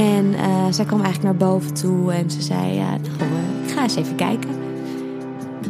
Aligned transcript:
En 0.00 0.32
uh, 0.32 0.66
zij 0.70 0.84
kwam 0.84 1.02
eigenlijk 1.02 1.22
naar 1.22 1.48
boven 1.48 1.74
toe 1.74 2.12
en 2.12 2.30
ze 2.30 2.42
zei: 2.42 2.78
uh, 2.78 2.86
Nou, 2.88 3.30
ik 3.64 3.70
ga 3.70 3.82
eens 3.82 3.96
even 3.96 4.16
kijken. 4.16 4.50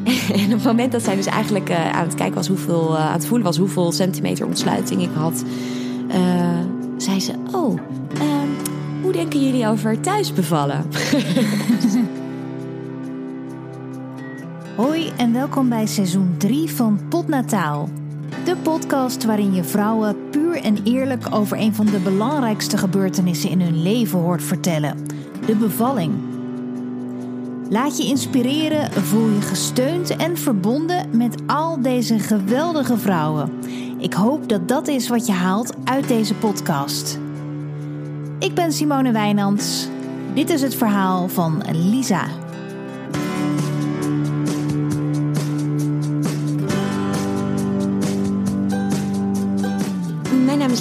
en 0.40 0.44
op 0.44 0.50
het 0.50 0.64
moment 0.64 0.92
dat 0.92 1.02
zij 1.02 1.16
dus 1.16 1.26
eigenlijk 1.26 1.70
aan 1.72 2.04
het 2.04 2.14
kijken 2.14 2.34
was, 2.34 2.48
hoeveel, 2.48 2.98
aan 2.98 3.12
het 3.12 3.26
voelen 3.26 3.46
was 3.46 3.56
hoeveel 3.56 3.92
centimeter 3.92 4.46
ontsluiting 4.46 5.02
ik 5.02 5.10
had, 5.14 5.44
zei 6.96 7.20
ze: 7.20 7.32
Oh, 7.52 7.78
ehm, 8.14 8.48
hoe 9.02 9.12
denken 9.12 9.44
jullie 9.44 9.68
over 9.68 10.00
thuis 10.00 10.32
bevallen? 10.32 10.84
Hoi 14.76 15.12
en 15.16 15.32
welkom 15.32 15.68
bij 15.68 15.86
seizoen 15.86 16.34
3 16.38 16.70
van 16.70 17.00
Potnataal. 17.08 17.88
De 18.50 18.56
podcast 18.56 19.24
waarin 19.24 19.54
je 19.54 19.64
vrouwen 19.64 20.30
puur 20.30 20.62
en 20.62 20.76
eerlijk 20.84 21.26
over 21.34 21.58
een 21.58 21.74
van 21.74 21.86
de 21.86 21.98
belangrijkste 21.98 22.78
gebeurtenissen 22.78 23.50
in 23.50 23.60
hun 23.60 23.82
leven 23.82 24.18
hoort 24.18 24.42
vertellen: 24.42 25.06
de 25.46 25.56
bevalling. 25.56 26.14
Laat 27.68 27.98
je 27.98 28.04
inspireren, 28.04 28.92
voel 28.92 29.28
je 29.28 29.40
gesteund 29.40 30.16
en 30.16 30.36
verbonden 30.36 31.16
met 31.16 31.42
al 31.46 31.82
deze 31.82 32.18
geweldige 32.18 32.98
vrouwen. 32.98 33.52
Ik 33.98 34.12
hoop 34.12 34.48
dat 34.48 34.68
dat 34.68 34.88
is 34.88 35.08
wat 35.08 35.26
je 35.26 35.32
haalt 35.32 35.74
uit 35.84 36.08
deze 36.08 36.34
podcast. 36.34 37.18
Ik 38.38 38.54
ben 38.54 38.72
Simone 38.72 39.12
Wijnands. 39.12 39.88
Dit 40.34 40.50
is 40.50 40.62
het 40.62 40.74
verhaal 40.74 41.28
van 41.28 41.62
Lisa. 41.72 42.39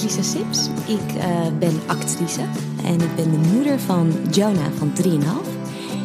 Lisa 0.10 0.22
Sips. 0.22 0.68
Ik 0.86 1.16
uh, 1.16 1.24
ben 1.60 1.80
actrice 1.86 2.42
en 2.86 2.94
ik 2.94 3.16
ben 3.16 3.32
de 3.32 3.50
moeder 3.54 3.80
van 3.80 4.14
Jonah 4.32 4.72
van 4.78 4.92
3,5 5.04 5.10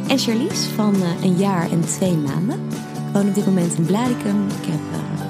en 0.08 0.18
Charlize 0.18 0.70
van 0.74 0.94
uh, 0.94 1.22
een 1.22 1.36
jaar 1.36 1.70
en 1.70 1.80
twee 1.80 2.16
maanden. 2.16 2.60
Ik 2.70 3.12
woon 3.12 3.28
op 3.28 3.34
dit 3.34 3.46
moment 3.46 3.74
in 3.74 3.84
Blaricum. 3.84 4.46
Ik 4.62 4.66
heb 4.70 4.80
uh, 4.92 5.24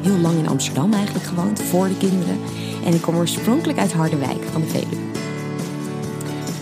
heel 0.00 0.18
lang 0.18 0.38
in 0.38 0.48
Amsterdam 0.48 0.92
eigenlijk 0.92 1.26
gewoond, 1.26 1.62
voor 1.62 1.88
de 1.88 1.96
kinderen. 1.96 2.38
En 2.84 2.94
ik 2.94 3.02
kom 3.02 3.16
oorspronkelijk 3.16 3.78
uit 3.78 3.92
Harderwijk 3.92 4.44
van 4.52 4.60
de 4.60 4.66
Veluwe. 4.66 5.10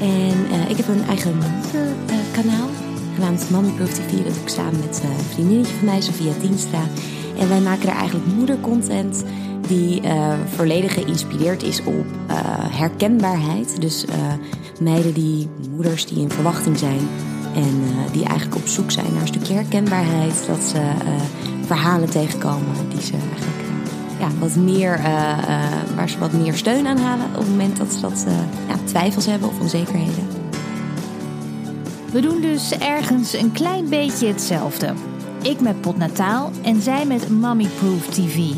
En 0.00 0.68
ik 0.68 0.76
heb 0.76 0.88
een 0.88 1.04
eigen 1.08 1.34
moederkanaal 1.36 2.68
genaamd 3.14 3.50
Mommy 3.50 3.70
Proof 3.70 3.90
TV. 3.90 4.10
Dat 4.10 4.34
doe 4.34 4.42
ik 4.42 4.48
samen 4.48 4.80
met 4.80 5.02
een 5.04 5.24
vriendinnetje 5.32 5.74
van 5.74 5.84
mij, 5.84 6.00
Sofia 6.00 6.32
Dienstra. 6.40 6.82
En 7.38 7.48
wij 7.48 7.60
maken 7.60 7.86
daar 7.86 7.96
eigenlijk 7.96 8.26
moedercontent 8.36 9.24
die 9.70 10.02
uh, 10.02 10.32
volledig 10.54 10.94
geïnspireerd 10.94 11.62
is 11.62 11.82
op 11.84 12.06
uh, 12.30 12.36
herkenbaarheid. 12.56 13.80
Dus 13.80 14.04
uh, 14.04 14.14
meiden 14.80 15.12
die, 15.14 15.48
moeders 15.70 16.06
die 16.06 16.18
in 16.18 16.30
verwachting 16.30 16.78
zijn 16.78 17.00
en 17.54 17.82
die 18.12 18.24
eigenlijk 18.24 18.56
op 18.56 18.66
zoek 18.66 18.90
zijn 18.90 19.12
naar 19.12 19.20
een 19.20 19.26
stukje 19.26 19.54
herkenbaarheid. 19.54 20.46
Dat 20.46 20.62
ze 20.62 20.80
verhalen 21.66 22.10
tegenkomen 22.10 22.88
die 22.88 23.02
ze 23.02 23.12
eigenlijk 23.12 23.58
ja, 24.18 24.28
wat 24.38 24.56
meer, 24.56 25.00
waar 25.96 26.08
ze 26.08 26.18
wat 26.18 26.32
meer 26.32 26.54
steun 26.54 26.86
aan 26.86 26.98
halen 26.98 27.26
op 27.26 27.36
het 27.36 27.48
moment 27.48 27.76
dat 27.76 27.92
ze 27.92 28.00
dat 28.00 28.24
ja, 28.68 28.74
twijfels 28.84 29.26
hebben 29.26 29.48
of 29.48 29.60
onzekerheden. 29.60 30.26
We 32.12 32.20
doen 32.20 32.40
dus 32.40 32.78
ergens 32.78 33.32
een 33.32 33.52
klein 33.52 33.88
beetje 33.88 34.26
hetzelfde. 34.26 34.92
Ik 35.42 35.60
met 35.60 35.80
Potnataal 35.80 36.50
en 36.62 36.82
zij 36.82 37.06
met 37.06 37.30
Mommy 37.30 37.68
Proof 37.78 38.06
TV. 38.06 38.52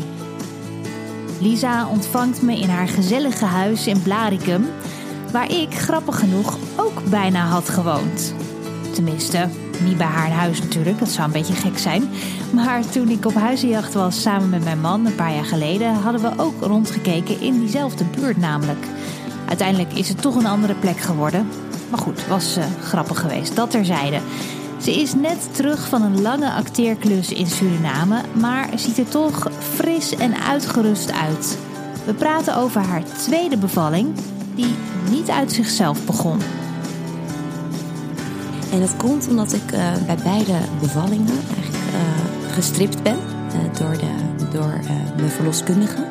Lisa 1.43 1.87
ontvangt 1.87 2.41
me 2.41 2.59
in 2.59 2.69
haar 2.69 2.87
gezellige 2.87 3.45
huis 3.45 3.87
in 3.87 4.01
Blaricum, 4.01 4.65
waar 5.31 5.51
ik 5.51 5.73
grappig 5.73 6.19
genoeg 6.19 6.57
ook 6.75 7.09
bijna 7.09 7.45
had 7.45 7.69
gewoond. 7.69 8.33
Tenminste, 8.93 9.47
niet 9.85 9.97
bij 9.97 10.07
haar 10.07 10.31
huis 10.31 10.61
natuurlijk, 10.61 10.99
dat 10.99 11.09
zou 11.09 11.27
een 11.27 11.33
beetje 11.33 11.53
gek 11.53 11.77
zijn. 11.77 12.09
Maar 12.53 12.89
toen 12.89 13.09
ik 13.09 13.25
op 13.25 13.33
huizenjacht 13.33 13.93
was 13.93 14.21
samen 14.21 14.49
met 14.49 14.63
mijn 14.63 14.81
man 14.81 15.05
een 15.05 15.15
paar 15.15 15.33
jaar 15.33 15.45
geleden, 15.45 15.93
hadden 15.93 16.21
we 16.21 16.43
ook 16.43 16.61
rondgekeken 16.61 17.41
in 17.41 17.59
diezelfde 17.59 18.03
buurt 18.03 18.37
namelijk. 18.37 18.85
Uiteindelijk 19.47 19.93
is 19.93 20.09
het 20.09 20.21
toch 20.21 20.35
een 20.35 20.45
andere 20.45 20.75
plek 20.75 20.99
geworden. 20.99 21.47
Maar 21.89 21.99
goed, 21.99 22.27
was 22.27 22.57
uh, 22.57 22.63
grappig 22.83 23.19
geweest, 23.19 23.55
dat 23.55 23.71
terzijde. 23.71 24.19
Ze 24.83 25.01
is 25.01 25.13
net 25.13 25.55
terug 25.55 25.87
van 25.87 26.01
een 26.01 26.21
lange 26.21 26.51
acteerklus 26.51 27.31
in 27.31 27.47
Suriname, 27.47 28.21
maar 28.33 28.69
ziet 28.75 28.97
er 28.97 29.09
toch 29.09 29.47
fris 29.59 30.15
en 30.15 30.43
uitgerust 30.43 31.11
uit. 31.11 31.57
We 32.05 32.13
praten 32.13 32.55
over 32.55 32.81
haar 32.81 33.03
tweede 33.03 33.57
bevalling, 33.57 34.15
die 34.55 34.75
niet 35.09 35.29
uit 35.29 35.51
zichzelf 35.51 36.05
begon. 36.05 36.39
En 38.71 38.79
dat 38.79 38.97
komt 38.97 39.27
omdat 39.27 39.53
ik 39.53 39.71
uh, 39.73 39.91
bij 40.05 40.17
beide 40.23 40.57
bevallingen 40.79 41.37
eigenlijk 41.53 41.85
uh, 41.93 42.53
gestript 42.53 43.03
ben 43.03 43.17
uh, 43.47 43.77
door, 43.79 43.97
de, 43.97 44.11
door 44.51 44.79
mijn 45.17 45.29
verloskundige. 45.29 46.05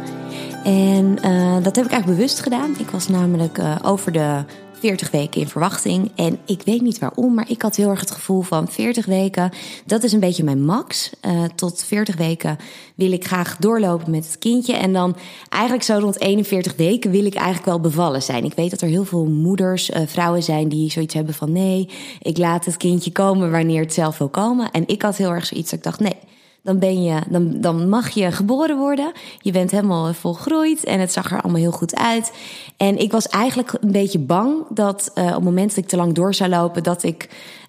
En 0.65 1.15
dat 1.63 1.77
heb 1.77 1.85
ik 1.85 1.91
eigenlijk 1.91 2.07
bewust 2.07 2.41
gedaan. 2.41 2.75
Ik 2.79 2.91
was 2.91 3.09
namelijk 3.09 3.61
over 3.83 4.13
de 4.13 4.45
40 4.83 5.11
weken 5.11 5.41
in 5.41 5.49
verwachting. 5.49 6.11
En 6.15 6.39
ik 6.47 6.63
weet 6.65 6.81
niet 6.81 6.99
waarom, 6.99 7.35
maar 7.35 7.51
ik 7.51 7.63
had 7.63 7.77
heel 7.77 7.89
erg 7.89 8.01
het 8.01 8.11
gevoel 8.11 8.43
van 8.43 8.69
40 8.69 9.07
weken, 9.07 9.51
dat 9.87 10.03
is 10.03 10.13
een 10.13 10.21
beetje 10.21 10.45
mijn 10.45 10.65
max. 10.65 11.11
Uh, 11.27 11.45
tot 11.55 11.85
40 11.85 12.17
weken 12.17 12.57
wil 12.95 13.13
ik 13.13 13.27
graag 13.27 13.57
doorlopen 13.57 14.11
met 14.11 14.27
het 14.27 14.39
kindje. 14.39 14.73
En 14.75 14.93
dan 14.93 15.17
eigenlijk 15.49 15.85
zo 15.85 15.99
rond 15.99 16.21
41 16.21 16.77
weken 16.77 17.11
wil 17.11 17.25
ik 17.25 17.35
eigenlijk 17.35 17.67
wel 17.67 17.81
bevallen 17.81 18.23
zijn. 18.23 18.45
Ik 18.45 18.55
weet 18.55 18.71
dat 18.71 18.81
er 18.81 18.89
heel 18.89 19.05
veel 19.05 19.27
moeders, 19.27 19.91
uh, 19.91 19.97
vrouwen 20.07 20.43
zijn 20.43 20.69
die 20.69 20.91
zoiets 20.91 21.15
hebben 21.15 21.35
van 21.35 21.53
nee, 21.53 21.89
ik 22.23 22.39
laat 22.39 22.65
het 22.65 22.77
kindje 22.77 23.13
komen 23.13 23.51
wanneer 23.51 23.81
het 23.81 23.95
zelf 23.95 24.19
wil 24.19 24.29
komen. 24.29 24.71
En 24.71 24.85
ik 24.87 25.03
had 25.03 25.17
heel 25.17 25.31
erg 25.31 25.47
zoiets 25.47 25.71
dat 25.71 25.79
ik 25.79 25.85
dacht 25.85 26.01
nee 26.01 26.17
dan, 26.63 26.79
ben 26.79 27.03
je, 27.03 27.21
dan, 27.29 27.61
dan 27.61 27.89
mag 27.89 28.11
je 28.11 28.33
geboren 28.33 28.79
worden. 28.79 29.13
Je 29.39 29.53
bent 29.53 29.71
helemaal 29.71 30.13
volgroeid 30.13 30.85
en 30.85 31.01
het 31.01 31.13
zag 31.13 31.31
er 31.31 31.43
allemaal 31.43 31.61
heel 31.61 31.73
goed 31.73 31.97
uit. 31.97 32.33
En 32.77 32.99
ik 32.99 33.13
was 33.13 33.29
eigenlijk 33.29 33.73
een 33.81 33.93
beetje 33.93 34.19
bang 34.19 34.55
dat 34.69 35.11
uh, 35.15 35.25
op 35.25 35.35
het 35.35 35.45
moment 35.45 35.69
dat 35.69 35.85
ik 35.85 35.89
te 35.89 35.97
lang 35.97 36.15
door 36.15 36.35
zou 36.35 36.51
lopen, 36.51 36.83
dat 36.83 37.03
ik 37.03 37.29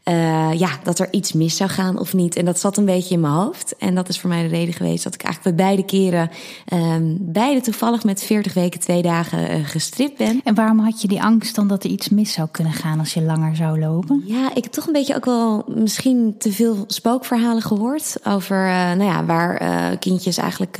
uh, 0.10 0.60
ja, 0.60 0.70
dat 0.84 1.00
er 1.00 1.08
iets 1.12 1.34
mis 1.34 1.56
zou 1.56 1.70
gaan 1.70 2.00
of 2.00 2.14
niet. 2.14 2.36
En 2.36 2.46
dat 2.46 2.60
zat 2.60 2.78
een 2.78 2.86
beetje 2.86 3.14
in 3.14 3.20
mijn 3.20 3.34
hoofd. 3.34 3.76
En 3.78 3.96
dat 3.96 4.10
is 4.10 4.20
voor 4.20 4.30
mij 4.30 4.42
de 4.42 4.48
reden 4.48 4.74
geweest 4.74 5.04
dat 5.04 5.14
ik 5.14 5.24
eigenlijk 5.24 5.56
bij 5.56 5.66
beide 5.66 5.86
keren, 5.86 6.30
um, 6.74 7.18
beide 7.20 7.62
toevallig 7.62 8.04
met 8.04 8.24
40 8.24 8.54
weken, 8.54 8.80
twee 8.80 9.02
dagen 9.02 9.58
uh, 9.58 9.66
gestript 9.68 10.18
ben. 10.18 10.42
En 10.44 10.56
waarom 10.56 10.80
had 10.80 11.02
je 11.02 11.08
die 11.08 11.24
angst 11.24 11.56
dan 11.56 11.68
dat 11.68 11.84
er 11.84 11.90
iets 11.90 12.10
mis 12.10 12.32
zou 12.32 12.48
kunnen 12.52 12.74
gaan 12.74 13.00
als 13.00 13.14
je 13.14 13.22
langer 13.22 13.56
zou 13.56 13.80
lopen? 13.80 14.24
Ja, 14.26 14.56
ik 14.56 14.64
heb 14.64 14.72
toch 14.72 14.88
een 14.88 14.94
beetje 14.94 15.16
ook 15.16 15.26
wel 15.26 15.64
misschien 15.68 16.36
te 16.38 16.52
veel 16.52 16.84
spookverhalen 16.88 17.62
gehoord 17.62 18.18
over, 18.24 18.68
uh, 18.68 18.74
nou 18.74 19.04
ja, 19.04 19.26
waar 19.26 19.98
kindjes 19.98 20.38
eigenlijk, 20.38 20.78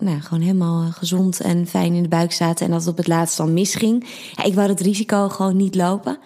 nou 0.00 0.16
ja, 0.16 0.20
gewoon 0.20 0.42
helemaal 0.42 0.90
gezond 0.90 1.40
en 1.40 1.66
fijn 1.66 1.94
in 1.94 2.02
de 2.02 2.08
buik 2.08 2.32
zaten 2.32 2.66
en 2.66 2.72
dat 2.72 2.80
het 2.80 2.90
op 2.90 2.96
het 2.96 3.06
laatst 3.06 3.36
dan 3.36 3.52
misging. 3.52 4.06
Ja, 4.36 4.44
ik 4.44 4.54
wou 4.54 4.68
het 4.68 4.80
risico 4.80 5.28
gewoon 5.28 5.56
niet 5.56 5.74
lopen. 5.74 6.18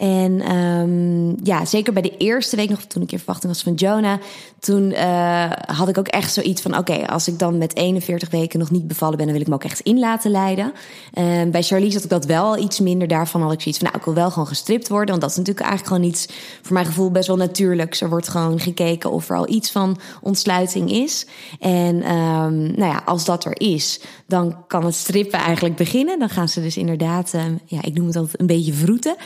En 0.00 0.56
um, 0.56 1.36
ja, 1.42 1.64
zeker 1.64 1.92
bij 1.92 2.02
de 2.02 2.16
eerste 2.16 2.56
week 2.56 2.68
nog, 2.68 2.80
toen 2.80 3.02
ik 3.02 3.12
in 3.12 3.18
verwachting 3.18 3.52
was 3.52 3.62
van 3.62 3.74
Jonah, 3.74 4.20
toen 4.58 4.90
uh, 4.90 5.50
had 5.66 5.88
ik 5.88 5.98
ook 5.98 6.08
echt 6.08 6.32
zoiets 6.32 6.62
van: 6.62 6.76
oké, 6.76 7.06
als 7.06 7.28
ik 7.28 7.38
dan 7.38 7.58
met 7.58 7.76
41 7.76 8.30
weken 8.30 8.58
nog 8.58 8.70
niet 8.70 8.86
bevallen 8.86 9.16
ben, 9.16 9.24
dan 9.26 9.34
wil 9.34 9.42
ik 9.42 9.48
me 9.48 9.54
ook 9.54 9.64
echt 9.64 9.80
in 9.80 9.98
laten 9.98 10.30
leiden. 10.30 10.72
Uh, 11.14 11.42
bij 11.50 11.62
Charlize 11.62 11.94
had 11.94 12.04
ik 12.04 12.10
dat 12.10 12.24
wel 12.24 12.58
iets 12.58 12.80
minder. 12.80 13.08
Daarvan 13.08 13.42
had 13.42 13.52
ik 13.52 13.60
zoiets 13.60 13.80
van: 13.80 13.88
nou, 13.88 13.98
ik 13.98 14.04
wil 14.04 14.14
wel 14.14 14.30
gewoon 14.30 14.46
gestript 14.46 14.88
worden. 14.88 15.08
Want 15.08 15.20
dat 15.20 15.30
is 15.30 15.36
natuurlijk 15.36 15.66
eigenlijk 15.66 15.94
gewoon 15.94 16.12
iets, 16.12 16.28
voor 16.62 16.72
mijn 16.72 16.86
gevoel, 16.86 17.10
best 17.10 17.26
wel 17.26 17.36
natuurlijk. 17.36 18.00
Er 18.00 18.08
wordt 18.08 18.28
gewoon 18.28 18.60
gekeken 18.60 19.10
of 19.10 19.30
er 19.30 19.36
al 19.36 19.48
iets 19.48 19.70
van 19.70 19.98
ontsluiting 20.20 20.90
is. 20.90 21.26
En 21.60 22.14
um, 22.14 22.62
nou 22.62 22.92
ja, 22.92 23.02
als 23.04 23.24
dat 23.24 23.44
er 23.44 23.60
is, 23.60 24.00
dan 24.26 24.66
kan 24.66 24.84
het 24.84 24.94
strippen 24.94 25.38
eigenlijk 25.38 25.76
beginnen. 25.76 26.18
Dan 26.18 26.28
gaan 26.28 26.48
ze 26.48 26.62
dus 26.62 26.76
inderdaad, 26.76 27.34
ja, 27.66 27.82
ik 27.82 27.94
noem 27.94 28.06
het 28.06 28.16
altijd 28.16 28.40
een 28.40 28.46
beetje 28.46 28.72
vroeten. 28.72 29.16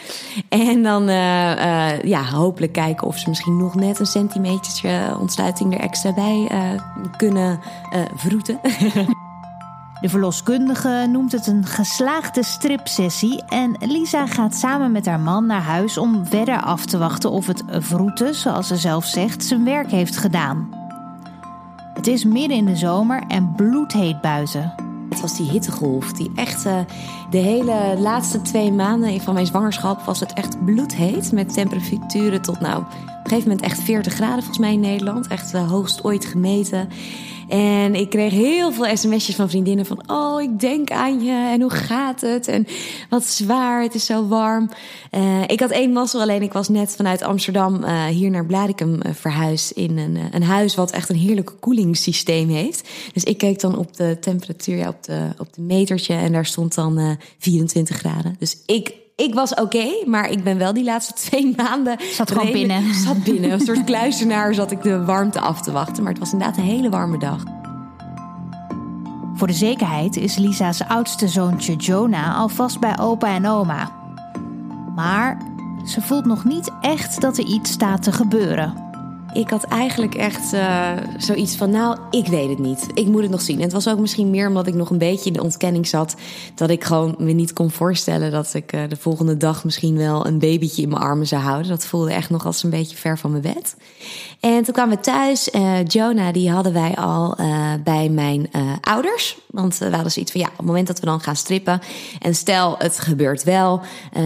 En 0.49 0.63
dan 0.82 1.08
uh, 1.08 1.56
uh, 1.56 2.02
ja, 2.02 2.25
hopelijk 2.25 2.72
kijken 2.72 3.06
of 3.06 3.19
ze 3.19 3.28
misschien 3.28 3.56
nog 3.56 3.75
net 3.75 3.99
een 3.99 4.06
centimetertje 4.06 5.16
ontsluiting 5.20 5.75
er 5.75 5.81
extra 5.81 6.12
bij 6.12 6.49
uh, 6.52 6.81
kunnen 7.16 7.61
vroeten. 8.14 8.61
De 10.00 10.11
verloskundige 10.11 11.06
noemt 11.11 11.32
het 11.32 11.46
een 11.46 11.64
geslaagde 11.64 12.43
stripsessie 12.43 13.43
en 13.49 13.76
Lisa 13.81 14.26
gaat 14.26 14.55
samen 14.55 14.93
met 14.93 15.06
haar 15.06 15.20
man 15.20 15.46
naar 15.46 15.62
huis 15.62 15.99
om 15.99 16.26
verder 16.26 16.61
af 16.61 16.87
te 16.87 16.99
wachten 16.99 17.31
of 17.31 17.46
het 17.46 17.62
vroeten, 17.69 18.34
zoals 18.34 18.66
ze 18.66 18.76
zelf 18.76 19.05
zegt, 19.05 19.44
zijn 19.44 19.64
werk 19.64 19.90
heeft 19.90 20.16
gedaan. 20.16 20.69
Het 21.94 22.06
is 22.06 22.25
midden 22.25 22.56
in 22.56 22.64
de 22.64 22.76
zomer 22.76 23.22
en 23.28 23.52
bloedheet 23.56 24.20
buiten. 24.20 24.84
Was 25.20 25.37
die 25.37 25.50
hittegolf, 25.50 26.12
die 26.12 26.31
echt 26.34 26.66
uh, 26.66 26.78
de 27.31 27.38
hele 27.38 27.96
laatste 27.99 28.43
twee 28.43 28.72
maanden 28.72 29.20
van 29.20 29.34
mijn 29.34 29.46
zwangerschap 29.46 30.02
was 30.02 30.20
het 30.20 30.32
echt 30.32 30.64
bloedheet. 30.64 31.32
Met 31.32 31.52
temperaturen 31.52 32.43
tot 32.43 32.61
nou, 32.61 32.84
een 33.25 33.31
gegeven 33.31 33.50
moment 33.50 33.67
echt 33.67 33.82
40 33.82 34.12
graden 34.12 34.38
volgens 34.38 34.59
mij 34.59 34.73
in 34.73 34.81
Nederland. 34.81 35.26
Echt 35.26 35.55
uh, 35.55 35.71
hoogst 35.71 36.05
ooit 36.05 36.25
gemeten. 36.25 36.88
En 37.49 37.94
ik 37.94 38.11
kreeg 38.11 38.32
heel 38.32 38.73
veel 38.73 38.97
sms'jes 38.97 39.35
van 39.35 39.49
vriendinnen 39.50 39.87
van... 39.87 40.03
oh, 40.06 40.43
ik 40.43 40.61
denk 40.61 40.91
aan 40.91 41.25
je 41.25 41.49
en 41.53 41.61
hoe 41.61 41.71
gaat 41.71 42.21
het? 42.21 42.49
En 42.49 42.67
wat 43.09 43.25
zwaar, 43.25 43.82
het 43.82 43.94
is 43.94 44.06
zo 44.06 44.26
warm. 44.26 44.71
Uh, 45.11 45.43
ik 45.47 45.61
had 45.61 45.71
één 45.71 45.93
mazzel, 45.93 46.21
alleen 46.21 46.43
ik 46.43 46.53
was 46.53 46.69
net 46.69 46.94
vanuit 46.97 47.23
Amsterdam... 47.23 47.85
Uh, 47.85 48.05
hier 48.05 48.31
naar 48.31 48.47
Blarikum 48.47 48.94
uh, 48.94 49.12
verhuisd 49.12 49.71
in 49.71 49.99
een, 49.99 50.19
een 50.31 50.43
huis... 50.43 50.75
wat 50.75 50.91
echt 50.91 51.09
een 51.09 51.17
heerlijk 51.17 51.53
koelingssysteem 51.61 52.49
heeft. 52.49 52.88
Dus 53.12 53.25
ik 53.25 53.38
keek 53.38 53.61
dan 53.61 53.79
op 53.79 53.97
de 53.97 54.17
temperatuur, 54.21 54.76
ja, 54.76 54.88
op, 54.88 55.03
de, 55.05 55.29
op 55.38 55.55
de 55.55 55.62
metertje... 55.62 56.15
en 56.15 56.32
daar 56.32 56.47
stond 56.47 56.75
dan 56.75 57.19
24 57.38 57.97
graden. 57.97 58.37
Dus 58.38 58.56
ik 58.67 59.04
ik 59.16 59.34
was 59.34 59.55
oké, 59.55 60.05
maar 60.06 60.31
ik 60.31 60.44
ben 60.44 60.58
wel 60.58 60.72
die 60.72 60.84
laatste 60.84 61.12
twee 61.26 61.55
maanden. 61.56 61.96
Zat 62.00 62.31
gewoon 62.31 62.52
binnen. 62.52 62.94
Zat 63.05 63.25
binnen. 63.25 63.50
Een 63.50 63.61
soort 63.61 63.84
kluizenaar 63.84 64.55
zat 64.55 64.70
ik 64.70 64.82
de 64.82 65.05
warmte 65.05 65.40
af 65.40 65.61
te 65.61 65.72
wachten. 65.72 66.02
Maar 66.02 66.12
het 66.12 66.20
was 66.20 66.32
inderdaad 66.32 66.56
een 66.56 66.64
hele 66.64 66.90
warme 66.90 67.19
dag. 67.19 67.43
Voor 69.34 69.46
de 69.46 69.52
zekerheid 69.52 70.16
is 70.16 70.37
Lisa's 70.37 70.82
oudste 70.82 71.28
zoontje 71.28 71.76
Jonah 71.76 72.38
alvast 72.38 72.81
bij 72.81 72.99
opa 72.99 73.34
en 73.34 73.46
oma. 73.46 73.90
Maar 74.94 75.38
ze 75.84 76.00
voelt 76.00 76.25
nog 76.25 76.44
niet 76.44 76.70
echt 76.81 77.20
dat 77.20 77.38
er 77.38 77.44
iets 77.44 77.70
staat 77.70 78.02
te 78.02 78.12
gebeuren. 78.12 78.84
Ik 79.35 79.51
had 79.51 79.65
eigenlijk 79.65 80.15
echt 80.15 80.53
uh, 80.53 80.91
zoiets 81.19 81.57
van, 81.57 81.71
nou, 81.71 81.99
ik 82.11 82.27
weet 82.27 82.49
het 82.49 82.59
niet. 82.59 82.87
Ik 82.95 83.07
moet 83.07 83.23
het 83.23 83.31
nog 83.31 83.41
zien. 83.41 83.57
En 83.57 83.63
het 83.63 83.73
was 83.73 83.89
ook 83.89 83.99
misschien 83.99 84.31
meer 84.31 84.49
omdat 84.49 84.67
ik 84.67 84.75
nog 84.75 84.91
een 84.91 84.99
beetje 84.99 85.27
in 85.27 85.33
de 85.33 85.43
ontkenning 85.43 85.87
zat. 85.87 86.15
Dat 86.55 86.71
ik 86.71 86.85
gewoon 86.85 87.15
me 87.19 87.33
niet 87.33 87.53
kon 87.53 87.71
voorstellen 87.71 88.31
dat 88.31 88.55
ik 88.55 88.73
uh, 88.73 88.83
de 88.89 88.97
volgende 88.97 89.37
dag 89.37 89.65
misschien 89.65 89.97
wel 89.97 90.27
een 90.27 90.39
babytje 90.39 90.83
in 90.83 90.89
mijn 90.89 91.03
armen 91.03 91.27
zou 91.27 91.43
houden. 91.43 91.69
Dat 91.69 91.87
voelde 91.87 92.13
echt 92.13 92.31
nog 92.31 92.47
als 92.47 92.63
een 92.63 92.71
beetje 92.71 92.97
ver 92.97 93.19
van 93.19 93.31
mijn 93.31 93.43
bed. 93.43 93.77
En 94.41 94.63
toen 94.65 94.75
kwamen 94.75 94.97
we 94.97 95.03
thuis. 95.03 95.49
Uh, 95.53 95.85
Jonah, 95.87 96.33
die 96.33 96.51
hadden 96.51 96.73
wij 96.73 96.95
al 96.97 97.37
bij 97.85 98.09
mijn 98.09 98.51
ouders. 98.81 99.39
Want 99.51 99.79
we 99.79 99.91
hadden 99.91 100.13
zoiets 100.13 100.33
van, 100.33 100.41
ja, 100.41 100.47
op 100.47 100.57
het 100.57 100.67
moment 100.67 100.87
dat 100.87 101.01
we 101.01 101.07
dan 101.07 101.21
gaan 101.21 101.37
strippen. 101.37 101.81
En 102.21 102.35
stel, 102.35 102.75
het 102.79 102.99
gebeurt 102.99 103.45
wel. 103.45 103.81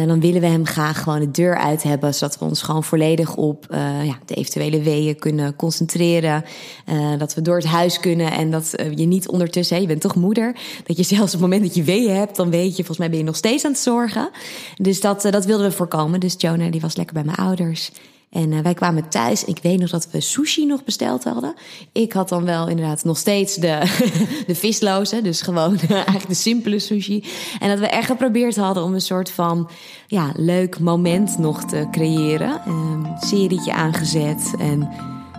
dan 0.07 0.21
willen 0.21 0.41
we 0.41 0.47
hem 0.47 0.67
graag 0.67 1.03
gewoon 1.03 1.21
de 1.21 1.31
deur 1.31 1.57
uit 1.57 1.83
hebben. 1.83 2.15
Zodat 2.15 2.39
we 2.39 2.45
ons 2.45 2.63
gewoon 2.63 2.85
volledig 2.85 3.37
op 3.37 3.67
ja, 4.03 4.19
de 4.25 4.35
eventuele 4.35 4.83
kunnen 5.19 5.57
concentreren. 5.57 6.45
Uh, 6.89 7.19
dat 7.19 7.35
we 7.35 7.43
door 7.43 7.57
het 7.57 7.67
huis 7.67 8.01
kunnen 8.01 8.33
en 8.33 8.51
dat 8.51 8.75
uh, 8.77 8.93
je 8.95 9.07
niet 9.07 9.29
ondertussen, 9.29 9.77
hè, 9.77 9.83
je 9.83 9.89
bent 9.89 10.01
toch 10.01 10.15
moeder, 10.15 10.57
dat 10.85 10.97
je 10.97 11.03
zelfs 11.03 11.35
op 11.35 11.41
het 11.41 11.51
moment 11.51 11.63
dat 11.63 11.75
je 11.75 11.83
weeën 11.83 12.17
hebt, 12.17 12.37
dan 12.37 12.51
weet 12.51 12.71
je, 12.71 12.85
volgens 12.85 12.99
mij 12.99 13.11
ben 13.11 13.19
je 13.19 13.25
nog 13.25 13.37
steeds 13.37 13.65
aan 13.65 13.71
het 13.71 13.81
zorgen. 13.81 14.31
Dus 14.77 15.01
dat, 15.01 15.25
uh, 15.25 15.33
dat 15.33 15.45
wilden 15.45 15.69
we 15.69 15.77
voorkomen. 15.77 16.21
Dus 16.21 16.35
Jonah 16.39 16.73
die 16.73 16.81
was 16.81 16.97
lekker 16.97 17.15
bij 17.15 17.25
mijn 17.25 17.37
ouders. 17.37 17.91
En 18.31 18.53
uh, 18.53 18.61
wij 18.61 18.75
kwamen 18.75 19.09
thuis. 19.09 19.45
Ik 19.45 19.59
weet 19.63 19.79
nog 19.79 19.91
dat 19.91 20.11
we 20.11 20.21
sushi 20.21 20.67
nog 20.67 20.85
besteld 20.85 21.25
hadden. 21.25 21.55
Ik 21.93 22.13
had 22.13 22.29
dan 22.29 22.45
wel 22.45 22.69
inderdaad 22.69 23.05
nog 23.05 23.17
steeds 23.17 23.55
de, 23.55 23.83
de 24.47 24.55
visloze. 24.55 25.23
Dus 25.23 25.43
gewoon 25.43 25.79
eigenlijk 25.89 26.29
de 26.29 26.35
simpele 26.35 26.79
sushi. 26.79 27.25
En 27.59 27.69
dat 27.69 27.79
we 27.79 27.89
echt 27.89 28.07
geprobeerd 28.07 28.57
hadden 28.57 28.83
om 28.83 28.95
een 28.95 29.01
soort 29.01 29.31
van 29.31 29.71
ja, 30.07 30.33
leuk 30.35 30.79
moment 30.79 31.39
nog 31.39 31.65
te 31.65 31.87
creëren. 31.91 32.61
Een 32.67 33.07
serietje 33.21 33.73
aangezet. 33.73 34.55
En 34.59 34.89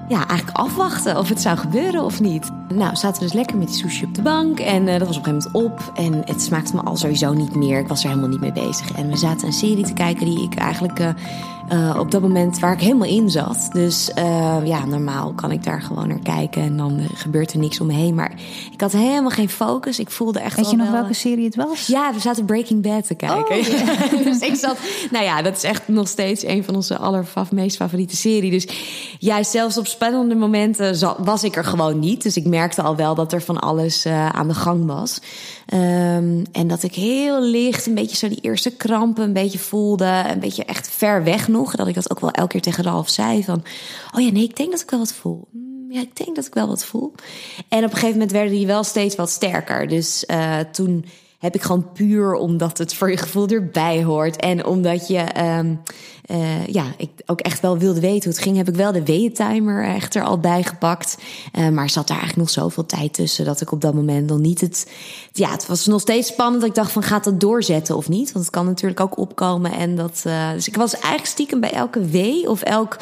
ja, 0.09 0.27
eigenlijk 0.27 0.57
afwachten 0.57 1.17
of 1.17 1.29
het 1.29 1.41
zou 1.41 1.57
gebeuren 1.57 2.03
of 2.03 2.19
niet. 2.19 2.49
Nou, 2.73 2.95
zaten 2.95 3.19
we 3.19 3.27
dus 3.27 3.33
lekker 3.33 3.57
met 3.57 3.67
die 3.67 3.77
sushi 3.77 4.05
op 4.05 4.15
de 4.15 4.21
bank. 4.21 4.59
En 4.59 4.87
uh, 4.87 4.97
dat 4.97 5.07
was 5.07 5.17
op 5.17 5.25
een 5.25 5.33
gegeven 5.33 5.51
moment 5.51 5.79
op. 5.79 5.91
En 5.95 6.21
het 6.25 6.41
smaakte 6.41 6.75
me 6.75 6.81
al 6.81 6.97
sowieso 6.97 7.33
niet 7.33 7.55
meer. 7.55 7.79
Ik 7.79 7.87
was 7.87 8.03
er 8.03 8.09
helemaal 8.09 8.29
niet 8.29 8.39
mee 8.39 8.51
bezig. 8.51 8.91
En 8.91 9.09
we 9.09 9.17
zaten 9.17 9.47
een 9.47 9.53
serie 9.53 9.85
te 9.85 9.93
kijken 9.93 10.25
die 10.25 10.43
ik 10.43 10.55
eigenlijk... 10.55 10.99
Uh, 11.71 11.89
uh, 11.89 11.99
op 11.99 12.11
dat 12.11 12.21
moment 12.21 12.59
waar 12.59 12.73
ik 12.73 12.79
helemaal 12.79 13.07
in 13.07 13.29
zat. 13.29 13.69
Dus 13.73 14.11
uh, 14.17 14.57
ja, 14.63 14.85
normaal 14.85 15.33
kan 15.33 15.51
ik 15.51 15.63
daar 15.63 15.81
gewoon 15.81 16.07
naar 16.07 16.19
kijken 16.19 16.61
en 16.61 16.77
dan 16.77 17.01
gebeurt 17.13 17.53
er 17.53 17.59
niks 17.59 17.79
om 17.79 17.87
me 17.87 17.93
heen. 17.93 18.15
Maar 18.15 18.31
ik 18.71 18.81
had 18.81 18.91
helemaal 18.91 19.29
geen 19.29 19.49
focus. 19.49 19.99
Ik 19.99 20.09
voelde 20.09 20.39
echt. 20.39 20.55
Weet 20.55 20.69
je 20.69 20.75
nog 20.75 20.89
wel... 20.89 20.99
welke 20.99 21.13
serie 21.13 21.45
het 21.45 21.55
was? 21.55 21.87
Ja, 21.87 22.13
we 22.13 22.19
zaten 22.19 22.45
Breaking 22.45 22.81
Bad 22.81 23.07
te 23.07 23.15
kijken. 23.15 23.57
Oh, 23.57 23.61
yeah. 23.61 24.23
dus 24.27 24.39
ik 24.39 24.55
zat. 24.55 24.77
Nou 25.11 25.23
ja, 25.23 25.41
dat 25.41 25.55
is 25.55 25.63
echt 25.63 25.87
nog 25.87 26.07
steeds 26.07 26.45
een 26.45 26.63
van 26.63 26.75
onze 26.75 26.97
aller 26.97 27.25
meest 27.51 27.75
favoriete 27.75 28.15
serie. 28.15 28.51
Dus 28.51 28.67
juist 29.19 29.51
zelfs 29.51 29.77
op 29.77 29.87
spannende 29.87 30.35
momenten 30.35 31.15
was 31.17 31.43
ik 31.43 31.55
er 31.55 31.65
gewoon 31.65 31.99
niet. 31.99 32.23
Dus 32.23 32.37
ik 32.37 32.45
merkte 32.45 32.81
al 32.81 32.95
wel 32.95 33.15
dat 33.15 33.33
er 33.33 33.41
van 33.41 33.59
alles 33.59 34.05
uh, 34.05 34.29
aan 34.29 34.47
de 34.47 34.53
gang 34.53 34.85
was. 34.85 35.19
Um, 35.73 36.43
en 36.51 36.67
dat 36.67 36.83
ik 36.83 36.95
heel 36.95 37.41
licht 37.41 37.85
een 37.85 37.93
beetje 37.93 38.15
zo 38.15 38.27
die 38.27 38.41
eerste 38.41 38.71
krampen 38.71 39.23
een 39.23 39.33
beetje 39.33 39.59
voelde. 39.59 40.23
Een 40.27 40.39
beetje 40.39 40.65
echt 40.65 40.89
ver 40.89 41.23
weg 41.23 41.47
nog. 41.47 41.58
Dat 41.65 41.87
ik 41.87 41.95
dat 41.95 42.11
ook 42.11 42.19
wel 42.19 42.31
elke 42.31 42.51
keer 42.51 42.61
tegen 42.61 42.83
Ralf 42.83 43.09
zei. 43.09 43.43
Van, 43.43 43.63
oh 44.15 44.21
ja, 44.21 44.31
nee, 44.31 44.43
ik 44.43 44.55
denk 44.55 44.71
dat 44.71 44.81
ik 44.81 44.89
wel 44.89 44.99
wat 44.99 45.13
voel. 45.13 45.47
Ja, 45.89 46.01
ik 46.01 46.15
denk 46.15 46.35
dat 46.35 46.45
ik 46.45 46.53
wel 46.53 46.67
wat 46.67 46.85
voel. 46.85 47.13
En 47.67 47.77
op 47.77 47.83
een 47.83 47.89
gegeven 47.89 48.11
moment 48.11 48.31
werden 48.31 48.51
die 48.51 48.67
wel 48.67 48.83
steeds 48.83 49.15
wat 49.15 49.29
sterker. 49.29 49.87
Dus 49.87 50.23
uh, 50.27 50.59
toen 50.59 51.05
heb 51.39 51.55
ik 51.55 51.61
gewoon 51.61 51.91
puur 51.91 52.33
omdat 52.33 52.77
het 52.77 52.93
voor 52.93 53.11
je 53.11 53.17
gevoel 53.17 53.47
erbij 53.47 54.03
hoort. 54.03 54.35
En 54.35 54.65
omdat 54.65 55.07
je 55.07 55.41
um, 55.57 55.81
uh, 56.31 56.67
ja, 56.67 56.83
ik 56.97 57.09
ook 57.25 57.39
echt 57.39 57.59
wel 57.59 57.77
wilde 57.77 57.99
weten 57.99 58.23
hoe 58.23 58.33
het 58.33 58.41
ging, 58.41 58.57
heb 58.57 58.67
ik 58.67 58.75
wel 58.75 58.91
de 58.91 59.03
weeëntimer 59.03 59.85
echt 59.85 60.15
er 60.15 60.23
al 60.23 60.39
bij 60.39 60.63
gepakt. 60.63 61.17
Maar 61.71 61.89
zat 61.89 62.07
daar 62.07 62.17
eigenlijk 62.17 62.47
nog 62.47 62.63
zoveel 62.63 62.85
tijd 62.85 63.13
tussen 63.13 63.45
dat 63.45 63.61
ik 63.61 63.71
op 63.71 63.81
dat 63.81 63.93
moment 63.93 64.29
nog 64.29 64.39
niet 64.39 64.61
het. 64.61 64.91
Ja, 65.33 65.51
het 65.51 65.65
was 65.65 65.85
nog 65.85 66.01
steeds 66.01 66.27
spannend. 66.27 66.59
Dat 66.59 66.69
ik 66.69 66.75
dacht 66.75 66.91
van 66.91 67.03
gaat 67.03 67.23
dat 67.23 67.39
doorzetten 67.39 67.95
of 67.95 68.09
niet? 68.09 68.31
Want 68.31 68.45
het 68.45 68.53
kan 68.53 68.65
natuurlijk 68.65 68.99
ook 68.99 69.17
opkomen. 69.17 69.71
En 69.71 69.95
dat, 69.95 70.23
uh, 70.27 70.51
dus 70.51 70.67
ik 70.67 70.75
was 70.75 70.93
eigenlijk 70.93 71.25
stiekem 71.25 71.59
bij 71.59 71.71
elke 71.71 72.05
wee 72.05 72.49
of 72.49 72.61
elk 72.61 72.97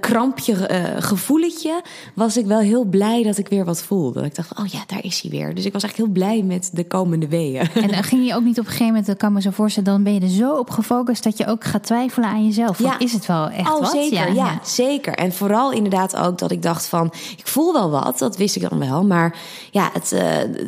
krampje, 0.00 0.68
gevoeletje, 0.98 1.82
was 2.14 2.36
ik 2.36 2.46
wel 2.46 2.58
heel 2.58 2.84
blij 2.84 3.22
dat 3.22 3.38
ik 3.38 3.48
weer 3.48 3.64
wat 3.64 3.82
voelde. 3.82 4.24
Ik 4.24 4.34
dacht, 4.34 4.58
oh 4.58 4.66
ja, 4.66 4.82
daar 4.86 5.04
is 5.04 5.20
hij 5.20 5.30
weer. 5.30 5.54
Dus 5.54 5.64
ik 5.64 5.72
was 5.72 5.82
eigenlijk 5.82 6.14
heel 6.14 6.24
blij 6.24 6.42
met 6.42 6.70
de 6.72 6.86
komende 6.86 7.28
weeën. 7.28 7.68
En 7.74 8.04
ging 8.04 8.26
je 8.26 8.34
ook 8.34 8.44
niet 8.44 8.58
op 8.58 8.64
een 8.64 8.70
gegeven 8.70 8.86
moment, 8.86 9.06
dat 9.06 9.16
kan 9.16 9.32
me 9.32 9.40
zo 9.40 9.50
voorstellen, 9.50 9.92
dan 9.92 10.02
ben 10.02 10.14
je 10.14 10.20
er 10.20 10.28
zo 10.28 10.52
op 10.52 10.70
gefocust 10.70 11.22
dat 11.22 11.38
je 11.38 11.46
ook 11.46 11.64
gaat 11.64 11.82
twijfelen 11.82 12.28
aan 12.28 12.46
jezelf. 12.46 12.69
Ja. 12.78 12.98
Is 12.98 13.12
het 13.12 13.26
wel 13.26 13.48
echt 13.48 13.72
oh, 13.72 13.80
wat? 13.80 13.90
Zeker, 13.90 14.18
ja, 14.18 14.26
ja, 14.26 14.60
zeker. 14.62 15.14
En 15.14 15.32
vooral 15.32 15.72
inderdaad 15.72 16.16
ook 16.16 16.38
dat 16.38 16.50
ik 16.50 16.62
dacht 16.62 16.86
van, 16.86 17.12
ik 17.36 17.46
voel 17.46 17.72
wel 17.72 17.90
wat, 17.90 18.18
dat 18.18 18.36
wist 18.36 18.56
ik 18.56 18.68
dan 18.70 18.78
wel. 18.78 19.04
Maar 19.04 19.36
ja, 19.70 19.90
het, 19.92 20.12
uh, 20.12 20.20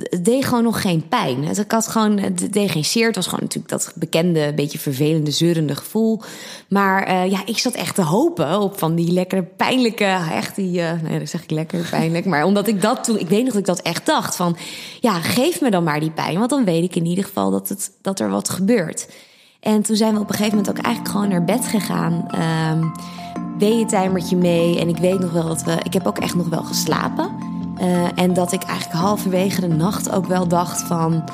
het 0.02 0.24
deed 0.24 0.44
gewoon 0.44 0.62
nog 0.62 0.80
geen 0.80 1.08
pijn. 1.08 1.44
Het, 1.44 1.58
ik 1.58 1.72
had 1.72 1.88
gewoon, 1.88 2.18
het 2.18 2.52
deed 2.52 2.70
geen 2.70 2.84
zeer. 2.84 3.06
Het 3.06 3.16
was 3.16 3.26
gewoon 3.26 3.40
natuurlijk 3.42 3.72
dat 3.72 3.92
bekende, 3.94 4.52
beetje 4.54 4.78
vervelende, 4.78 5.30
zeurende 5.30 5.76
gevoel. 5.76 6.20
Maar 6.68 7.08
uh, 7.08 7.30
ja, 7.30 7.42
ik 7.44 7.58
zat 7.58 7.74
echt 7.74 7.94
te 7.94 8.02
hopen 8.02 8.60
op 8.60 8.78
van 8.78 8.94
die 8.94 9.12
lekkere, 9.12 9.42
pijnlijke, 9.42 10.18
echt 10.32 10.56
die, 10.56 10.80
uh, 10.80 10.90
nee, 11.02 11.18
dat 11.18 11.28
zeg 11.28 11.42
ik 11.42 11.50
lekker 11.50 11.86
pijnlijk. 11.90 12.24
maar 12.24 12.44
omdat 12.44 12.68
ik 12.68 12.82
dat 12.82 13.04
toen, 13.04 13.18
ik 13.18 13.28
weet 13.28 13.44
nog 13.44 13.52
dat 13.52 13.60
ik 13.60 13.66
dat 13.66 13.80
echt 13.80 14.06
dacht 14.06 14.36
van, 14.36 14.56
ja, 15.00 15.20
geef 15.20 15.60
me 15.60 15.70
dan 15.70 15.84
maar 15.84 16.00
die 16.00 16.10
pijn. 16.10 16.38
Want 16.38 16.50
dan 16.50 16.64
weet 16.64 16.84
ik 16.84 16.96
in 16.96 17.06
ieder 17.06 17.24
geval 17.24 17.50
dat, 17.50 17.68
het, 17.68 17.90
dat 18.00 18.20
er 18.20 18.30
wat 18.30 18.48
gebeurt. 18.48 19.06
En 19.62 19.82
toen 19.82 19.96
zijn 19.96 20.14
we 20.14 20.20
op 20.20 20.28
een 20.28 20.34
gegeven 20.34 20.58
moment 20.58 20.76
ook 20.78 20.84
eigenlijk 20.84 21.14
gewoon 21.14 21.28
naar 21.30 21.44
bed 21.44 21.66
gegaan. 21.66 22.26
Um, 22.72 22.92
weeëntijmertje 23.58 24.36
mee. 24.36 24.80
En 24.80 24.88
ik 24.88 24.96
weet 24.96 25.18
nog 25.18 25.32
wel 25.32 25.48
dat 25.48 25.62
we. 25.62 25.76
Ik 25.82 25.92
heb 25.92 26.06
ook 26.06 26.18
echt 26.18 26.34
nog 26.34 26.48
wel 26.48 26.62
geslapen. 26.62 27.30
Uh, 27.80 28.06
en 28.14 28.34
dat 28.34 28.52
ik 28.52 28.62
eigenlijk 28.62 29.00
halverwege 29.00 29.60
de 29.60 29.68
nacht 29.68 30.10
ook 30.10 30.26
wel 30.26 30.48
dacht 30.48 30.82
van. 30.82 31.24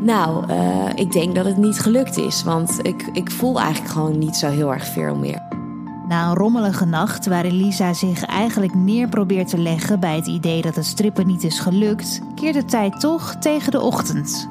Nou, 0.00 0.50
uh, 0.50 0.88
ik 0.94 1.12
denk 1.12 1.34
dat 1.34 1.44
het 1.44 1.56
niet 1.56 1.78
gelukt 1.78 2.16
is. 2.16 2.42
Want 2.42 2.78
ik, 2.82 3.08
ik 3.12 3.30
voel 3.30 3.60
eigenlijk 3.60 3.92
gewoon 3.92 4.18
niet 4.18 4.36
zo 4.36 4.48
heel 4.48 4.72
erg 4.72 4.86
veel 4.86 5.16
meer. 5.16 5.42
Na 6.08 6.28
een 6.28 6.36
rommelige 6.36 6.84
nacht 6.84 7.26
waarin 7.26 7.54
Lisa 7.54 7.92
zich 7.92 8.24
eigenlijk 8.24 8.74
neer 8.74 9.08
probeert 9.08 9.48
te 9.48 9.58
leggen 9.58 10.00
bij 10.00 10.16
het 10.16 10.26
idee 10.26 10.62
dat 10.62 10.74
het 10.74 10.86
strippen 10.86 11.26
niet 11.26 11.44
is 11.44 11.58
gelukt, 11.58 12.20
keert 12.34 12.54
de 12.54 12.64
tijd 12.64 13.00
toch 13.00 13.34
tegen 13.34 13.70
de 13.70 13.80
ochtend 13.80 14.48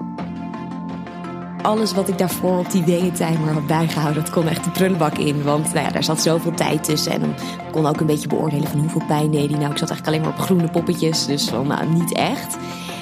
alles 1.66 1.94
wat 1.94 2.08
ik 2.08 2.18
daarvoor 2.18 2.58
op 2.58 2.72
die 2.72 2.84
weeëntimer 2.84 3.54
had 3.54 3.68
bijgehouden, 3.68 4.24
dat 4.24 4.34
kon 4.34 4.48
echt 4.48 4.64
de 4.64 4.70
prullenbak 4.70 5.18
in. 5.18 5.44
Want 5.44 5.74
nou 5.74 5.86
ja, 5.86 5.92
daar 5.92 6.04
zat 6.04 6.22
zoveel 6.22 6.54
tijd 6.54 6.84
tussen. 6.84 7.12
En 7.12 7.20
dan 7.20 7.36
kon 7.72 7.86
ook 7.86 8.00
een 8.00 8.06
beetje 8.06 8.28
beoordelen 8.28 8.68
van 8.68 8.80
hoeveel 8.80 9.06
pijn 9.08 9.32
deed 9.32 9.50
hij. 9.50 9.60
Nou, 9.60 9.72
ik 9.72 9.78
zat 9.78 9.90
eigenlijk 9.90 10.08
alleen 10.08 10.22
maar 10.22 10.40
op 10.40 10.46
groene 10.46 10.70
poppetjes. 10.70 11.26
Dus 11.26 11.50
van, 11.50 11.68
nou, 11.68 11.88
niet 11.88 12.14
echt. 12.14 12.58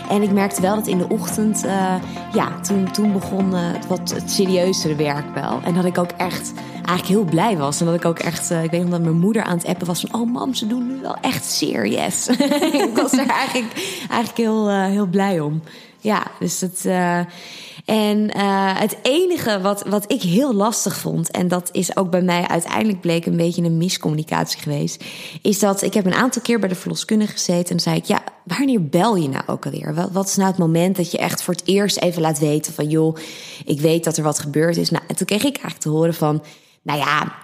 En 0.10 0.22
ik 0.22 0.32
merkte 0.32 0.62
wel 0.62 0.75
dat 0.75 0.88
in 0.88 0.98
de 0.98 1.10
ochtend, 1.10 1.65
uh, 1.65 1.96
ja, 2.34 2.60
toen, 2.62 2.91
toen 2.91 3.12
begon 3.12 3.53
uh, 3.53 3.60
wat 3.88 4.13
het 4.13 4.32
serieuzere 4.32 4.96
werk 4.96 5.34
wel. 5.34 5.60
En 5.63 5.74
dat 5.74 5.86
ik 5.86 5.98
ook 5.98 6.12
echt 6.12 6.53
eigenlijk 6.75 7.08
heel 7.08 7.24
blij 7.24 7.58
was. 7.58 7.79
En 7.79 7.86
dat 7.86 7.96
ik 7.96 8.05
ook 8.05 8.20
echt, 8.20 8.51
uh, 8.51 8.63
ik 8.63 8.72
weet 8.72 8.82
nog 8.82 8.89
dat 8.89 9.01
mijn 9.01 9.20
moeder 9.20 9.43
aan 9.43 9.58
het 9.58 9.65
appen 9.65 9.88
was 9.88 10.05
van, 10.08 10.22
oh 10.22 10.34
mam, 10.34 10.53
ze 10.53 10.67
doen 10.67 10.88
nu 10.88 11.01
wel 11.01 11.17
echt 11.22 11.46
serious. 11.46 12.27
ik 12.88 12.91
was 12.96 13.12
er 13.12 13.27
eigenlijk, 13.27 13.74
eigenlijk 14.10 14.38
heel, 14.38 14.70
heel 14.70 15.05
blij 15.08 15.39
om. 15.39 15.62
Ja, 16.00 16.24
dus 16.39 16.62
het. 16.62 16.86
En 17.85 18.37
uh, 18.37 18.79
het 18.79 18.97
enige 19.01 19.61
wat, 19.61 19.83
wat 19.87 20.11
ik 20.11 20.21
heel 20.21 20.53
lastig 20.53 20.95
vond, 20.97 21.31
en 21.31 21.47
dat 21.47 21.69
is 21.71 21.97
ook 21.97 22.09
bij 22.09 22.21
mij 22.21 22.47
uiteindelijk 22.47 23.01
bleek 23.01 23.25
een 23.25 23.35
beetje 23.35 23.63
een 23.63 23.77
miscommunicatie 23.77 24.59
geweest, 24.59 25.03
is 25.41 25.59
dat 25.59 25.81
ik 25.81 25.93
heb 25.93 26.05
een 26.05 26.13
aantal 26.13 26.41
keer 26.41 26.59
bij 26.59 26.69
de 26.69 26.75
verloskundige 26.75 27.31
gezeten 27.31 27.75
en 27.75 27.81
zei 27.81 27.95
ik, 27.95 28.05
ja, 28.05 28.23
wanneer 28.43 28.85
bel 28.85 29.15
je 29.15 29.29
nou 29.29 29.43
ook 29.47 29.65
alweer? 29.65 29.93
Wat, 29.93 30.11
wat 30.11 30.27
is 30.27 30.35
nou 30.35 30.49
het 30.49 30.57
moment 30.57 30.95
dat 30.95 31.11
je 31.11 31.17
echt 31.17 31.43
voor 31.43 31.53
het 31.53 31.67
eerst 31.67 31.97
even 31.97 32.21
laat 32.21 32.39
weten 32.39 32.73
van, 32.73 32.89
joh, 32.89 33.17
ik 33.65 33.81
weet 33.81 34.03
dat 34.03 34.17
er 34.17 34.23
wat 34.23 34.39
gebeurd 34.39 34.77
is. 34.77 34.89
Nou, 34.89 35.03
en 35.07 35.15
toen 35.15 35.27
kreeg 35.27 35.43
ik 35.43 35.55
eigenlijk 35.55 35.79
te 35.79 35.89
horen 35.89 36.13
van, 36.13 36.43
nou 36.81 36.99
ja, 36.99 37.35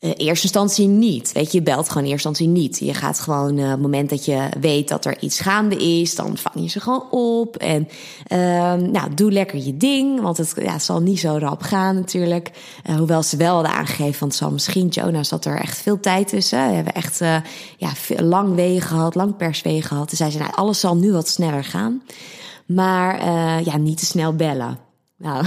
Uh, 0.00 0.10
eerste 0.16 0.42
instantie 0.42 0.86
niet. 0.86 1.32
Weet 1.32 1.52
je, 1.52 1.58
je 1.58 1.64
belt 1.64 1.88
gewoon 1.88 2.04
in 2.04 2.10
eerste 2.10 2.28
instantie 2.28 2.62
niet. 2.62 2.78
Je 2.78 2.94
gaat 2.94 3.20
gewoon, 3.20 3.58
op 3.58 3.70
het 3.70 3.80
moment 3.80 4.10
dat 4.10 4.24
je 4.24 4.48
weet 4.60 4.88
dat 4.88 5.04
er 5.04 5.22
iets 5.22 5.40
gaande 5.40 5.76
is, 5.76 6.14
dan 6.14 6.36
vang 6.36 6.54
je 6.54 6.68
ze 6.68 6.80
gewoon 6.80 7.10
op. 7.10 7.56
En 7.56 7.88
uh, 8.32 8.38
nou, 8.74 9.14
doe 9.14 9.32
lekker 9.32 9.64
je 9.64 9.76
ding, 9.76 10.20
want 10.20 10.36
het, 10.36 10.52
ja, 10.56 10.78
zal 10.78 11.00
niet 11.00 11.20
zo 11.20 11.36
rap 11.38 11.62
gaan 11.62 11.94
natuurlijk. 11.94 12.50
Uh, 12.86 12.96
hoewel 12.96 13.22
ze 13.22 13.36
wel 13.36 13.54
hadden 13.54 13.72
aangegeven, 13.72 14.20
want 14.20 14.34
zal 14.34 14.50
misschien, 14.50 14.88
Jonas, 14.88 15.28
zat 15.28 15.44
er 15.44 15.60
echt 15.60 15.78
veel 15.78 16.00
tijd 16.00 16.28
tussen. 16.28 16.68
We 16.68 16.74
hebben 16.74 16.94
echt 16.94 17.18
ja, 17.76 17.92
lang 18.16 18.54
wegen 18.54 18.88
gehad, 18.88 19.14
lang 19.14 19.36
perswegen 19.36 19.88
gehad. 19.88 20.08
Dus 20.10 20.18
zei 20.18 20.30
ze, 20.30 20.38
nou, 20.38 20.52
alles 20.54 20.80
zal 20.80 20.96
nu 20.96 21.12
wat 21.12 21.28
sneller 21.28 21.64
gaan. 21.64 22.02
Maar 22.66 23.24
ja, 23.64 23.76
niet 23.76 23.98
te 23.98 24.06
snel 24.06 24.34
bellen. 24.34 24.87
Nou, 25.18 25.46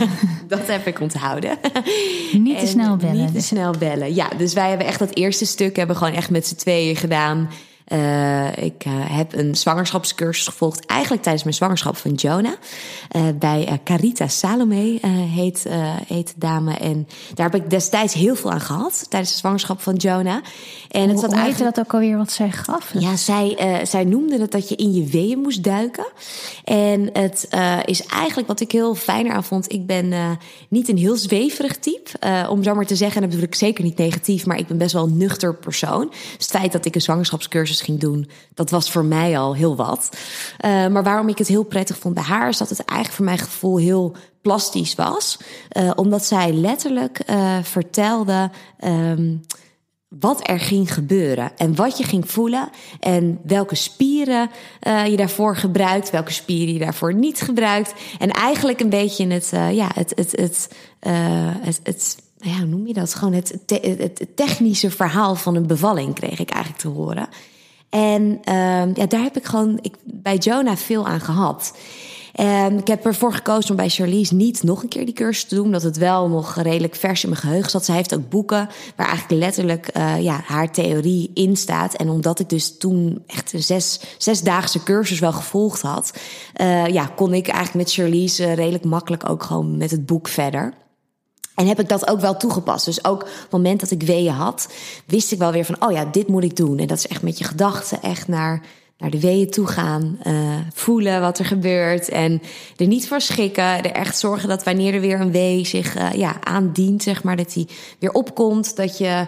dat 0.48 0.66
heb 0.66 0.86
ik 0.86 1.00
onthouden. 1.00 1.58
Niet 2.32 2.58
te 2.58 2.66
snel 2.66 2.96
bellen. 2.96 3.16
Niet 3.16 3.34
te 3.34 3.40
snel 3.40 3.72
bellen. 3.78 4.14
Ja, 4.14 4.28
dus 4.36 4.54
wij 4.54 4.68
hebben 4.68 4.86
echt 4.86 4.98
dat 4.98 5.14
eerste 5.14 5.46
stuk 5.46 5.76
hebben 5.76 5.96
gewoon 5.96 6.14
echt 6.14 6.30
met 6.30 6.46
z'n 6.46 6.54
tweeën 6.54 6.96
gedaan. 6.96 7.50
Uh, 7.92 8.56
ik 8.56 8.84
uh, 8.86 8.92
heb 8.94 9.34
een 9.34 9.54
zwangerschapscursus 9.54 10.46
gevolgd, 10.46 10.86
eigenlijk 10.86 11.22
tijdens 11.22 11.44
mijn 11.44 11.56
zwangerschap 11.56 11.96
van 11.96 12.14
Jonah. 12.14 12.52
Uh, 13.16 13.22
bij 13.38 13.80
Carita 13.84 14.28
Salome 14.28 14.98
heet, 15.34 15.66
heet 16.06 16.26
de 16.26 16.34
dame. 16.36 16.76
En 16.76 17.08
daar 17.34 17.50
heb 17.50 17.62
ik 17.62 17.70
destijds 17.70 18.14
heel 18.14 18.36
veel 18.36 18.50
aan 18.50 18.60
gehad 18.60 19.06
tijdens 19.08 19.32
de 19.32 19.38
zwangerschap 19.38 19.80
van 19.80 19.94
Jonah. 19.94 20.42
En 20.90 21.08
het 21.08 21.20
zat 21.20 21.32
Hoe 21.32 21.40
eigenlijk... 21.40 21.74
dat 21.74 21.84
ook 21.84 21.94
alweer 21.94 22.16
wat 22.16 22.32
zij 22.32 22.50
gaf? 22.50 22.90
Ja, 22.98 23.16
zij, 23.16 23.80
zij 23.84 24.04
noemde 24.04 24.40
het 24.40 24.52
dat 24.52 24.68
je 24.68 24.76
in 24.76 24.92
je 24.92 25.04
weeën 25.04 25.38
moest 25.38 25.62
duiken. 25.62 26.06
En 26.64 27.10
het 27.12 27.48
is 27.84 28.06
eigenlijk 28.06 28.48
wat 28.48 28.60
ik 28.60 28.72
heel 28.72 28.94
fijner 28.94 29.32
aan 29.32 29.44
vond. 29.44 29.72
Ik 29.72 29.86
ben 29.86 30.38
niet 30.68 30.88
een 30.88 30.98
heel 30.98 31.16
zweverig 31.16 31.76
type, 31.76 32.46
om 32.48 32.62
zo 32.62 32.74
maar 32.74 32.86
te 32.86 32.96
zeggen. 32.96 33.16
En 33.16 33.22
dat 33.22 33.30
bedoel 33.30 33.52
ik 33.52 33.54
zeker 33.54 33.84
niet 33.84 33.98
negatief, 33.98 34.46
maar 34.46 34.58
ik 34.58 34.66
ben 34.66 34.78
best 34.78 34.92
wel 34.92 35.04
een 35.04 35.16
nuchter 35.16 35.54
persoon. 35.54 36.08
Dus 36.08 36.46
het 36.46 36.50
feit 36.50 36.72
dat 36.72 36.84
ik 36.84 36.94
een 36.94 37.00
zwangerschapscursus 37.00 37.77
ging 37.80 38.00
doen, 38.00 38.30
dat 38.54 38.70
was 38.70 38.90
voor 38.90 39.04
mij 39.04 39.38
al 39.38 39.54
heel 39.54 39.76
wat. 39.76 40.08
Uh, 40.64 40.86
maar 40.86 41.02
waarom 41.02 41.28
ik 41.28 41.38
het 41.38 41.48
heel 41.48 41.64
prettig 41.64 41.98
vond 41.98 42.14
bij 42.14 42.22
haar, 42.22 42.48
is 42.48 42.58
dat 42.58 42.68
het 42.68 42.84
eigenlijk 42.84 43.16
voor 43.16 43.24
mijn 43.24 43.38
gevoel 43.38 43.76
heel 43.76 44.16
plastisch 44.42 44.94
was. 44.94 45.38
Uh, 45.72 45.90
omdat 45.94 46.24
zij 46.24 46.52
letterlijk 46.52 47.20
uh, 47.30 47.58
vertelde. 47.62 48.50
Um, 48.84 49.40
wat 50.08 50.48
er 50.48 50.60
ging 50.60 50.94
gebeuren 50.94 51.52
en 51.56 51.74
wat 51.74 51.98
je 51.98 52.04
ging 52.04 52.30
voelen 52.30 52.68
en 53.00 53.40
welke 53.44 53.74
spieren 53.74 54.50
je 54.80 55.16
daarvoor 55.16 55.56
gebruikt, 55.56 56.10
welke 56.10 56.32
spieren 56.32 56.72
je 56.72 56.78
daarvoor 56.78 57.14
niet 57.14 57.40
gebruikt. 57.40 57.92
En 58.18 58.30
eigenlijk 58.30 58.80
een 58.80 58.88
beetje 58.88 59.26
het, 59.26 59.48
ja, 59.52 59.90
het, 59.94 60.12
het, 60.16 60.30
het, 60.30 60.68
het, 61.60 61.80
het 61.82 62.16
ja, 62.40 62.58
hoe 62.58 62.66
noem 62.66 62.86
je 62.86 62.92
dat? 62.92 63.14
Gewoon 63.14 63.34
het, 63.34 63.58
het 63.66 64.26
technische 64.34 64.90
verhaal 64.90 65.34
van 65.34 65.54
een 65.54 65.66
bevalling 65.66 66.14
kreeg 66.14 66.38
ik 66.38 66.50
eigenlijk 66.50 66.82
te 66.82 66.88
horen. 66.88 67.28
En 67.90 68.22
uh, 68.22 68.94
ja, 68.94 69.06
daar 69.08 69.22
heb 69.22 69.36
ik 69.36 69.44
gewoon 69.44 69.78
ik, 69.80 69.94
bij 70.04 70.36
Jonah 70.36 70.76
veel 70.76 71.06
aan 71.06 71.20
gehad. 71.20 71.72
En 72.38 72.78
ik 72.78 72.86
heb 72.86 73.04
ervoor 73.04 73.32
gekozen 73.32 73.70
om 73.70 73.76
bij 73.76 73.88
Charlize 73.88 74.34
niet 74.34 74.62
nog 74.62 74.82
een 74.82 74.88
keer 74.88 75.04
die 75.04 75.14
cursus 75.14 75.44
te 75.44 75.54
doen. 75.54 75.64
Omdat 75.64 75.82
het 75.82 75.96
wel 75.96 76.28
nog 76.28 76.62
redelijk 76.62 76.94
vers 76.94 77.22
in 77.22 77.28
mijn 77.28 77.40
geheugen 77.40 77.70
zat. 77.70 77.84
Zij 77.84 77.94
heeft 77.94 78.14
ook 78.14 78.28
boeken 78.28 78.68
waar 78.96 79.06
eigenlijk 79.06 79.40
letterlijk 79.40 79.96
uh, 79.96 80.22
ja, 80.22 80.40
haar 80.44 80.72
theorie 80.72 81.30
in 81.34 81.56
staat. 81.56 81.94
En 81.94 82.08
omdat 82.08 82.40
ik 82.40 82.48
dus 82.48 82.78
toen 82.78 83.22
echt 83.26 83.52
een 83.52 83.62
zes, 83.62 84.00
zesdaagse 84.18 84.82
cursus 84.82 85.18
wel 85.18 85.32
gevolgd 85.32 85.82
had. 85.82 86.12
Uh, 86.60 86.86
ja, 86.86 87.06
kon 87.16 87.34
ik 87.34 87.48
eigenlijk 87.48 87.86
met 87.86 87.92
Charlize 87.92 88.52
redelijk 88.52 88.84
makkelijk 88.84 89.28
ook 89.28 89.42
gewoon 89.42 89.76
met 89.76 89.90
het 89.90 90.06
boek 90.06 90.28
verder. 90.28 90.74
En 91.58 91.66
heb 91.66 91.80
ik 91.80 91.88
dat 91.88 92.08
ook 92.08 92.20
wel 92.20 92.36
toegepast. 92.36 92.84
Dus 92.84 93.04
ook 93.04 93.22
op 93.22 93.28
het 93.28 93.50
moment 93.50 93.80
dat 93.80 93.90
ik 93.90 94.02
weeën 94.02 94.32
had, 94.32 94.68
wist 95.06 95.32
ik 95.32 95.38
wel 95.38 95.52
weer 95.52 95.64
van, 95.64 95.86
oh 95.86 95.92
ja, 95.92 96.04
dit 96.04 96.28
moet 96.28 96.44
ik 96.44 96.56
doen. 96.56 96.78
En 96.78 96.86
dat 96.86 96.98
is 96.98 97.06
echt 97.06 97.22
met 97.22 97.38
je 97.38 97.44
gedachten 97.44 98.02
echt 98.02 98.28
naar 98.28 98.62
naar 98.98 99.10
de 99.10 99.20
weeën 99.20 99.50
toe 99.50 99.66
gaan, 99.66 100.18
uh, 100.26 100.56
voelen 100.74 101.20
wat 101.20 101.38
er 101.38 101.44
gebeurt 101.44 102.08
en 102.08 102.42
er 102.76 102.86
niet 102.86 103.08
voor 103.08 103.20
schikken. 103.20 103.64
Er 103.64 103.92
echt 103.92 104.18
zorgen 104.18 104.48
dat 104.48 104.64
wanneer 104.64 104.94
er 104.94 105.00
weer 105.00 105.20
een 105.20 105.30
wee 105.30 105.66
zich 105.66 105.96
uh, 105.96 106.12
ja, 106.12 106.36
aandient, 106.42 107.02
zeg 107.02 107.22
maar, 107.22 107.36
dat 107.36 107.52
die 107.52 107.68
weer 107.98 108.12
opkomt. 108.12 108.76
Dat 108.76 108.98
je 108.98 109.26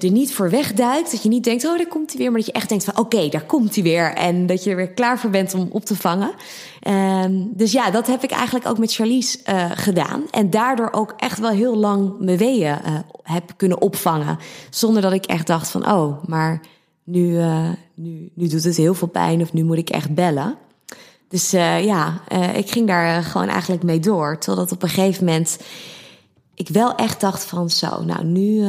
er 0.00 0.10
niet 0.10 0.34
voor 0.34 0.50
wegduikt. 0.50 1.10
Dat 1.10 1.22
je 1.22 1.28
niet 1.28 1.44
denkt, 1.44 1.66
oh, 1.66 1.76
daar 1.76 1.86
komt 1.86 2.10
hij 2.10 2.18
weer. 2.18 2.30
Maar 2.30 2.40
dat 2.40 2.48
je 2.48 2.52
echt 2.52 2.68
denkt 2.68 2.84
van, 2.84 2.98
oké, 2.98 3.28
daar 3.28 3.44
komt 3.44 3.74
hij 3.74 3.84
weer. 3.84 4.14
En 4.14 4.46
dat 4.46 4.64
je 4.64 4.70
er 4.70 4.76
weer 4.76 4.90
klaar 4.90 5.18
voor 5.18 5.30
bent 5.30 5.54
om 5.54 5.68
op 5.70 5.84
te 5.84 5.96
vangen. 5.96 6.32
Um, 6.88 7.50
dus 7.54 7.72
ja, 7.72 7.90
dat 7.90 8.06
heb 8.06 8.22
ik 8.22 8.30
eigenlijk 8.30 8.66
ook 8.66 8.78
met 8.78 8.94
Charlize 8.94 9.38
uh, 9.48 9.70
gedaan. 9.74 10.22
En 10.30 10.50
daardoor 10.50 10.88
ook 10.92 11.14
echt 11.16 11.38
wel 11.38 11.50
heel 11.50 11.76
lang 11.76 12.14
mijn 12.18 12.38
weeën 12.38 12.78
heb 13.22 13.52
kunnen 13.56 13.80
opvangen. 13.80 14.38
Zonder 14.70 15.02
dat 15.02 15.12
ik 15.12 15.24
echt 15.24 15.46
dacht 15.46 15.70
van, 15.70 15.92
oh, 15.92 16.24
maar 16.24 16.60
nu, 17.06 17.30
uh, 17.30 17.68
nu, 17.94 18.30
nu 18.34 18.48
doet 18.48 18.64
het 18.64 18.76
heel 18.76 18.94
veel 18.94 19.08
pijn 19.08 19.40
of 19.40 19.52
nu 19.52 19.64
moet 19.64 19.78
ik 19.78 19.90
echt 19.90 20.14
bellen. 20.14 20.56
Dus 21.28 21.54
uh, 21.54 21.84
ja, 21.84 22.20
uh, 22.32 22.56
ik 22.56 22.70
ging 22.70 22.86
daar 22.86 23.22
gewoon 23.22 23.48
eigenlijk 23.48 23.82
mee 23.82 24.00
door. 24.00 24.38
Totdat 24.38 24.72
op 24.72 24.82
een 24.82 24.88
gegeven 24.88 25.24
moment 25.24 25.58
ik 26.54 26.68
wel 26.68 26.94
echt 26.94 27.20
dacht 27.20 27.44
van 27.44 27.70
zo, 27.70 28.02
nou 28.02 28.24
nu, 28.24 28.64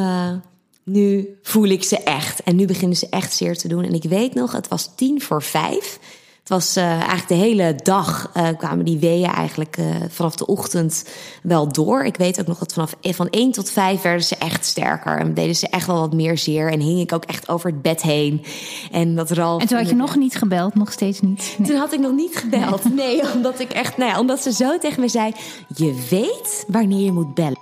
nu 0.84 1.38
voel 1.41 1.65
ik 1.65 1.84
ze 1.84 1.98
echt. 1.98 2.44
En 2.44 2.56
nu 2.56 2.65
beginnen 2.65 2.98
ze 2.98 3.08
echt 3.10 3.34
zeer 3.34 3.58
te 3.58 3.67
doen. 3.67 3.84
En 3.84 3.94
ik 3.94 4.03
weet 4.03 4.34
nog, 4.34 4.51
het 4.51 4.67
was 4.67 4.96
tien 4.96 5.22
voor 5.22 5.44
vijf. 5.44 6.00
Het 6.48 6.56
was 6.56 6.77
uh, 6.77 6.92
eigenlijk 6.92 7.27
de 7.27 7.36
hele 7.36 7.75
dag 7.84 8.32
uh, 8.38 8.48
kwamen 8.58 8.86
die 8.86 9.00
weeën 9.00 9.32
eigenlijk 9.32 9.77
uh, 9.77 9.86
vanaf 10.10 10.36
de 10.36 10.46
ochtend 10.46 11.06
wel 11.44 11.72
door. 11.72 12.06
Ik 12.06 12.18
weet 12.18 12.39
ook 12.39 12.48
nog 12.48 12.58
dat 12.58 12.74
vanaf 12.74 12.96
van 13.01 13.30
1 13.30 13.51
tot 13.51 13.70
5 13.70 14.01
werden 14.01 14.24
ze 14.24 14.36
echt 14.36 14.66
sterker. 14.66 15.18
En 15.18 15.34
deden 15.34 15.56
ze 15.56 15.68
echt 15.68 15.88
wel 15.88 16.00
wat 16.00 16.13
meer 16.13 16.38
zeer. 16.38 16.72
En 16.72 16.80
hing 16.80 17.00
ik 17.00 17.13
ook 17.13 17.25
echt 17.25 17.50
over 17.50 17.70
het 17.70 17.82
bed 17.82 18.01
heen. 18.01 18.44
En 18.92 19.16
dat 19.16 19.32
Ralf... 19.32 19.62
En 19.62 19.68
toen 19.68 19.77
had 19.77 19.89
je 19.89 19.96
nog 19.96 20.16
niet 20.16 20.36
gebeld, 20.36 20.75
nog 20.75 20.92
steeds 20.92 21.22
niet? 21.22 21.56
Nee. 21.58 21.68
Toen 21.68 21.77
had 21.77 21.94
ik 21.94 22.00
nog 22.00 22.12
niet 22.12 22.38
gebeld. 22.38 22.84
Nee, 22.84 23.22
nee 23.22 23.34
omdat 23.34 23.60
ik 23.60 23.72
echt... 23.72 23.98
Nou 23.98 24.12
ja, 24.12 24.20
omdat 24.20 24.42
ze 24.42 24.51
zo 24.51 24.77
tegen 24.77 25.01
me 25.01 25.08
zei... 25.08 25.32
Je 25.75 26.06
weet 26.10 26.66
wanneer 26.68 27.06
je 27.06 27.12
moet 27.12 27.34
bellen. 27.34 27.60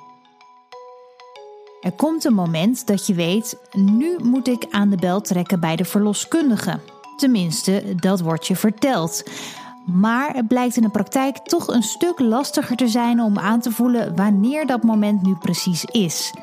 Er 1.81 1.91
komt 1.91 2.25
een 2.25 2.33
moment 2.33 2.87
dat 2.87 3.07
je 3.07 3.13
weet... 3.13 3.57
Nu 3.71 4.15
moet 4.23 4.47
ik 4.47 4.65
aan 4.69 4.89
de 4.89 4.97
bel 4.97 5.21
trekken 5.21 5.59
bij 5.59 5.75
de 5.75 5.85
verloskundige. 5.85 6.79
Tenminste, 7.15 7.95
dat 7.95 8.19
wordt 8.19 8.47
je 8.47 8.55
verteld. 8.55 9.23
Maar 9.85 10.33
het 10.33 10.47
blijkt 10.47 10.75
in 10.75 10.81
de 10.81 10.89
praktijk 10.89 11.37
toch 11.37 11.67
een 11.67 11.83
stuk 11.83 12.19
lastiger 12.19 12.75
te 12.75 12.87
zijn 12.87 13.21
om 13.21 13.39
aan 13.39 13.59
te 13.59 13.71
voelen 13.71 14.15
wanneer 14.15 14.65
dat 14.65 14.83
moment 14.83 15.21
nu 15.21 15.35
precies 15.35 15.85
is. 15.85 16.33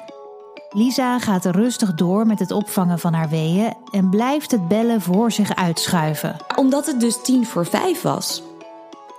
Lisa 0.71 1.19
gaat 1.19 1.45
rustig 1.45 1.95
door 1.95 2.27
met 2.27 2.39
het 2.39 2.51
opvangen 2.51 2.99
van 2.99 3.13
haar 3.13 3.29
weeën 3.29 3.75
en 3.91 4.11
blijft 4.11 4.51
het 4.51 4.69
bellen 4.69 5.01
voor 5.01 5.33
zich 5.33 5.55
uitschuiven. 5.55 6.37
Omdat 6.57 6.87
het 6.87 7.01
dus 7.01 7.23
tien 7.23 7.47
voor 7.47 7.67
vijf 7.67 8.03
was, 8.03 8.43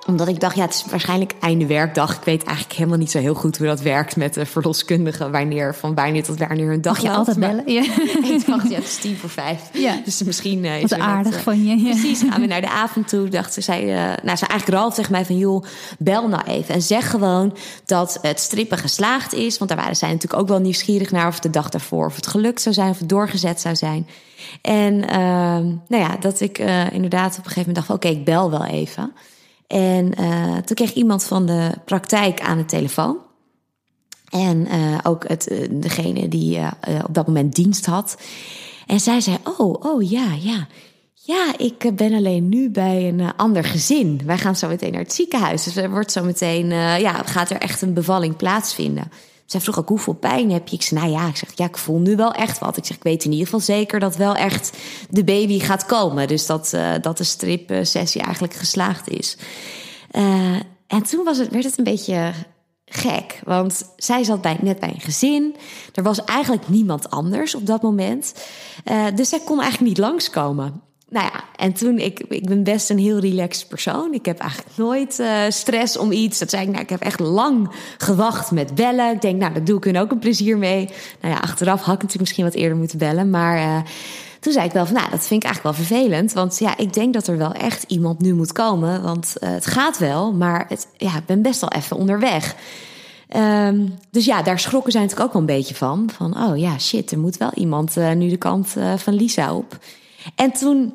omdat 0.07 0.27
ik 0.27 0.39
dacht, 0.39 0.55
ja, 0.55 0.62
het 0.62 0.74
is 0.74 0.86
waarschijnlijk 0.89 1.33
einde 1.39 1.65
werkdag. 1.65 2.15
Ik 2.15 2.24
weet 2.24 2.43
eigenlijk 2.43 2.77
helemaal 2.77 2.98
niet 2.98 3.12
zo 3.12 3.19
heel 3.19 3.33
goed 3.33 3.57
hoe 3.57 3.67
dat 3.67 3.81
werkt 3.81 4.15
met 4.15 4.33
de 4.33 4.45
verloskundigen. 4.45 5.31
Wanneer, 5.31 5.75
van 5.75 5.95
wanneer 5.95 6.24
tot 6.24 6.39
wanneer 6.39 6.67
hun 6.67 6.81
dag 6.81 7.01
je 7.01 7.10
altijd 7.10 7.39
bellen? 7.39 7.72
Ja. 7.72 7.81
ik 8.36 8.45
dacht, 8.45 8.69
ja, 8.69 8.75
het 8.75 8.83
is 8.83 8.98
tien 8.98 9.17
voor 9.17 9.29
vijf. 9.29 9.62
Ja. 9.74 10.01
Dus 10.05 10.24
misschien... 10.24 10.63
Uh, 10.63 10.81
Wat 10.81 11.00
aardig 11.00 11.33
het, 11.33 11.43
van 11.43 11.63
je. 11.63 11.77
Ja. 11.77 11.89
Precies, 11.89 12.22
gaan 12.29 12.41
we 12.41 12.48
naar 12.48 12.62
de 12.62 12.69
avond 12.69 13.07
toe. 13.07 13.29
Dacht 13.29 13.53
ze, 13.53 13.62
zei, 13.62 13.83
uh, 13.83 13.95
nou, 14.24 14.38
ze 14.38 14.48
eigenlijk 14.48 14.79
Ralf 14.79 14.93
tegen 14.93 15.12
mij 15.12 15.25
van... 15.25 15.38
joh, 15.38 15.63
bel 16.00 16.27
nou 16.27 16.43
even 16.43 16.74
en 16.74 16.81
zeg 16.81 17.10
gewoon 17.10 17.57
dat 17.86 18.19
het 18.22 18.39
strippen 18.39 18.77
geslaagd 18.77 19.33
is. 19.33 19.57
Want 19.57 19.69
daar 19.69 19.79
waren 19.79 19.95
zij 19.95 20.12
natuurlijk 20.12 20.41
ook 20.41 20.48
wel 20.48 20.60
nieuwsgierig 20.60 21.12
naar... 21.12 21.27
of 21.27 21.39
de 21.39 21.50
dag 21.50 21.69
daarvoor 21.69 22.05
of 22.05 22.15
het 22.15 22.27
gelukt 22.27 22.62
zou 22.62 22.75
zijn 22.75 22.89
of 22.89 23.00
het 23.00 23.10
doorgezet 23.10 23.62
zou 23.62 23.75
zijn. 23.75 24.07
En 24.62 24.93
uh, 24.93 25.10
nou 25.88 26.03
ja, 26.03 26.17
dat 26.19 26.39
ik 26.39 26.57
inderdaad 26.91 27.31
op 27.31 27.38
een 27.38 27.51
gegeven 27.51 27.60
moment 27.60 27.75
dacht... 27.75 27.89
oké, 27.89 28.07
okay, 28.07 28.12
ik 28.12 28.25
bel 28.25 28.51
wel 28.51 28.65
even... 28.65 29.13
En 29.74 30.12
uh, 30.20 30.58
toen 30.58 30.75
kreeg 30.75 30.94
iemand 30.94 31.24
van 31.24 31.46
de 31.46 31.72
praktijk 31.86 32.42
aan 32.42 32.58
de 32.58 32.65
telefoon. 32.65 33.18
En 34.30 34.68
uh, 34.68 34.98
ook 35.03 35.27
het, 35.27 35.51
uh, 35.51 35.68
degene 35.72 36.27
die 36.27 36.60
op 37.08 37.13
dat 37.13 37.27
moment 37.27 37.56
dienst 37.56 37.86
had. 37.86 38.18
En 38.88 39.00
zij 39.00 39.22
zei: 39.22 39.38
Oh, 39.58 39.86
oh 39.86 40.10
ja, 40.10 40.34
ja. 40.39 40.68
Ja, 41.13 41.53
ik 41.58 41.96
ben 41.96 42.13
alleen 42.13 42.50
nu 42.50 42.70
bij 42.70 43.08
een 43.08 43.36
ander 43.36 43.63
gezin. 43.63 44.22
Wij 44.25 44.38
gaan 44.38 44.56
zo 44.56 44.68
meteen 44.68 44.92
naar 44.92 45.01
het 45.01 45.13
ziekenhuis. 45.13 45.63
Dus 45.63 45.75
er 45.75 45.89
wordt 45.89 46.12
zo 46.12 46.24
meteen, 46.24 46.68
ja, 47.00 47.24
gaat 47.25 47.50
er 47.50 47.58
echt 47.58 47.82
een 47.82 47.94
bevalling 47.94 48.36
plaatsvinden. 48.36 49.12
Zij 49.46 49.62
vroeg 49.62 49.80
ook 49.80 49.90
hoeveel 49.90 50.14
pijn 50.14 50.52
heb 50.52 50.68
je? 50.68 50.76
Ik 50.76 50.82
zei, 50.82 51.00
nou 51.00 51.12
ja, 51.12 51.28
ik 51.28 51.36
zeg, 51.36 51.50
ja, 51.56 51.66
ik 51.66 51.78
voel 51.78 52.00
nu 52.00 52.16
wel 52.16 52.34
echt 52.34 52.60
wat. 52.60 52.78
Ik 52.78 52.86
zeg, 52.86 52.98
ik 52.98 53.04
weet 53.04 53.24
in 53.24 53.32
ieder 53.32 53.46
geval 53.46 53.60
zeker 53.60 54.00
dat 54.00 54.16
wel 54.16 54.36
echt 54.36 54.78
de 55.10 55.24
baby 55.24 55.60
gaat 55.60 55.86
komen. 55.86 56.28
Dus 56.28 56.46
dat, 56.46 56.72
uh, 56.76 56.94
dat 57.02 57.18
de 57.18 57.24
stripsessie 57.24 58.22
eigenlijk 58.22 58.54
geslaagd 58.54 59.10
is. 59.10 59.38
Uh, 60.12 60.56
en 60.88 61.04
toen 61.10 61.24
was 61.24 61.38
het, 61.38 61.50
werd 61.50 61.64
het 61.64 61.78
een 61.78 61.84
beetje 61.84 62.34
gek. 62.86 63.42
Want 63.44 63.94
zij 63.98 64.24
zat 64.24 64.42
bij, 64.42 64.58
net 64.62 64.80
bij 64.80 64.90
een 64.90 65.02
gezin. 65.02 65.56
Er 65.94 66.04
was 66.04 66.24
eigenlijk 66.24 66.68
niemand 66.68 67.10
anders 67.10 67.56
op 67.56 67.66
dat 67.66 67.82
moment. 67.82 68.34
Uh, 68.92 69.06
dus 69.16 69.30
zij 69.30 69.40
kon 69.40 69.62
eigenlijk 69.62 69.90
niet 69.90 70.06
langskomen. 70.06 70.82
Nou 71.13 71.25
ja, 71.34 71.43
en 71.55 71.74
toen, 71.74 72.00
ik, 72.00 72.20
ik 72.20 72.46
ben 72.46 72.63
best 72.63 72.89
een 72.89 72.98
heel 72.98 73.20
relaxed 73.20 73.67
persoon. 73.67 74.13
Ik 74.13 74.25
heb 74.25 74.39
eigenlijk 74.39 74.77
nooit 74.77 75.20
uh, 75.20 75.39
stress 75.50 75.98
om 75.98 76.12
iets. 76.12 76.39
Dat 76.39 76.50
zei 76.50 76.63
ik, 76.63 76.70
nou, 76.70 76.82
ik 76.82 76.89
heb 76.89 77.01
echt 77.01 77.20
lang 77.20 77.72
gewacht 77.98 78.51
met 78.51 78.75
bellen. 78.75 79.13
Ik 79.13 79.22
denk, 79.22 79.39
nou, 79.39 79.53
dat 79.53 79.65
doe 79.65 79.77
ik 79.77 79.84
hun 79.84 79.98
ook 79.98 80.12
een 80.12 80.20
plezier 80.20 80.58
mee. 80.58 80.89
Nou 81.22 81.34
ja, 81.34 81.39
achteraf 81.39 81.82
had 81.82 81.96
ik 81.96 82.01
natuurlijk 82.01 82.20
misschien 82.20 82.43
wat 82.43 82.53
eerder 82.53 82.77
moeten 82.77 82.98
bellen. 82.98 83.29
Maar 83.29 83.58
uh, 83.58 83.77
toen 84.39 84.53
zei 84.53 84.65
ik 84.65 84.72
wel 84.72 84.86
van, 84.86 84.96
nou, 84.96 85.10
dat 85.10 85.27
vind 85.27 85.43
ik 85.43 85.50
eigenlijk 85.50 85.77
wel 85.77 85.86
vervelend. 85.86 86.34
Want 86.34 86.60
ja, 86.60 86.77
ik 86.77 86.93
denk 86.93 87.13
dat 87.13 87.27
er 87.27 87.38
wel 87.38 87.53
echt 87.53 87.84
iemand 87.88 88.20
nu 88.20 88.34
moet 88.34 88.51
komen. 88.51 89.01
Want 89.01 89.36
uh, 89.39 89.50
het 89.50 89.65
gaat 89.65 89.98
wel, 89.98 90.34
maar 90.34 90.65
het, 90.70 90.88
ja, 90.98 91.17
ik 91.17 91.25
ben 91.25 91.41
best 91.41 91.62
wel 91.62 91.72
even 91.72 91.98
onderweg. 91.98 92.55
Um, 93.36 93.93
dus 94.12 94.25
ja, 94.25 94.41
daar 94.41 94.60
schrokken 94.60 94.91
zij 94.91 95.01
natuurlijk 95.01 95.27
ook 95.27 95.34
wel 95.34 95.41
een 95.41 95.58
beetje 95.58 95.75
van. 95.75 96.10
Van, 96.15 96.38
oh 96.38 96.58
ja, 96.58 96.79
shit, 96.79 97.12
er 97.12 97.20
moet 97.20 97.38
wel 97.38 97.51
iemand 97.53 97.96
nu 97.96 98.29
de 98.29 98.38
kant 98.38 98.75
van 98.96 99.13
Lisa 99.13 99.55
op. 99.55 99.77
En 100.36 100.51
toen 100.51 100.93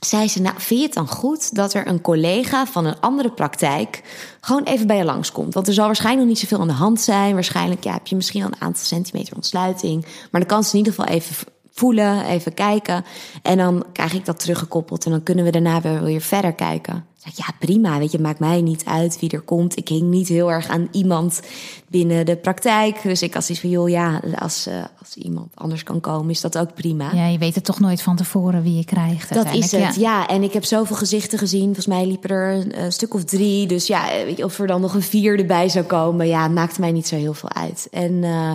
zei 0.00 0.28
ze, 0.28 0.40
nou, 0.40 0.54
vind 0.58 0.80
je 0.80 0.86
het 0.86 0.94
dan 0.94 1.08
goed 1.08 1.54
dat 1.54 1.74
er 1.74 1.86
een 1.86 2.00
collega 2.00 2.66
van 2.66 2.84
een 2.84 3.00
andere 3.00 3.30
praktijk 3.30 4.02
gewoon 4.40 4.62
even 4.62 4.86
bij 4.86 4.96
je 4.96 5.04
langskomt? 5.04 5.54
Want 5.54 5.66
er 5.66 5.72
zal 5.72 5.86
waarschijnlijk 5.86 6.26
nog 6.26 6.34
niet 6.36 6.48
zoveel 6.48 6.60
aan 6.60 6.76
de 6.76 6.82
hand 6.82 7.00
zijn. 7.00 7.34
Waarschijnlijk 7.34 7.84
ja, 7.84 7.92
heb 7.92 8.06
je 8.06 8.16
misschien 8.16 8.42
al 8.42 8.48
een 8.48 8.60
aantal 8.60 8.84
centimeter 8.84 9.34
ontsluiting. 9.34 10.02
Maar 10.02 10.40
dan 10.40 10.46
kan 10.46 10.64
ze 10.64 10.72
in 10.72 10.78
ieder 10.78 10.92
geval 10.92 11.14
even 11.14 11.36
voelen, 11.72 12.24
even 12.24 12.54
kijken. 12.54 13.04
En 13.42 13.56
dan 13.56 13.84
krijg 13.92 14.12
ik 14.12 14.24
dat 14.24 14.40
teruggekoppeld 14.40 15.04
en 15.04 15.10
dan 15.10 15.22
kunnen 15.22 15.44
we 15.44 15.50
daarna 15.50 15.80
weer, 15.80 16.02
weer 16.02 16.20
verder 16.20 16.52
kijken. 16.52 17.07
Zeg, 17.24 17.36
ja, 17.36 17.54
prima, 17.58 17.98
weet 17.98 18.12
je, 18.12 18.18
maakt 18.18 18.38
mij 18.38 18.60
niet 18.60 18.84
uit 18.84 19.20
wie 19.20 19.30
er 19.30 19.40
komt. 19.40 19.76
Ik 19.76 19.88
hing 19.88 20.02
niet 20.02 20.28
heel 20.28 20.50
erg 20.50 20.68
aan 20.68 20.88
iemand 20.92 21.40
binnen 21.88 22.26
de 22.26 22.36
praktijk. 22.36 23.02
Dus 23.02 23.22
ik 23.22 23.34
had 23.34 23.48
iets 23.48 23.60
van, 23.60 23.70
joh, 23.70 23.88
ja, 23.88 24.20
als, 24.38 24.66
uh, 24.68 24.74
als 25.00 25.14
iemand 25.14 25.52
anders 25.54 25.82
kan 25.82 26.00
komen, 26.00 26.30
is 26.30 26.40
dat 26.40 26.58
ook 26.58 26.74
prima. 26.74 27.14
Ja, 27.14 27.26
je 27.26 27.38
weet 27.38 27.54
het 27.54 27.64
toch 27.64 27.80
nooit 27.80 28.02
van 28.02 28.16
tevoren 28.16 28.62
wie 28.62 28.76
je 28.76 28.84
krijgt. 28.84 29.34
Dat 29.34 29.54
is 29.54 29.72
het, 29.72 29.94
ja. 29.94 30.00
ja. 30.00 30.28
En 30.28 30.42
ik 30.42 30.52
heb 30.52 30.64
zoveel 30.64 30.96
gezichten 30.96 31.38
gezien. 31.38 31.64
Volgens 31.64 31.86
mij 31.86 32.06
liepen 32.06 32.30
er 32.30 32.54
een, 32.54 32.82
een 32.82 32.92
stuk 32.92 33.14
of 33.14 33.24
drie. 33.24 33.66
Dus 33.66 33.86
ja, 33.86 34.08
weet 34.24 34.36
je, 34.36 34.44
of 34.44 34.58
er 34.58 34.66
dan 34.66 34.80
nog 34.80 34.94
een 34.94 35.02
vierde 35.02 35.44
bij 35.44 35.68
zou 35.68 35.84
komen, 35.84 36.26
ja, 36.26 36.48
maakte 36.48 36.80
mij 36.80 36.92
niet 36.92 37.08
zo 37.08 37.16
heel 37.16 37.34
veel 37.34 37.52
uit. 37.52 37.88
En... 37.90 38.12
Uh, 38.12 38.52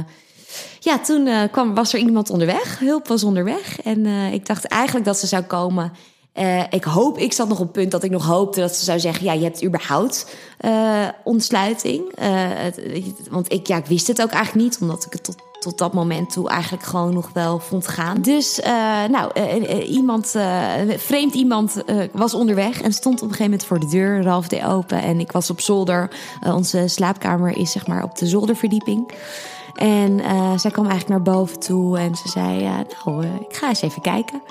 ja, 0.80 1.00
toen 1.00 1.28
uh, 1.28 1.42
kwam, 1.52 1.74
was 1.74 1.94
er 1.94 2.00
iemand 2.00 2.30
onderweg. 2.30 2.80
Hulp 2.80 3.08
was 3.08 3.24
onderweg. 3.24 3.82
En 3.82 4.06
uh, 4.06 4.34
ik 4.34 4.46
dacht 4.46 4.66
eigenlijk 4.66 5.06
dat 5.06 5.18
ze 5.18 5.28
zou 5.28 5.44
komen. 5.44 5.92
Uh, 6.40 6.64
ik 6.70 6.84
hoop, 6.84 7.18
ik 7.18 7.34
zat 7.34 7.48
nog 7.48 7.60
op 7.60 7.64
het 7.64 7.72
punt 7.72 7.92
dat 7.92 8.04
ik 8.04 8.12
nog 8.12 8.26
hoopte 8.26 8.60
dat 8.60 8.76
ze 8.76 8.84
zou 8.84 9.00
zeggen: 9.00 9.26
Ja, 9.26 9.34
je 9.34 9.44
hebt 9.44 9.64
überhaupt 9.64 10.36
ontsluiting. 11.24 12.12
Het, 12.20 12.80
want 13.30 13.52
ik, 13.52 13.68
ja, 13.68 13.78
ik 13.78 13.86
wist 13.86 14.08
het 14.08 14.22
ook 14.22 14.30
eigenlijk 14.30 14.66
niet, 14.66 14.78
omdat 14.82 15.06
ik 15.06 15.14
het 15.14 15.24
tot, 15.24 15.36
tot 15.60 15.78
dat 15.78 15.94
moment 15.94 16.32
toe 16.32 16.50
eigenlijk 16.50 16.84
gewoon 16.84 17.14
nog 17.14 17.30
wel 17.34 17.60
vond 17.60 17.88
gaan. 17.88 18.22
Dus, 18.22 18.60
nou, 19.10 19.32
iemand, 19.82 20.36
vreemd 20.98 21.34
iemand 21.34 21.84
was 22.12 22.34
onderweg 22.34 22.82
en 22.82 22.94
stond 22.94 23.22
op 23.22 23.30
een 23.30 23.36
gegeven 23.36 23.52
moment 23.52 23.66
voor 23.66 23.80
de 23.80 23.88
deur. 23.88 24.24
Ralf 24.24 24.48
deed 24.48 24.64
open 24.64 25.02
en 25.02 25.20
ik 25.20 25.32
was 25.32 25.50
op 25.50 25.62
zolder. 25.62 26.10
onze 26.46 26.88
slaapkamer 26.88 27.58
is 27.58 27.72
zeg 27.72 27.88
maar 27.88 28.04
op 28.04 28.18
de 28.18 28.28
zolderverdieping. 28.28 29.12
En 29.74 30.22
zij 30.60 30.72
kwam 30.72 30.88
eigenlijk 30.88 31.08
naar 31.08 31.36
boven 31.36 31.60
toe 31.60 32.00
en 32.00 32.16
ze 32.16 32.30
zei: 32.30 32.62
Nou, 33.06 33.26
ik 33.26 33.56
ga 33.56 33.68
eens 33.68 33.82
even 33.82 34.02
kijken. 34.02 34.42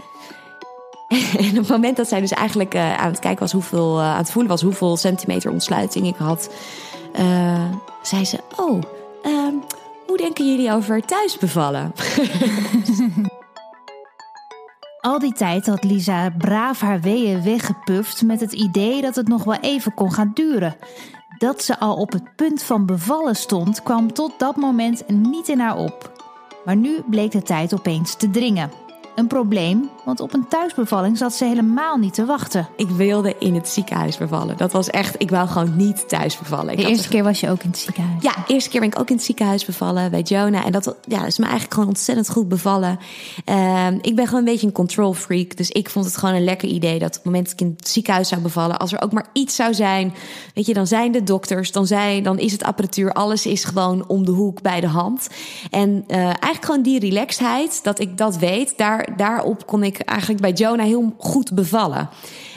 en 1.38 1.50
op 1.50 1.56
het 1.56 1.68
moment 1.68 1.96
dat 1.96 2.08
zij 2.08 2.20
dus 2.20 2.30
eigenlijk 2.30 2.76
aan 2.76 3.10
het 3.10 3.18
kijken 3.18 3.40
was, 3.40 3.52
hoeveel, 3.52 4.00
aan 4.00 4.16
het 4.16 4.30
voelen 4.30 4.50
was, 4.50 4.62
hoeveel 4.62 4.96
centimeter 4.96 5.50
ontsluiting 5.50 6.06
ik 6.06 6.16
had, 6.16 6.50
zei 8.02 8.24
ze: 8.24 8.38
Oh, 8.56 8.82
ehm, 9.22 9.54
hoe 10.06 10.16
denken 10.16 10.50
jullie 10.50 10.72
over 10.72 11.00
thuis 11.00 11.38
bevallen? 11.38 11.92
Al 15.02 15.18
die 15.18 15.32
tijd 15.32 15.66
had 15.66 15.84
Lisa 15.84 16.30
braaf 16.38 16.80
haar 16.80 17.00
weeën 17.00 17.42
weggepuft 17.42 18.22
met 18.22 18.40
het 18.40 18.52
idee 18.52 19.00
dat 19.00 19.14
het 19.14 19.28
nog 19.28 19.44
wel 19.44 19.58
even 19.60 19.94
kon 19.94 20.12
gaan 20.12 20.30
duren. 20.34 20.76
Dat 21.38 21.62
ze 21.62 21.78
al 21.78 21.96
op 21.96 22.12
het 22.12 22.36
punt 22.36 22.62
van 22.62 22.86
bevallen 22.86 23.36
stond, 23.36 23.82
kwam 23.82 24.12
tot 24.12 24.32
dat 24.38 24.56
moment 24.56 25.08
niet 25.08 25.48
in 25.48 25.60
haar 25.60 25.76
op. 25.76 26.12
Maar 26.64 26.76
nu 26.76 27.02
bleek 27.06 27.30
de 27.30 27.42
tijd 27.42 27.74
opeens 27.74 28.14
te 28.14 28.30
dringen. 28.30 28.70
Een 29.14 29.26
probleem, 29.26 29.90
want 30.04 30.20
op 30.20 30.34
een 30.34 30.48
thuisbevalling 30.48 31.18
zat 31.18 31.34
ze 31.34 31.44
helemaal 31.44 31.96
niet 31.96 32.14
te 32.14 32.24
wachten. 32.24 32.68
Ik 32.76 32.88
wilde 32.88 33.34
in 33.38 33.54
het 33.54 33.68
ziekenhuis 33.68 34.16
bevallen. 34.16 34.56
Dat 34.56 34.72
was 34.72 34.90
echt, 34.90 35.14
ik 35.18 35.30
wou 35.30 35.48
gewoon 35.48 35.76
niet 35.76 36.08
thuis 36.08 36.38
bevallen. 36.38 36.76
de 36.76 36.86
eerste 36.86 37.08
keer 37.08 37.22
was 37.22 37.40
je 37.40 37.50
ook 37.50 37.62
in 37.62 37.70
het 37.70 37.78
ziekenhuis? 37.78 38.22
Ja, 38.22 38.32
de 38.46 38.52
eerste 38.52 38.70
keer 38.70 38.80
ben 38.80 38.88
ik 38.88 38.98
ook 38.98 39.08
in 39.10 39.16
het 39.16 39.24
ziekenhuis 39.24 39.64
bevallen 39.64 40.10
bij 40.10 40.20
Jonah. 40.20 40.66
En 40.66 40.72
dat 40.72 40.96
ja, 41.06 41.26
is 41.26 41.38
me 41.38 41.44
eigenlijk 41.44 41.74
gewoon 41.74 41.88
ontzettend 41.88 42.30
goed 42.30 42.48
bevallen. 42.48 42.98
Uh, 43.50 43.86
ik 44.00 44.16
ben 44.16 44.24
gewoon 44.24 44.40
een 44.40 44.52
beetje 44.52 44.66
een 44.66 44.72
control 44.72 45.14
freak. 45.14 45.56
Dus 45.56 45.70
ik 45.70 45.90
vond 45.90 46.04
het 46.04 46.16
gewoon 46.16 46.34
een 46.34 46.44
lekker 46.44 46.68
idee 46.68 46.98
dat 46.98 47.08
op 47.08 47.14
het 47.14 47.24
moment 47.24 47.44
dat 47.44 47.52
ik 47.52 47.60
in 47.60 47.74
het 47.76 47.88
ziekenhuis 47.88 48.28
zou 48.28 48.40
bevallen, 48.40 48.78
als 48.78 48.92
er 48.92 49.02
ook 49.02 49.12
maar 49.12 49.26
iets 49.32 49.56
zou 49.56 49.74
zijn, 49.74 50.14
weet 50.54 50.66
je, 50.66 50.74
dan 50.74 50.86
zijn 50.86 51.12
de 51.12 51.22
dokters, 51.22 51.72
dan, 51.72 51.86
zijn, 51.86 52.22
dan 52.22 52.38
is 52.38 52.52
het 52.52 52.62
apparatuur, 52.62 53.12
alles 53.12 53.46
is 53.46 53.64
gewoon 53.64 54.08
om 54.08 54.24
de 54.24 54.30
hoek 54.30 54.62
bij 54.62 54.80
de 54.80 54.86
hand. 54.86 55.28
En 55.70 56.04
uh, 56.08 56.16
eigenlijk 56.18 56.64
gewoon 56.64 56.82
die 56.82 56.98
relaxedheid, 56.98 57.80
dat 57.84 58.00
ik 58.00 58.18
dat 58.18 58.36
weet, 58.36 58.76
daar 58.76 59.16
daarop 59.16 59.66
kon 59.66 59.82
ik 59.82 59.91
eigenlijk 59.98 60.40
bij 60.40 60.52
Jonah 60.52 60.86
heel 60.86 61.14
goed 61.18 61.54
bevallen. 61.54 62.08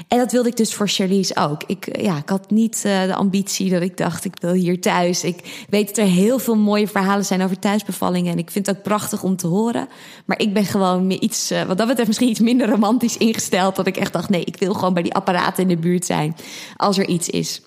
En 0.07 0.17
dat 0.17 0.31
wilde 0.31 0.49
ik 0.49 0.57
dus 0.57 0.73
voor 0.73 0.87
Charlize 0.87 1.35
ook. 1.35 1.63
Ik, 1.67 2.01
ja, 2.01 2.17
ik 2.17 2.29
had 2.29 2.49
niet 2.49 2.83
uh, 2.85 3.03
de 3.03 3.15
ambitie 3.15 3.69
dat 3.69 3.81
ik 3.81 3.97
dacht, 3.97 4.25
ik 4.25 4.33
wil 4.41 4.53
hier 4.53 4.81
thuis. 4.81 5.23
Ik 5.23 5.65
weet 5.69 5.87
dat 5.87 5.97
er 5.97 6.05
heel 6.05 6.39
veel 6.39 6.55
mooie 6.55 6.87
verhalen 6.87 7.25
zijn 7.25 7.41
over 7.41 7.59
thuisbevallingen. 7.59 8.31
En 8.31 8.37
ik 8.37 8.51
vind 8.51 8.65
het 8.65 8.77
ook 8.77 8.83
prachtig 8.83 9.23
om 9.23 9.35
te 9.35 9.47
horen. 9.47 9.87
Maar 10.25 10.39
ik 10.39 10.53
ben 10.53 10.65
gewoon 10.65 11.11
iets, 11.11 11.51
uh, 11.51 11.63
wat 11.63 11.77
dat 11.77 11.87
betreft 11.87 12.07
misschien 12.07 12.29
iets 12.29 12.39
minder 12.39 12.69
romantisch 12.69 13.17
ingesteld. 13.17 13.75
Dat 13.75 13.87
ik 13.87 13.97
echt 13.97 14.13
dacht, 14.13 14.29
nee, 14.29 14.43
ik 14.43 14.57
wil 14.57 14.73
gewoon 14.73 14.93
bij 14.93 15.03
die 15.03 15.13
apparaten 15.13 15.63
in 15.63 15.69
de 15.69 15.77
buurt 15.77 16.05
zijn. 16.05 16.35
Als 16.75 16.97
er 16.97 17.07
iets 17.07 17.29
is. 17.29 17.61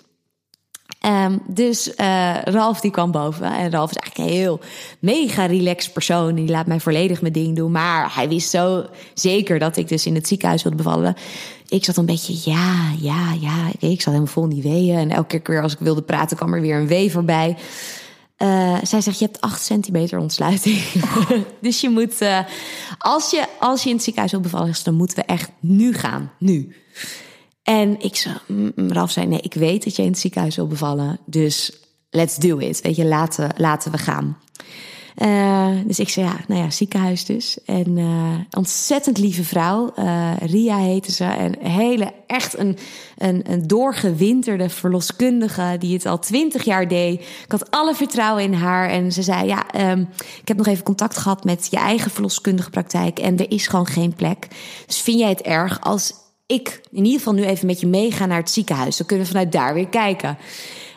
Um, 1.05 1.41
dus 1.47 1.87
uh, 1.87 2.35
Ralf 2.43 2.79
die 2.79 2.91
kwam 2.91 3.11
boven. 3.11 3.53
En 3.53 3.71
Ralf 3.71 3.89
is 3.89 3.95
eigenlijk 3.95 4.29
een 4.29 4.37
heel 4.37 4.59
mega 4.99 5.45
relaxed 5.45 5.93
persoon. 5.93 6.35
Die 6.35 6.49
laat 6.49 6.65
mij 6.65 6.79
volledig 6.79 7.21
mijn 7.21 7.33
ding 7.33 7.55
doen. 7.55 7.71
Maar 7.71 8.15
hij 8.15 8.29
wist 8.29 8.49
zo 8.49 8.85
zeker 9.13 9.59
dat 9.59 9.77
ik 9.77 9.87
dus 9.87 10.05
in 10.05 10.15
het 10.15 10.27
ziekenhuis 10.27 10.63
wilde 10.63 10.77
bevallen. 10.77 11.15
Ik 11.67 11.85
zat 11.85 11.97
een 11.97 12.05
beetje, 12.05 12.51
ja, 12.51 12.91
ja, 12.99 13.33
ja. 13.39 13.67
Ik 13.79 14.01
zat 14.01 14.13
helemaal 14.13 14.33
vol 14.33 14.43
in 14.43 14.49
die 14.49 14.61
weeën. 14.61 14.97
En 14.97 15.11
elke 15.11 15.39
keer 15.39 15.61
als 15.61 15.73
ik 15.73 15.79
wilde 15.79 16.01
praten 16.01 16.37
kwam 16.37 16.53
er 16.53 16.61
weer 16.61 16.75
een 16.75 16.87
wee 16.87 17.11
voorbij. 17.11 17.57
Uh, 18.37 18.77
zij 18.83 19.01
zegt, 19.01 19.19
je 19.19 19.25
hebt 19.25 19.41
8 19.41 19.63
centimeter 19.63 20.19
ontsluiting. 20.19 20.77
dus 21.61 21.81
je 21.81 21.89
moet, 21.89 22.21
uh, 22.21 22.39
als, 22.97 23.29
je, 23.29 23.45
als 23.59 23.83
je 23.83 23.89
in 23.89 23.95
het 23.95 24.03
ziekenhuis 24.03 24.31
wil 24.31 24.41
bevallen, 24.41 24.73
dan 24.83 24.93
moeten 24.93 25.17
we 25.17 25.23
echt 25.23 25.51
nu 25.59 25.93
gaan. 25.93 26.31
Nu. 26.37 26.75
En 27.69 28.01
ik 28.01 28.15
zo, 28.15 28.29
Ralf 28.75 29.11
zei, 29.11 29.27
nee, 29.27 29.41
ik 29.41 29.53
weet 29.53 29.83
dat 29.83 29.95
je 29.95 30.01
in 30.01 30.09
het 30.09 30.19
ziekenhuis 30.19 30.55
wil 30.55 30.67
bevallen. 30.67 31.19
Dus 31.25 31.71
let's 32.09 32.35
do 32.35 32.57
it. 32.57 32.81
Weet 32.81 32.95
je, 32.95 33.05
laten, 33.05 33.49
laten 33.57 33.91
we 33.91 33.97
gaan. 33.97 34.37
Uh, 35.17 35.67
dus 35.85 35.99
ik 35.99 36.09
zei, 36.09 36.25
ja, 36.25 36.39
nou 36.47 36.61
ja, 36.61 36.69
ziekenhuis 36.69 37.25
dus. 37.25 37.57
En 37.65 37.97
uh, 37.97 38.35
ontzettend 38.57 39.17
lieve 39.17 39.43
vrouw. 39.43 39.91
Uh, 39.95 40.31
Ria 40.39 40.77
heette 40.77 41.11
ze. 41.11 41.23
En 41.23 41.55
hele, 41.59 42.13
echt 42.27 42.57
een, 42.57 42.77
een, 43.17 43.51
een 43.51 43.67
doorgewinterde 43.67 44.69
verloskundige 44.69 45.75
die 45.79 45.93
het 45.93 46.05
al 46.05 46.19
twintig 46.19 46.63
jaar 46.63 46.87
deed. 46.87 47.19
Ik 47.19 47.51
had 47.51 47.71
alle 47.71 47.95
vertrouwen 47.95 48.43
in 48.43 48.53
haar. 48.53 48.89
En 48.89 49.11
ze 49.11 49.23
zei, 49.23 49.47
ja, 49.47 49.91
um, 49.91 50.09
ik 50.41 50.47
heb 50.47 50.57
nog 50.57 50.67
even 50.67 50.83
contact 50.83 51.17
gehad 51.17 51.43
met 51.43 51.67
je 51.71 51.77
eigen 51.77 52.11
verloskundige 52.11 52.69
praktijk. 52.69 53.19
En 53.19 53.37
er 53.37 53.51
is 53.51 53.67
gewoon 53.67 53.87
geen 53.87 54.13
plek. 54.13 54.47
Dus 54.85 55.01
vind 55.01 55.19
jij 55.19 55.29
het 55.29 55.41
erg 55.41 55.81
als 55.81 56.13
ik 56.49 56.81
in 56.91 57.03
ieder 57.03 57.17
geval 57.17 57.33
nu 57.33 57.43
even 57.43 57.65
met 57.65 57.79
je 57.79 57.87
meega 57.87 58.25
naar 58.25 58.37
het 58.37 58.49
ziekenhuis. 58.49 58.97
Dan 58.97 59.07
kunnen 59.07 59.25
we 59.25 59.31
vanuit 59.31 59.51
daar 59.51 59.73
weer 59.73 59.87
kijken. 59.87 60.37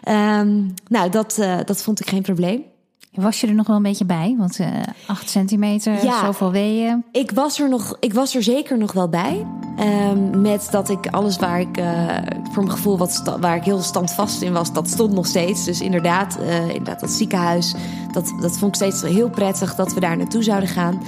Um, 0.09 0.75
nou, 0.89 1.11
dat, 1.11 1.37
uh, 1.41 1.59
dat 1.65 1.83
vond 1.83 2.01
ik 2.01 2.09
geen 2.09 2.23
probleem. 2.23 2.63
Was 3.13 3.41
je 3.41 3.47
er 3.47 3.55
nog 3.55 3.67
wel 3.67 3.77
een 3.77 3.83
beetje 3.83 4.05
bij? 4.05 4.35
Want 4.39 4.59
uh, 4.59 4.67
8 5.07 5.31
centimeter, 5.31 6.05
ja, 6.05 6.25
zoveel 6.25 6.51
weeën. 6.51 7.05
Ik 7.13 7.31
was, 7.31 7.61
er 7.61 7.69
nog, 7.69 7.97
ik 8.01 8.15
was 8.15 8.35
er 8.35 8.43
zeker 8.43 8.79
nog 8.79 8.93
wel 8.93 9.09
bij. 9.09 9.47
Um, 9.81 10.41
met 10.41 10.69
dat 10.71 10.89
ik 10.89 11.07
alles 11.07 11.37
waar 11.37 11.61
ik 11.61 11.79
uh, 11.79 12.17
voor 12.53 12.63
mijn 12.63 12.77
gevoel 12.77 12.99
wat 12.99 13.37
waar 13.41 13.57
ik 13.57 13.65
heel 13.65 13.81
standvast 13.81 14.43
in 14.43 14.53
was, 14.53 14.73
dat 14.73 14.89
stond 14.89 15.13
nog 15.13 15.27
steeds. 15.27 15.65
Dus 15.65 15.81
inderdaad, 15.81 16.39
uh, 16.41 16.69
inderdaad 16.69 17.01
dat 17.01 17.11
ziekenhuis, 17.11 17.75
dat, 18.13 18.35
dat 18.41 18.59
vond 18.59 18.77
ik 18.77 18.91
steeds 18.91 19.13
heel 19.15 19.31
prettig 19.31 19.75
dat 19.75 19.95
we 19.95 20.01
daar 20.01 20.17
naartoe 20.17 20.43
zouden 20.43 20.69
gaan. 20.69 21.03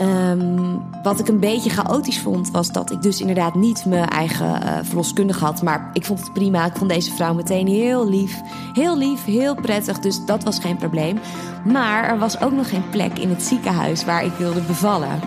Um, 0.00 0.82
wat 1.02 1.20
ik 1.20 1.28
een 1.28 1.40
beetje 1.40 1.70
chaotisch 1.70 2.20
vond, 2.20 2.50
was 2.50 2.72
dat 2.72 2.90
ik 2.90 3.02
dus 3.02 3.20
inderdaad 3.20 3.54
niet 3.54 3.84
mijn 3.84 4.08
eigen 4.08 4.62
uh, 4.62 4.78
verloskundige 4.82 5.44
had. 5.44 5.62
Maar 5.62 5.90
ik 5.92 6.04
vond 6.04 6.20
het 6.20 6.32
prima. 6.32 6.66
Ik 6.66 6.76
vond 6.76 6.90
deze 6.90 7.14
vrouw 7.14 7.34
meteen 7.34 7.66
heel 7.66 8.08
lief. 8.08 8.40
Heel 8.72 8.98
lief, 8.98 9.24
heel 9.24 9.54
prettig. 9.54 9.98
Dus 9.98 10.24
dat 10.24 10.44
was 10.44 10.58
geen 10.58 10.76
probleem. 10.76 11.18
Maar 11.64 12.04
er 12.04 12.18
was 12.18 12.40
ook 12.40 12.52
nog 12.52 12.68
geen 12.68 12.90
plek 12.90 13.18
in 13.18 13.28
het 13.28 13.42
ziekenhuis 13.42 14.04
waar 14.04 14.24
ik 14.24 14.32
wilde 14.38 14.60
bevallen. 14.60 15.20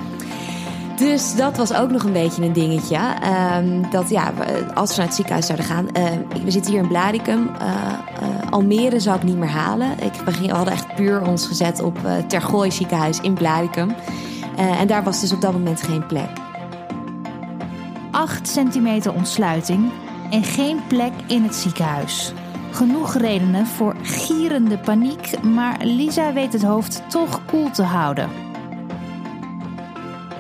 Dus 0.96 1.36
dat 1.36 1.58
was 1.58 1.74
ook 1.74 1.92
nog 1.92 2.04
een 2.04 2.14
beetje 2.14 2.44
een 2.44 2.54
dingetje. 2.54 3.00
Um, 3.58 3.90
dat 3.92 4.10
ja, 4.10 4.32
als 4.74 4.90
we 4.90 4.98
naar 4.98 5.06
het 5.06 5.16
ziekenhuis 5.16 5.46
zouden 5.46 5.66
gaan. 5.66 5.88
Uh, 5.98 6.44
we 6.44 6.52
zitten 6.52 6.72
hier 6.72 6.82
in 6.82 6.88
Blaricum. 6.88 7.50
Uh, 7.62 7.68
uh, 8.22 8.52
Almere 8.52 9.00
zou 9.00 9.18
ik 9.18 9.24
niet 9.24 9.38
meer 9.38 9.50
halen. 9.50 9.92
Ik, 10.00 10.14
we 10.26 10.50
hadden 10.50 10.74
echt 10.74 10.96
puur 10.96 11.28
ons 11.28 11.46
gezet 11.46 11.82
op 11.82 11.98
Tergooi 12.28 12.72
ziekenhuis 12.72 13.20
in 13.20 13.34
Blaricum. 13.34 13.96
Uh, 14.58 14.80
en 14.80 14.88
daar 14.88 15.04
was 15.04 15.20
dus 15.20 15.34
op 15.34 15.42
dat 15.42 15.54
moment 15.54 15.82
geen 15.82 16.06
plek. 16.06 16.30
8 18.12 18.48
centimeter 18.48 19.14
ontsluiting 19.14 19.92
en 20.30 20.44
geen 20.44 20.80
plek 20.88 21.14
in 21.28 21.44
het 21.44 21.56
ziekenhuis. 21.56 22.34
Genoeg 22.72 23.14
redenen 23.14 23.68
voor 23.68 23.96
gierende 24.02 24.78
paniek, 24.78 25.44
maar 25.44 25.78
Lisa 25.84 26.34
weet 26.34 26.54
het 26.54 26.64
hoofd 26.64 27.04
toch 27.10 27.46
koel 27.46 27.72
te 27.72 27.84
houden. 27.84 28.30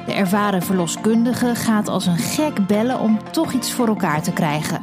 De 0.05 0.13
ervaren 0.13 0.61
verloskundige 0.61 1.55
gaat 1.55 1.87
als 1.87 2.05
een 2.05 2.17
gek 2.17 2.67
bellen 2.67 2.99
om 2.99 3.19
toch 3.31 3.53
iets 3.53 3.71
voor 3.71 3.87
elkaar 3.87 4.21
te 4.21 4.33
krijgen. 4.33 4.81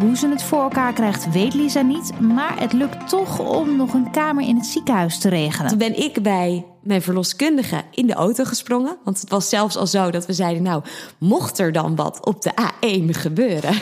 Hoe 0.00 0.16
ze 0.16 0.28
het 0.28 0.42
voor 0.42 0.62
elkaar 0.62 0.92
krijgt, 0.92 1.32
weet 1.32 1.54
Lisa 1.54 1.80
niet, 1.80 2.20
maar 2.20 2.60
het 2.60 2.72
lukt 2.72 3.08
toch 3.08 3.38
om 3.38 3.76
nog 3.76 3.94
een 3.94 4.10
kamer 4.10 4.48
in 4.48 4.56
het 4.56 4.66
ziekenhuis 4.66 5.18
te 5.18 5.28
regelen. 5.28 5.68
Toen 5.68 5.78
ben 5.78 6.02
ik 6.02 6.22
bij 6.22 6.64
mijn 6.82 7.02
verloskundige 7.02 7.82
in 7.90 8.06
de 8.06 8.12
auto 8.12 8.44
gesprongen. 8.44 8.96
Want 9.04 9.20
het 9.20 9.30
was 9.30 9.48
zelfs 9.48 9.76
al 9.76 9.86
zo 9.86 10.10
dat 10.10 10.26
we 10.26 10.32
zeiden: 10.32 10.62
Nou, 10.62 10.82
mocht 11.18 11.58
er 11.58 11.72
dan 11.72 11.96
wat 11.96 12.26
op 12.26 12.42
de 12.42 12.50
A1 12.50 13.10
gebeuren, 13.10 13.74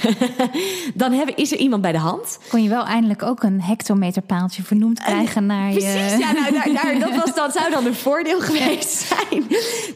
dan 0.95 1.13
hebben, 1.13 1.37
is 1.37 1.53
er 1.53 1.59
iemand 1.59 1.83
bij 1.83 1.93
de 1.93 1.99
hand. 1.99 2.39
Kon 2.49 2.63
je 2.63 2.69
wel 2.69 2.85
eindelijk 2.85 3.23
ook 3.23 3.43
een 3.43 3.63
hectometerpaaltje 3.63 4.63
vernoemd 4.63 5.01
krijgen 5.01 5.47
naar 5.47 5.71
Precies, 5.71 6.13
je. 6.13 6.19
ja, 6.19 6.33
nou, 6.33 6.53
daar, 6.53 6.73
daar, 6.73 6.99
dat, 6.99 7.17
was, 7.25 7.35
dat 7.35 7.53
zou 7.53 7.71
dan 7.71 7.87
een 7.87 7.95
voordeel 7.95 8.41
geweest 8.51 8.91
zijn. 8.91 9.45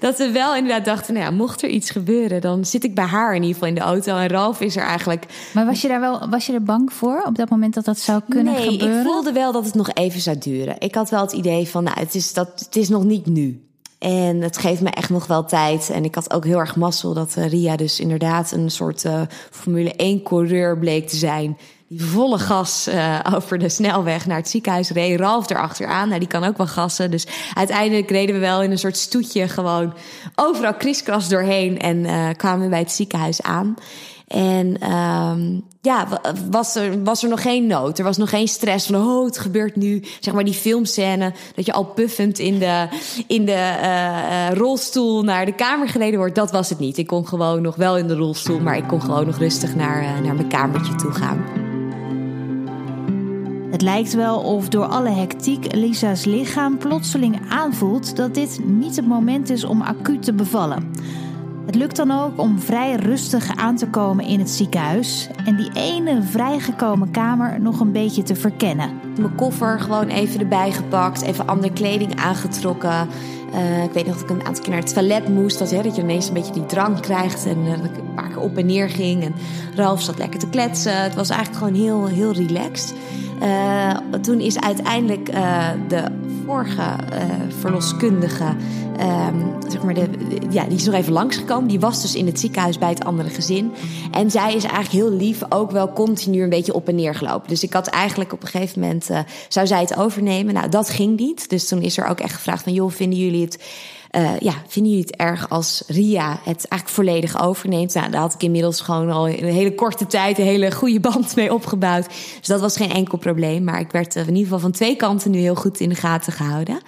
Dat 0.01 0.19
we 0.19 0.31
wel 0.31 0.57
inderdaad 0.57 0.85
dachten: 0.85 1.15
Nou 1.15 1.27
ja, 1.27 1.33
mocht 1.33 1.63
er 1.63 1.69
iets 1.69 1.91
gebeuren, 1.91 2.41
dan 2.41 2.65
zit 2.65 2.85
ik 2.85 2.95
bij 2.95 3.05
haar 3.05 3.35
in 3.35 3.43
ieder 3.43 3.55
geval 3.55 3.69
in 3.69 3.75
de 3.75 3.81
auto. 3.81 4.17
En 4.17 4.29
Ralf 4.29 4.61
is 4.61 4.77
er 4.77 4.83
eigenlijk. 4.83 5.27
Maar 5.53 5.67
was 5.67 5.81
je 5.81 5.89
daar 5.89 6.01
wel 6.01 6.29
was 6.29 6.47
je 6.47 6.53
er 6.53 6.63
bang 6.63 6.93
voor 6.93 7.23
op 7.27 7.37
dat 7.37 7.51
moment 7.51 7.75
dat 7.75 7.85
dat 7.85 7.99
zou 7.99 8.21
kunnen 8.29 8.55
nee, 8.55 8.71
gebeuren? 8.71 8.99
ik 8.99 9.07
voelde 9.07 9.33
wel 9.33 9.53
dat 9.53 9.65
het 9.65 9.75
nog 9.75 9.91
even 9.93 10.21
zou 10.21 10.39
duren. 10.39 10.77
Ik 10.79 10.95
had 10.95 11.11
wel 11.11 11.21
het 11.21 11.33
idee 11.33 11.69
van: 11.69 11.85
Nou, 11.85 12.01
het 12.01 12.15
is, 12.15 12.33
dat, 12.33 12.49
het 12.57 12.77
is 12.77 12.89
nog 12.95 13.05
niet 13.05 13.27
nu. 13.27 13.65
En 13.99 14.41
het 14.41 14.59
geeft 14.59 14.81
me 14.81 14.91
echt 14.91 15.11
nog 15.11 15.27
wel 15.27 15.45
tijd. 15.45 15.91
En 15.91 16.05
ik 16.05 16.15
had 16.15 16.33
ook 16.33 16.45
heel 16.45 16.59
erg 16.59 16.77
mazzel 16.77 17.15
dat 17.15 17.35
uh, 17.39 17.49
Ria 17.49 17.77
dus 17.77 18.01
inderdaad 18.01 18.53
een 18.53 18.71
soort 18.71 19.05
uh, 19.05 19.21
Formule 19.51 20.19
1-coureur 20.19 20.79
bleek 20.79 21.09
te 21.09 21.17
zijn. 21.17 21.59
Die 21.89 22.05
volle 22.05 22.39
gas 22.39 22.89
uh, 22.89 23.21
over 23.35 23.59
de 23.59 23.69
snelweg 23.69 24.27
naar 24.27 24.37
het 24.37 24.49
ziekenhuis 24.49 24.91
reed. 24.91 25.21
Ralf 25.21 25.51
erachteraan. 25.51 26.09
Nou, 26.09 26.21
die 26.21 26.29
kan 26.29 26.45
ook 26.45 26.57
wel 26.57 26.67
gassen. 26.67 27.11
Dus 27.11 27.27
uiteindelijk 27.55 28.11
reden 28.11 28.35
we 28.35 28.41
wel 28.41 28.63
in 28.63 28.71
een 28.71 28.79
soort 28.79 28.97
stoetje 28.97 29.49
gewoon 29.49 29.95
overal 30.35 30.75
kriskras 30.75 31.29
doorheen. 31.29 31.79
En 31.79 32.07
kwamen 32.37 32.65
we 32.65 32.69
bij 32.69 32.79
het 32.79 32.93
ziekenhuis 32.93 33.43
aan. 33.43 33.77
En 34.27 34.93
um, 34.93 35.65
ja, 35.81 36.07
was 36.51 36.75
er, 36.75 37.03
was 37.03 37.23
er 37.23 37.29
nog 37.29 37.43
geen 37.43 37.67
nood. 37.67 37.99
Er 37.99 38.05
was 38.05 38.17
nog 38.17 38.31
geen 38.31 38.49
stress 38.49 38.87
van, 38.87 38.97
oh, 38.97 39.25
het 39.25 39.39
gebeurt 39.39 39.77
nu. 39.77 40.03
Zeg 40.21 40.35
maar 40.35 40.45
die 40.45 40.55
filmscène, 40.55 41.33
dat 41.55 41.67
je 41.67 41.73
al 41.73 41.85
puffend 41.85 42.39
in 42.39 42.59
de, 42.59 42.89
in 43.27 43.45
de 43.45 43.79
uh, 43.83 44.57
rolstoel 44.57 45.23
naar 45.23 45.45
de 45.45 45.55
kamer 45.55 45.89
gereden 45.89 46.19
wordt. 46.19 46.35
Dat 46.35 46.51
was 46.51 46.69
het 46.69 46.79
niet. 46.79 46.99
Ik 46.99 47.07
kon 47.07 47.27
gewoon 47.27 47.63
nog 47.63 47.77
wel 47.77 47.97
in 47.97 48.07
de 48.07 48.15
rolstoel, 48.15 48.61
maar 48.61 48.77
ik 48.77 48.87
kon 48.87 49.01
gewoon 49.01 49.27
nog 49.27 49.39
rustig 49.39 49.75
naar, 49.75 50.03
uh, 50.03 50.25
naar 50.25 50.35
mijn 50.35 50.49
kamertje 50.49 50.95
toe 50.95 51.13
gaan. 51.13 51.45
Het 53.71 53.83
lijkt 53.83 54.15
wel 54.15 54.39
of 54.39 54.69
door 54.69 54.87
alle 54.87 55.11
hectiek 55.11 55.75
Lisa's 55.75 56.25
lichaam 56.25 56.79
plotseling 56.79 57.41
aanvoelt 57.49 58.17
dat 58.17 58.35
dit 58.35 58.61
niet 58.65 58.97
het 58.97 59.07
moment 59.07 59.51
is 59.51 59.65
om 59.65 59.83
acuut 59.83 60.23
te 60.23 60.33
bevallen. 60.33 60.93
Het 61.67 61.75
lukt 61.75 61.97
dan 61.97 62.11
ook 62.11 62.41
om 62.41 62.59
vrij 62.59 62.95
rustig 62.95 63.57
aan 63.57 63.77
te 63.77 63.89
komen 63.89 64.25
in 64.25 64.39
het 64.39 64.51
ziekenhuis 64.51 65.29
en 65.45 65.57
die 65.57 65.71
ene 65.75 66.23
vrijgekomen 66.23 67.11
kamer 67.11 67.61
nog 67.61 67.81
een 67.81 67.93
beetje 67.93 68.23
te 68.23 68.35
verkennen. 68.35 69.01
Mijn 69.19 69.35
koffer 69.35 69.81
gewoon 69.81 70.09
even 70.09 70.41
erbij 70.41 70.73
gepakt, 70.73 71.23
even 71.23 71.47
andere 71.47 71.73
kleding 71.73 72.17
aangetrokken. 72.17 73.09
Uh, 73.55 73.85
ik 73.85 73.93
weet 73.93 74.07
nog 74.07 74.15
dat 74.15 74.31
ik 74.31 74.31
een 74.31 74.47
aantal 74.47 74.63
keer 74.63 74.73
naar 74.73 74.83
het 74.83 74.95
toilet 74.95 75.29
moest. 75.29 75.59
Dat, 75.59 75.71
hè, 75.71 75.83
dat 75.83 75.97
je 75.97 76.03
ineens 76.03 76.29
een 76.29 76.35
beetje 76.35 76.53
die 76.53 76.67
drang 76.67 77.01
krijgt. 77.01 77.47
En 77.47 77.59
uh, 77.59 77.71
dat 77.71 77.85
ik 77.85 77.97
een 77.97 78.15
paar 78.15 78.29
keer 78.29 78.41
op 78.41 78.57
en 78.57 78.67
neer 78.67 78.91
ging. 78.91 79.25
En 79.25 79.35
Ralf 79.75 80.03
zat 80.03 80.19
lekker 80.19 80.41
te 80.41 80.49
kletsen. 80.49 81.03
Het 81.03 81.15
was 81.15 81.29
eigenlijk 81.29 81.59
gewoon 81.59 81.83
heel, 81.83 82.07
heel 82.07 82.33
relaxed. 82.33 82.95
Uh, 83.43 83.91
toen 84.21 84.41
is 84.41 84.61
uiteindelijk 84.61 85.27
de 85.89 86.05
vorige 86.47 86.83
verloskundige, 87.61 88.45
um, 89.01 89.53
zeg 89.69 89.83
maar 89.83 89.95
de, 89.95 90.09
ja, 90.51 90.65
die 90.65 90.77
is 90.77 90.85
nog 90.85 90.95
even 90.95 91.13
langsgekomen. 91.13 91.69
Die 91.69 91.81
was 91.81 92.03
dus 92.03 92.15
in 92.15 92.27
het 92.27 92.41
ziekenhuis 92.41 92.79
bij 92.79 92.89
het 92.89 93.05
andere 93.05 93.29
gezin. 93.29 93.73
En 94.11 94.31
zij 94.31 94.55
is 94.55 94.65
eigenlijk 94.65 94.93
heel 94.93 95.11
lief 95.11 95.43
ook 95.49 95.71
wel 95.71 95.93
continu 95.93 96.43
een 96.43 96.49
beetje 96.49 96.75
op 96.75 96.89
en 96.89 96.95
neer 96.95 97.15
gelopen. 97.15 97.49
Dus 97.49 97.63
ik 97.63 97.73
had 97.73 97.87
eigenlijk 97.87 98.33
op 98.33 98.43
een 98.43 98.49
gegeven 98.49 98.81
moment, 98.81 99.11
zou 99.49 99.67
zij 99.67 99.81
het 99.81 99.97
overnemen? 99.97 100.55
Nou, 100.55 100.69
dat 100.69 100.91
ging 100.91 101.19
niet. 101.19 101.49
Dus 101.49 101.69
toen 101.69 101.83
is 101.83 101.99
er 101.99 102.07
ook 102.07 102.21
echt 102.21 102.35
gevraagd 102.35 102.63
van, 102.63 102.73
joh, 102.73 102.91
vinden 102.91 103.19
jullie 103.19 103.44
Uh, 104.17 104.39
ja, 104.39 104.55
vinden 104.67 104.93
jullie 104.93 105.07
het 105.07 105.17
erg 105.17 105.49
als 105.49 105.83
Ria 105.87 106.31
het 106.31 106.67
eigenlijk 106.69 106.89
volledig 106.89 107.43
overneemt? 107.43 107.95
Nou, 107.95 108.11
daar 108.11 108.21
had 108.21 108.35
ik 108.35 108.43
inmiddels 108.43 108.81
gewoon 108.81 109.11
al 109.11 109.27
in 109.27 109.45
een 109.45 109.53
hele 109.53 109.75
korte 109.75 110.07
tijd 110.07 110.39
een 110.39 110.45
hele 110.45 110.73
goede 110.73 111.01
band 111.01 111.37
mee 111.37 111.55
opgebouwd. 111.55 112.07
Dus 112.39 112.47
dat 112.47 112.61
was 112.61 112.77
geen 112.77 112.93
enkel 112.93 113.19
probleem. 113.19 113.65
Maar 113.65 113.81
ik 113.81 113.91
werd 113.91 114.15
in 114.15 114.27
ieder 114.27 114.43
geval 114.43 114.59
van 114.59 114.71
twee 114.71 114.97
kanten 114.97 115.31
nu 115.31 115.39
heel 115.39 115.55
goed 115.55 115.81
in 115.81 115.89
de 115.89 115.95
gaten 115.95 116.33
gehouden. 116.33 116.81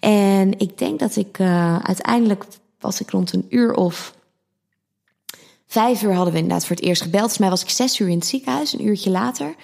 En 0.00 0.58
ik 0.58 0.78
denk 0.78 0.98
dat 0.98 1.16
ik 1.16 1.38
uh, 1.38 1.78
uiteindelijk 1.78 2.44
was 2.80 3.00
ik 3.00 3.10
rond 3.10 3.32
een 3.32 3.46
uur 3.48 3.74
of 3.74 4.14
vijf 5.66 6.02
uur 6.02 6.14
hadden 6.14 6.32
we 6.32 6.38
inderdaad 6.38 6.66
voor 6.66 6.76
het 6.76 6.84
eerst 6.84 7.02
gebeld. 7.02 7.20
Volgens 7.20 7.40
mij 7.40 7.50
was 7.50 7.62
ik 7.62 7.70
zes 7.70 8.00
uur 8.00 8.08
in 8.08 8.18
het 8.18 8.26
ziekenhuis, 8.26 8.72
een 8.72 8.86
uurtje 8.86 9.10
later. 9.10 9.54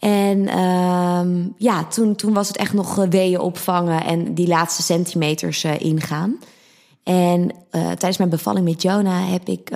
En 0.00 0.58
um, 0.58 1.54
ja, 1.56 1.84
toen, 1.84 2.14
toen 2.14 2.32
was 2.32 2.48
het 2.48 2.56
echt 2.56 2.72
nog 2.72 2.94
weeën 2.94 3.40
opvangen 3.40 4.04
en 4.04 4.34
die 4.34 4.48
laatste 4.48 4.82
centimeters 4.82 5.64
uh, 5.64 5.80
ingaan. 5.80 6.38
En 7.02 7.42
uh, 7.42 7.50
tijdens 7.70 8.16
mijn 8.16 8.30
bevalling 8.30 8.64
met 8.64 8.82
Jonah 8.82 9.30
heb 9.30 9.48
ik 9.48 9.70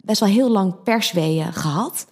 best 0.00 0.20
wel 0.20 0.28
heel 0.28 0.50
lang 0.50 0.82
persweeën 0.84 1.52
gehad. 1.52 2.06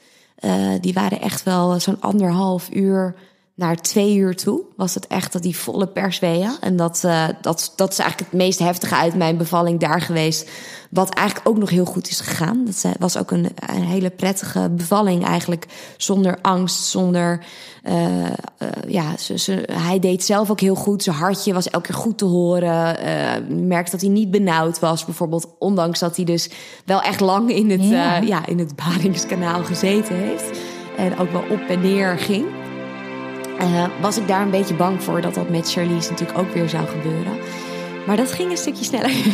die 0.81 0.93
waren 0.93 1.21
echt 1.21 1.43
wel 1.43 1.81
zo'n 1.81 2.01
anderhalf 2.01 2.69
uur 2.73 3.15
naar 3.59 3.77
twee 3.77 4.16
uur 4.16 4.37
toe. 4.37 4.61
Was 4.77 4.94
het 4.94 5.07
echt 5.07 5.33
dat 5.33 5.42
die 5.42 5.57
volle 5.57 5.87
persweeën. 5.87 6.51
En 6.61 6.77
dat, 6.77 7.01
dat, 7.40 7.73
dat 7.77 7.92
is 7.92 7.99
eigenlijk 7.99 8.31
het 8.31 8.40
meest 8.40 8.59
heftige 8.59 8.94
uit 8.94 9.14
mijn 9.14 9.37
bevalling 9.37 9.81
daar 9.81 10.01
geweest. 10.01 10.51
Wat 10.90 11.14
eigenlijk 11.14 11.49
ook 11.49 11.59
nog 11.59 11.71
heel 11.71 11.85
goed 11.85 12.09
is 12.09 12.21
gegaan. 12.21 12.64
Dat 12.64 12.85
was 12.99 13.16
ook 13.16 13.31
een, 13.31 13.49
een 13.66 13.83
hele 13.83 14.11
prettige 14.11 14.71
bevalling 14.71 15.25
eigenlijk. 15.25 15.66
Zonder 15.97 16.38
angst, 16.42 16.85
zonder... 16.85 17.44
Uh, 17.85 18.25
uh, 18.25 18.31
ja, 18.87 19.16
ze, 19.16 19.38
ze, 19.38 19.68
hij 19.73 19.99
deed 19.99 20.25
zelf 20.25 20.51
ook 20.51 20.61
heel 20.61 20.75
goed. 20.75 21.03
Zijn 21.03 21.16
hartje 21.16 21.53
was 21.53 21.71
elke 21.71 21.87
keer 21.87 21.97
goed 21.97 22.18
te 22.18 22.25
horen. 22.25 22.97
Merkte 23.68 23.90
dat 23.90 24.01
hij 24.01 24.11
niet 24.11 24.31
benauwd 24.31 24.79
was, 24.79 25.05
bijvoorbeeld. 25.05 25.49
Ondanks 25.59 25.99
dat 25.99 26.16
hij 26.16 26.25
dus 26.25 26.51
wel 26.85 27.03
echt 27.03 27.21
lang 27.21 27.51
in 27.51 27.71
het, 27.71 27.85
ja. 27.85 28.16
ja 28.16 28.47
in 28.47 28.59
het 28.59 28.77
Baringskanaal 28.77 29.64
gezeten 29.64 30.16
heeft. 30.16 30.59
En 30.97 31.18
ook 31.18 31.33
wel 31.33 31.44
op 31.51 31.61
en 31.68 31.81
neer 31.81 32.18
ging. 32.18 32.58
Was 34.01 34.18
ik 34.18 34.29
daar 34.29 34.42
een 34.42 34.51
beetje 34.51 34.75
bang 34.75 35.03
voor 35.03 35.21
dat 35.21 35.35
dat 35.35 35.49
met 35.49 35.73
Charlize 35.73 36.11
natuurlijk 36.11 36.38
ook 36.38 36.53
weer 36.55 36.68
zou 36.68 36.87
gebeuren. 36.87 37.38
Maar 38.07 38.16
dat 38.16 38.33
ging 38.33 38.51
een 38.51 38.57
stukje 38.57 38.85
sneller. 38.85 39.11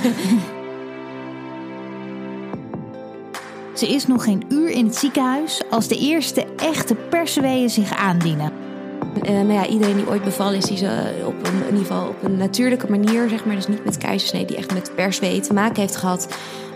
Ze 3.74 3.88
is 3.88 4.06
nog 4.06 4.24
geen 4.24 4.44
uur 4.48 4.70
in 4.70 4.87
het 4.87 4.96
ziekenhuis 4.96 5.62
als 5.70 5.88
de 5.88 5.98
eerste 5.98 6.46
echte 6.56 6.94
persweeën 6.94 7.70
zich 7.70 7.96
aandienen. 7.96 8.52
Uh, 9.22 9.30
nou 9.30 9.52
ja, 9.52 9.66
iedereen 9.66 9.96
die 9.96 10.08
ooit 10.08 10.24
bevallen 10.24 10.56
is, 10.56 10.64
die 10.64 10.76
ze 10.76 11.22
op 11.26 11.46
een, 11.46 11.54
in 11.54 11.64
ieder 11.64 11.78
geval 11.78 12.08
op 12.08 12.22
een 12.22 12.37
natuurlijke 12.37 12.90
manier, 12.90 13.28
zeg 13.28 13.44
maar, 13.44 13.54
dus 13.54 13.66
niet 13.66 13.84
met 13.84 13.98
keizersnee, 13.98 14.44
die 14.44 14.56
echt 14.56 14.72
met 14.72 14.92
persweeën 14.94 15.42
te 15.42 15.52
maken 15.52 15.80
heeft 15.80 15.96
gehad, 15.96 16.28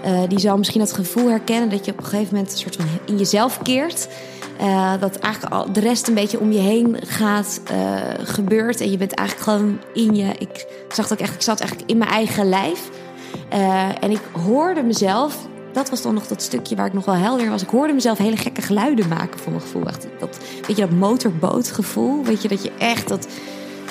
uh, 0.05 0.21
die 0.29 0.39
zal 0.39 0.59
misschien 0.59 0.81
dat 0.81 0.93
gevoel 0.93 1.29
herkennen 1.29 1.71
dat 1.71 1.85
je 1.85 1.93
op 1.93 1.99
een 1.99 2.05
gegeven 2.05 2.35
moment 2.35 2.53
een 2.53 2.59
soort 2.59 2.77
van 2.77 2.87
in 3.05 3.19
jezelf 3.19 3.63
keert. 3.63 4.09
Uh, 4.61 4.93
dat 5.01 5.19
eigenlijk 5.19 5.55
al 5.55 5.73
de 5.73 5.81
rest 5.81 6.09
een 6.09 6.15
beetje 6.15 6.41
om 6.41 6.53
je 6.53 6.59
heen 6.59 6.97
gaat, 7.07 7.61
gebeurt. 8.23 8.81
En 8.81 8.91
je 8.91 8.97
bent 8.97 9.13
eigenlijk 9.13 9.49
gewoon 9.49 9.81
in 9.95 10.15
je. 10.15 10.33
Ik 10.39 10.67
zag 10.89 11.09
dat 11.09 11.21
echt, 11.21 11.35
ik 11.35 11.43
zat 11.43 11.61
eigenlijk 11.61 11.91
in 11.91 11.99
mijn 11.99 12.11
eigen 12.11 12.49
lijf. 12.49 12.91
en 14.01 14.11
ik 14.11 14.21
hoorde 14.33 14.83
mezelf 14.83 15.49
dat 15.73 15.91
was 15.91 16.03
dan 16.03 16.15
nog 16.15 16.27
dat 16.27 16.43
stukje 16.43 16.77
waar 16.77 16.87
ik 16.87 16.93
nog 16.93 17.05
wel 17.05 17.15
helder 17.15 17.51
was. 17.51 17.63
Ik 17.63 17.69
hoorde 17.69 17.93
mezelf 17.93 18.19
hele 18.19 18.37
gekke 18.37 18.63
geluiden 18.63 19.09
maken 19.09 19.41
voor 19.41 19.53
mijn 19.53 19.63
gevoel. 19.63 19.87
Echt, 19.87 20.07
dat, 20.19 20.39
weet 20.67 20.77
je, 20.77 20.83
dat 20.87 20.91
motorbootgevoel. 20.91 22.25
Weet 22.25 22.43
je, 22.43 22.49
dat 22.49 22.63
je 22.63 22.73
echt 22.79 23.09
dat... 23.09 23.29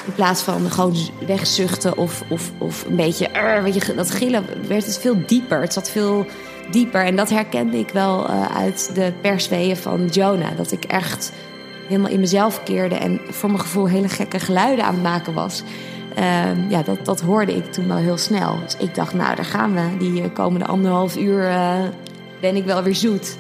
In 0.08 0.14
plaats 0.14 0.42
van 0.42 0.72
gewoon 0.72 0.96
wegzuchten 1.26 1.98
of, 1.98 2.24
of, 2.30 2.52
of 2.58 2.86
een 2.86 2.96
beetje... 2.96 3.30
Weet 3.64 3.74
je, 3.74 3.96
dat 3.96 4.12
gillen 4.12 4.46
werd 4.68 4.86
het 4.86 4.98
veel 4.98 5.16
dieper. 5.26 5.62
Het 5.62 5.74
zat 5.74 5.90
veel 5.90 6.26
dieper. 6.72 7.06
En 7.06 7.16
dat 7.16 7.30
herkende 7.30 7.78
ik 7.78 7.90
wel 7.90 8.30
uh, 8.30 8.46
uit 8.56 8.92
de 8.94 9.14
persweeën 9.22 9.78
van 9.78 10.06
Jonah. 10.06 10.58
Dat 10.58 10.72
ik 10.72 10.86
echt 10.86 11.32
helemaal 11.88 12.12
in 12.12 12.20
mezelf 12.20 12.64
keerde... 12.64 12.96
en 12.96 13.22
voor 13.30 13.50
mijn 13.50 13.62
gevoel 13.62 13.88
hele 13.88 14.10
gekke 14.10 14.40
geluiden 14.40 14.86
aan 14.86 14.94
het 14.94 15.04
maken 15.04 15.34
was... 15.34 15.64
Uh, 16.20 16.70
ja, 16.70 16.82
dat, 16.82 17.06
dat 17.06 17.22
hoorde 17.22 17.56
ik 17.56 17.72
toen 17.72 17.88
wel 17.88 17.98
heel 17.98 18.18
snel. 18.18 18.60
Dus 18.64 18.76
ik 18.78 18.96
dacht, 18.96 19.14
nou, 19.14 19.36
daar 19.36 19.46
gaan 19.46 19.74
we. 19.74 19.98
Die 20.00 20.32
komende 20.32 20.66
anderhalf 20.66 21.18
uur 21.18 21.52
ben 22.42 22.56
ik 22.56 22.66
wel 22.66 22.84
weer 22.84 22.96
zoet. 22.96 23.38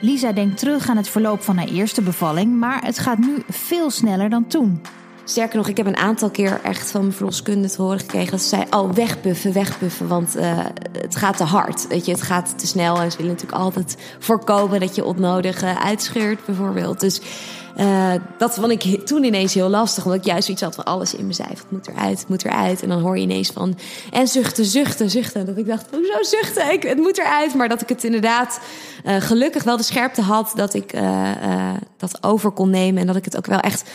Lisa 0.00 0.32
denkt 0.32 0.58
terug 0.58 0.88
aan 0.88 0.96
het 0.96 1.08
verloop 1.08 1.42
van 1.42 1.56
haar 1.56 1.68
eerste 1.68 2.02
bevalling, 2.02 2.58
maar 2.58 2.84
het 2.84 2.98
gaat 2.98 3.18
nu 3.18 3.42
veel 3.48 3.90
sneller 3.90 4.30
dan 4.30 4.46
toen. 4.46 4.80
Sterker 5.28 5.56
nog, 5.56 5.68
ik 5.68 5.76
heb 5.76 5.86
een 5.86 5.96
aantal 5.96 6.30
keer 6.30 6.60
echt 6.62 6.90
van 6.90 7.00
mijn 7.00 7.12
verloskundige 7.12 7.74
te 7.74 7.82
horen 7.82 7.98
gekregen 7.98 8.30
dat 8.30 8.40
ze 8.40 8.48
zei: 8.48 8.64
Oh, 8.70 8.92
wegpuffen, 8.92 9.52
wegpuffen, 9.52 10.08
want 10.08 10.36
uh, 10.36 10.58
het 10.92 11.16
gaat 11.16 11.36
te 11.36 11.44
hard. 11.44 11.86
Weet 11.88 12.04
je, 12.04 12.12
het 12.12 12.22
gaat 12.22 12.58
te 12.58 12.66
snel. 12.66 13.00
En 13.00 13.10
ze 13.10 13.16
willen 13.16 13.32
natuurlijk 13.32 13.62
altijd 13.62 13.96
voorkomen 14.18 14.80
dat 14.80 14.94
je 14.94 15.04
onnodig 15.04 15.62
uitscheurt, 15.62 16.44
bijvoorbeeld. 16.44 17.00
Dus 17.00 17.20
uh, 17.76 18.12
dat 18.38 18.54
vond 18.54 18.70
ik 18.70 19.06
toen 19.06 19.24
ineens 19.24 19.54
heel 19.54 19.68
lastig, 19.68 20.04
omdat 20.04 20.20
ik 20.20 20.26
juist 20.26 20.48
iets 20.48 20.62
had 20.62 20.74
van 20.74 20.84
alles 20.84 21.14
in 21.14 21.26
me 21.26 21.32
zei: 21.32 21.48
Het 21.48 21.64
moet 21.68 21.88
eruit, 21.88 22.18
het 22.18 22.28
moet 22.28 22.44
eruit. 22.44 22.82
En 22.82 22.88
dan 22.88 23.00
hoor 23.00 23.16
je 23.16 23.22
ineens 23.22 23.50
van 23.50 23.78
en 24.12 24.28
zuchten, 24.28 24.64
zuchten, 24.64 25.10
zuchten. 25.10 25.46
Dat 25.46 25.56
ik 25.56 25.66
dacht: 25.66 25.86
Hoezo 25.90 26.22
zuchten? 26.22 26.72
Ik, 26.72 26.82
het 26.82 26.98
moet 26.98 27.18
eruit. 27.18 27.54
Maar 27.54 27.68
dat 27.68 27.82
ik 27.82 27.88
het 27.88 28.04
inderdaad 28.04 28.60
gelukkig 29.04 29.62
wel 29.62 29.76
de 29.76 29.82
scherpte 29.82 30.22
had 30.22 30.52
dat 30.54 30.74
ik 30.74 30.94
dat 31.96 32.22
over 32.22 32.50
kon 32.50 32.70
nemen 32.70 33.00
en 33.00 33.06
dat 33.06 33.16
ik 33.16 33.24
het 33.24 33.36
ook 33.36 33.46
wel 33.46 33.60
echt 33.60 33.90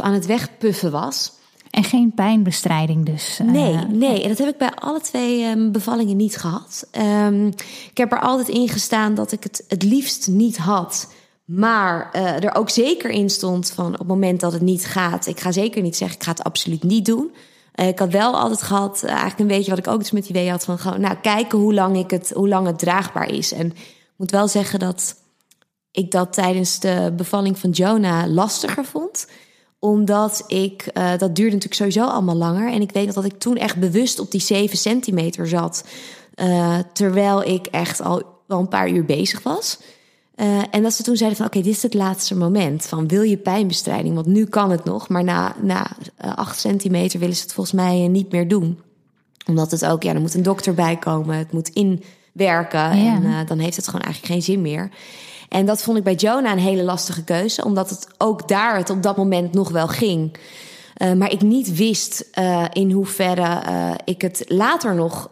aan 0.00 0.12
het 0.12 0.26
wegpuffen 0.26 0.90
was. 0.90 1.32
En 1.76 1.84
geen 1.84 2.12
pijnbestrijding 2.14 3.06
dus? 3.06 3.40
Nee, 3.42 3.76
nee. 3.76 4.22
En 4.22 4.28
dat 4.28 4.38
heb 4.38 4.48
ik 4.48 4.58
bij 4.58 4.72
alle 4.74 5.00
twee 5.00 5.44
um, 5.44 5.72
bevallingen 5.72 6.16
niet 6.16 6.36
gehad. 6.36 6.86
Um, 7.26 7.46
ik 7.90 7.96
heb 7.96 8.12
er 8.12 8.20
altijd 8.20 8.48
in 8.48 8.68
gestaan 8.68 9.14
dat 9.14 9.32
ik 9.32 9.42
het 9.42 9.64
het 9.68 9.82
liefst 9.82 10.28
niet 10.28 10.56
had. 10.56 11.08
Maar 11.46 12.10
uh, 12.12 12.44
er 12.44 12.54
ook 12.54 12.70
zeker 12.70 13.10
in 13.10 13.30
stond 13.30 13.70
van 13.70 13.92
op 13.92 13.98
het 13.98 14.08
moment 14.08 14.40
dat 14.40 14.52
het 14.52 14.62
niet 14.62 14.86
gaat... 14.86 15.26
ik 15.26 15.40
ga 15.40 15.52
zeker 15.52 15.82
niet 15.82 15.96
zeggen, 15.96 16.16
ik 16.16 16.24
ga 16.24 16.30
het 16.30 16.44
absoluut 16.44 16.82
niet 16.82 17.04
doen. 17.04 17.34
Uh, 17.74 17.88
ik 17.88 17.98
had 17.98 18.10
wel 18.10 18.38
altijd 18.38 18.62
gehad, 18.62 19.04
eigenlijk 19.04 19.38
een 19.38 19.46
beetje 19.46 19.70
wat 19.70 19.78
ik 19.78 19.88
ook 19.88 19.98
dus 19.98 20.10
met 20.10 20.24
die 20.24 20.32
wee 20.32 20.50
had... 20.50 20.64
van 20.64 20.78
gewoon, 20.78 21.00
nou, 21.00 21.16
kijken 21.22 21.58
hoe 21.58 21.74
lang, 21.74 21.96
ik 21.96 22.10
het, 22.10 22.30
hoe 22.30 22.48
lang 22.48 22.66
het 22.66 22.78
draagbaar 22.78 23.32
is. 23.32 23.52
En 23.52 23.66
ik 23.66 24.14
moet 24.16 24.30
wel 24.30 24.48
zeggen 24.48 24.78
dat 24.78 25.14
ik 25.90 26.10
dat 26.10 26.32
tijdens 26.32 26.80
de 26.80 27.12
bevalling 27.16 27.58
van 27.58 27.70
Jonah 27.70 28.26
lastiger 28.26 28.84
vond 28.84 29.26
omdat 29.78 30.44
ik, 30.46 30.90
dat 30.94 31.34
duurde 31.34 31.42
natuurlijk 31.42 31.74
sowieso 31.74 32.04
allemaal 32.04 32.34
langer. 32.34 32.72
En 32.72 32.80
ik 32.80 32.90
weet 32.90 33.14
dat 33.14 33.24
ik 33.24 33.38
toen 33.38 33.56
echt 33.56 33.76
bewust 33.76 34.18
op 34.18 34.30
die 34.30 34.40
7 34.40 34.78
centimeter 34.78 35.48
zat. 35.48 35.84
Terwijl 36.92 37.42
ik 37.42 37.66
echt 37.66 38.00
al 38.00 38.22
wel 38.46 38.58
een 38.58 38.68
paar 38.68 38.90
uur 38.90 39.04
bezig 39.04 39.42
was. 39.42 39.78
Uh, 40.36 40.62
en 40.70 40.82
dat 40.82 40.92
ze 40.92 41.02
toen 41.02 41.16
zeiden 41.16 41.38
van 41.38 41.46
oké, 41.46 41.56
okay, 41.56 41.68
dit 41.68 41.76
is 41.76 41.82
het 41.82 41.94
laatste 41.94 42.36
moment. 42.36 42.86
Van 42.86 43.08
wil 43.08 43.22
je 43.22 43.36
pijnbestrijding? 43.36 44.14
Want 44.14 44.26
nu 44.26 44.44
kan 44.44 44.70
het 44.70 44.84
nog. 44.84 45.08
Maar 45.08 45.24
na, 45.24 45.54
na 45.62 45.90
8 46.18 46.58
centimeter 46.58 47.20
willen 47.20 47.36
ze 47.36 47.42
het 47.42 47.52
volgens 47.52 47.76
mij 47.76 48.08
niet 48.08 48.32
meer 48.32 48.48
doen. 48.48 48.80
Omdat 49.46 49.70
het 49.70 49.86
ook, 49.86 50.02
ja, 50.02 50.14
er 50.14 50.20
moet 50.20 50.34
een 50.34 50.42
dokter 50.42 50.74
bij 50.74 50.96
komen. 50.96 51.36
Het 51.36 51.52
moet 51.52 51.68
inwerken. 51.68 53.02
Ja. 53.02 53.14
En 53.14 53.46
dan 53.46 53.58
heeft 53.58 53.76
het 53.76 53.86
gewoon 53.86 54.00
eigenlijk 54.00 54.32
geen 54.32 54.42
zin 54.42 54.62
meer. 54.62 54.90
En 55.48 55.66
dat 55.66 55.82
vond 55.82 55.98
ik 55.98 56.04
bij 56.04 56.14
Jonah 56.14 56.52
een 56.52 56.58
hele 56.58 56.82
lastige 56.82 57.24
keuze, 57.24 57.64
omdat 57.64 57.90
het 57.90 58.08
ook 58.18 58.48
daar 58.48 58.76
het 58.76 58.90
op 58.90 59.02
dat 59.02 59.16
moment 59.16 59.52
nog 59.52 59.70
wel 59.70 59.88
ging. 59.88 60.36
Uh, 61.02 61.12
maar 61.12 61.32
ik 61.32 61.42
niet 61.42 61.74
wist 61.74 62.24
uh, 62.38 62.64
in 62.72 62.90
hoeverre 62.90 63.62
uh, 63.68 63.90
ik 64.04 64.22
het 64.22 64.44
later 64.46 64.94
nog 64.94 65.30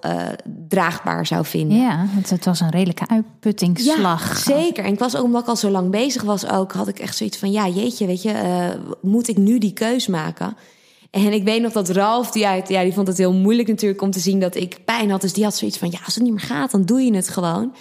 draagbaar 0.68 1.26
zou 1.26 1.44
vinden. 1.44 1.78
Ja, 1.78 2.06
want 2.14 2.30
het 2.30 2.44
was 2.44 2.60
een 2.60 2.70
redelijke 2.70 3.08
uitputtingsslag. 3.08 4.46
Ja, 4.46 4.54
zeker. 4.54 4.84
En 4.84 4.92
ik 4.92 4.98
was 4.98 5.16
ook, 5.16 5.24
omdat 5.24 5.42
ik 5.42 5.48
al 5.48 5.56
zo 5.56 5.70
lang 5.70 5.90
bezig 5.90 6.22
was, 6.22 6.48
ook 6.48 6.72
had 6.72 6.88
ik 6.88 6.98
echt 6.98 7.16
zoiets 7.16 7.38
van: 7.38 7.50
ja, 7.50 7.68
jeetje, 7.68 8.06
weet 8.06 8.22
je, 8.22 8.34
moet 9.00 9.28
ik 9.28 9.36
nu 9.36 9.58
die 9.58 9.72
keus 9.72 10.06
maken? 10.06 10.56
En 11.10 11.32
ik 11.32 11.44
weet 11.44 11.62
nog 11.62 11.72
dat 11.72 11.88
Ralf, 11.88 12.30
die, 12.30 12.46
uit, 12.46 12.68
ja, 12.68 12.82
die 12.82 12.92
vond 12.92 13.06
het 13.08 13.18
heel 13.18 13.32
moeilijk 13.32 13.68
natuurlijk 13.68 14.02
om 14.02 14.10
te 14.10 14.20
zien 14.20 14.40
dat 14.40 14.54
ik 14.54 14.78
pijn 14.84 15.10
had. 15.10 15.20
Dus 15.20 15.32
die 15.32 15.44
had 15.44 15.56
zoiets 15.56 15.78
van: 15.78 15.90
ja, 15.90 15.98
als 16.04 16.14
het 16.14 16.24
niet 16.24 16.32
meer 16.32 16.40
gaat, 16.40 16.70
dan 16.70 16.84
doe 16.84 17.00
je 17.00 17.14
het 17.14 17.28
gewoon. 17.28 17.72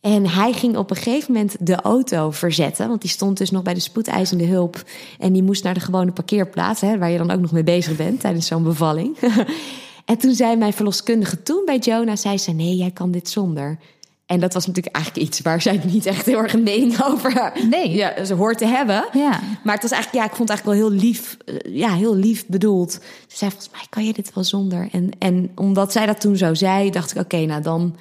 En 0.00 0.26
hij 0.26 0.52
ging 0.52 0.76
op 0.76 0.90
een 0.90 0.96
gegeven 0.96 1.32
moment 1.32 1.56
de 1.60 1.74
auto 1.74 2.30
verzetten. 2.30 2.88
Want 2.88 3.00
die 3.00 3.10
stond 3.10 3.38
dus 3.38 3.50
nog 3.50 3.62
bij 3.62 3.74
de 3.74 3.80
spoedeisende 3.80 4.44
hulp. 4.44 4.82
En 5.18 5.32
die 5.32 5.42
moest 5.42 5.64
naar 5.64 5.74
de 5.74 5.80
gewone 5.80 6.12
parkeerplaats. 6.12 6.80
Hè, 6.80 6.98
waar 6.98 7.10
je 7.10 7.18
dan 7.18 7.30
ook 7.30 7.40
nog 7.40 7.52
mee 7.52 7.64
bezig 7.64 7.96
bent 7.96 8.20
tijdens 8.20 8.46
zo'n 8.46 8.62
bevalling. 8.62 9.16
en 10.04 10.18
toen 10.18 10.34
zei 10.34 10.56
mijn 10.56 10.72
verloskundige 10.72 11.42
toen 11.42 11.62
bij 11.64 11.78
Jonah... 11.78 12.16
zei 12.16 12.38
ze, 12.38 12.52
nee, 12.52 12.76
jij 12.76 12.90
kan 12.90 13.10
dit 13.10 13.28
zonder. 13.28 13.78
En 14.26 14.40
dat 14.40 14.54
was 14.54 14.66
natuurlijk 14.66 14.94
eigenlijk 14.94 15.26
iets 15.26 15.40
waar 15.40 15.62
zij 15.62 15.80
niet 15.84 16.06
echt 16.06 16.26
heel 16.26 16.38
erg 16.38 16.52
een 16.52 16.62
mening 16.62 17.02
over 17.02 17.52
nee. 17.70 17.90
ja, 17.90 18.24
ze 18.24 18.34
hoort 18.34 18.58
te 18.58 18.66
hebben. 18.66 19.04
Ja. 19.12 19.40
Maar 19.64 19.74
het 19.74 19.82
was 19.82 19.92
eigenlijk, 19.92 20.24
ja, 20.24 20.30
ik 20.30 20.36
vond 20.36 20.48
het 20.48 20.58
eigenlijk 20.58 20.64
wel 20.64 20.90
heel 20.90 21.00
lief, 21.00 21.36
ja, 21.64 21.94
heel 21.94 22.16
lief 22.16 22.46
bedoeld. 22.46 22.92
Ze 23.26 23.36
zei, 23.36 23.50
volgens 23.50 23.72
mij 23.72 23.86
kan 23.90 24.04
je 24.04 24.12
dit 24.12 24.34
wel 24.34 24.44
zonder. 24.44 24.88
En, 24.92 25.10
en 25.18 25.50
omdat 25.54 25.92
zij 25.92 26.06
dat 26.06 26.20
toen 26.20 26.36
zo 26.36 26.54
zei, 26.54 26.90
dacht 26.90 27.10
ik, 27.10 27.16
oké, 27.16 27.34
okay, 27.34 27.46
nou 27.46 27.62
dan 27.62 27.96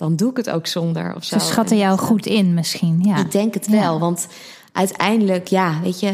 dan 0.00 0.16
doe 0.16 0.30
ik 0.30 0.36
het 0.36 0.50
ook 0.50 0.66
zonder. 0.66 1.14
Of 1.16 1.24
zo. 1.24 1.38
Ze 1.38 1.44
schatten 1.44 1.76
jou 1.76 1.98
goed 1.98 2.26
in 2.26 2.54
misschien. 2.54 3.00
Ja. 3.02 3.16
Ik 3.16 3.32
denk 3.32 3.54
het 3.54 3.66
wel, 3.66 3.92
ja. 3.92 3.98
want 3.98 4.26
uiteindelijk, 4.72 5.48
ja, 5.48 5.80
weet 5.82 6.00
je, 6.00 6.12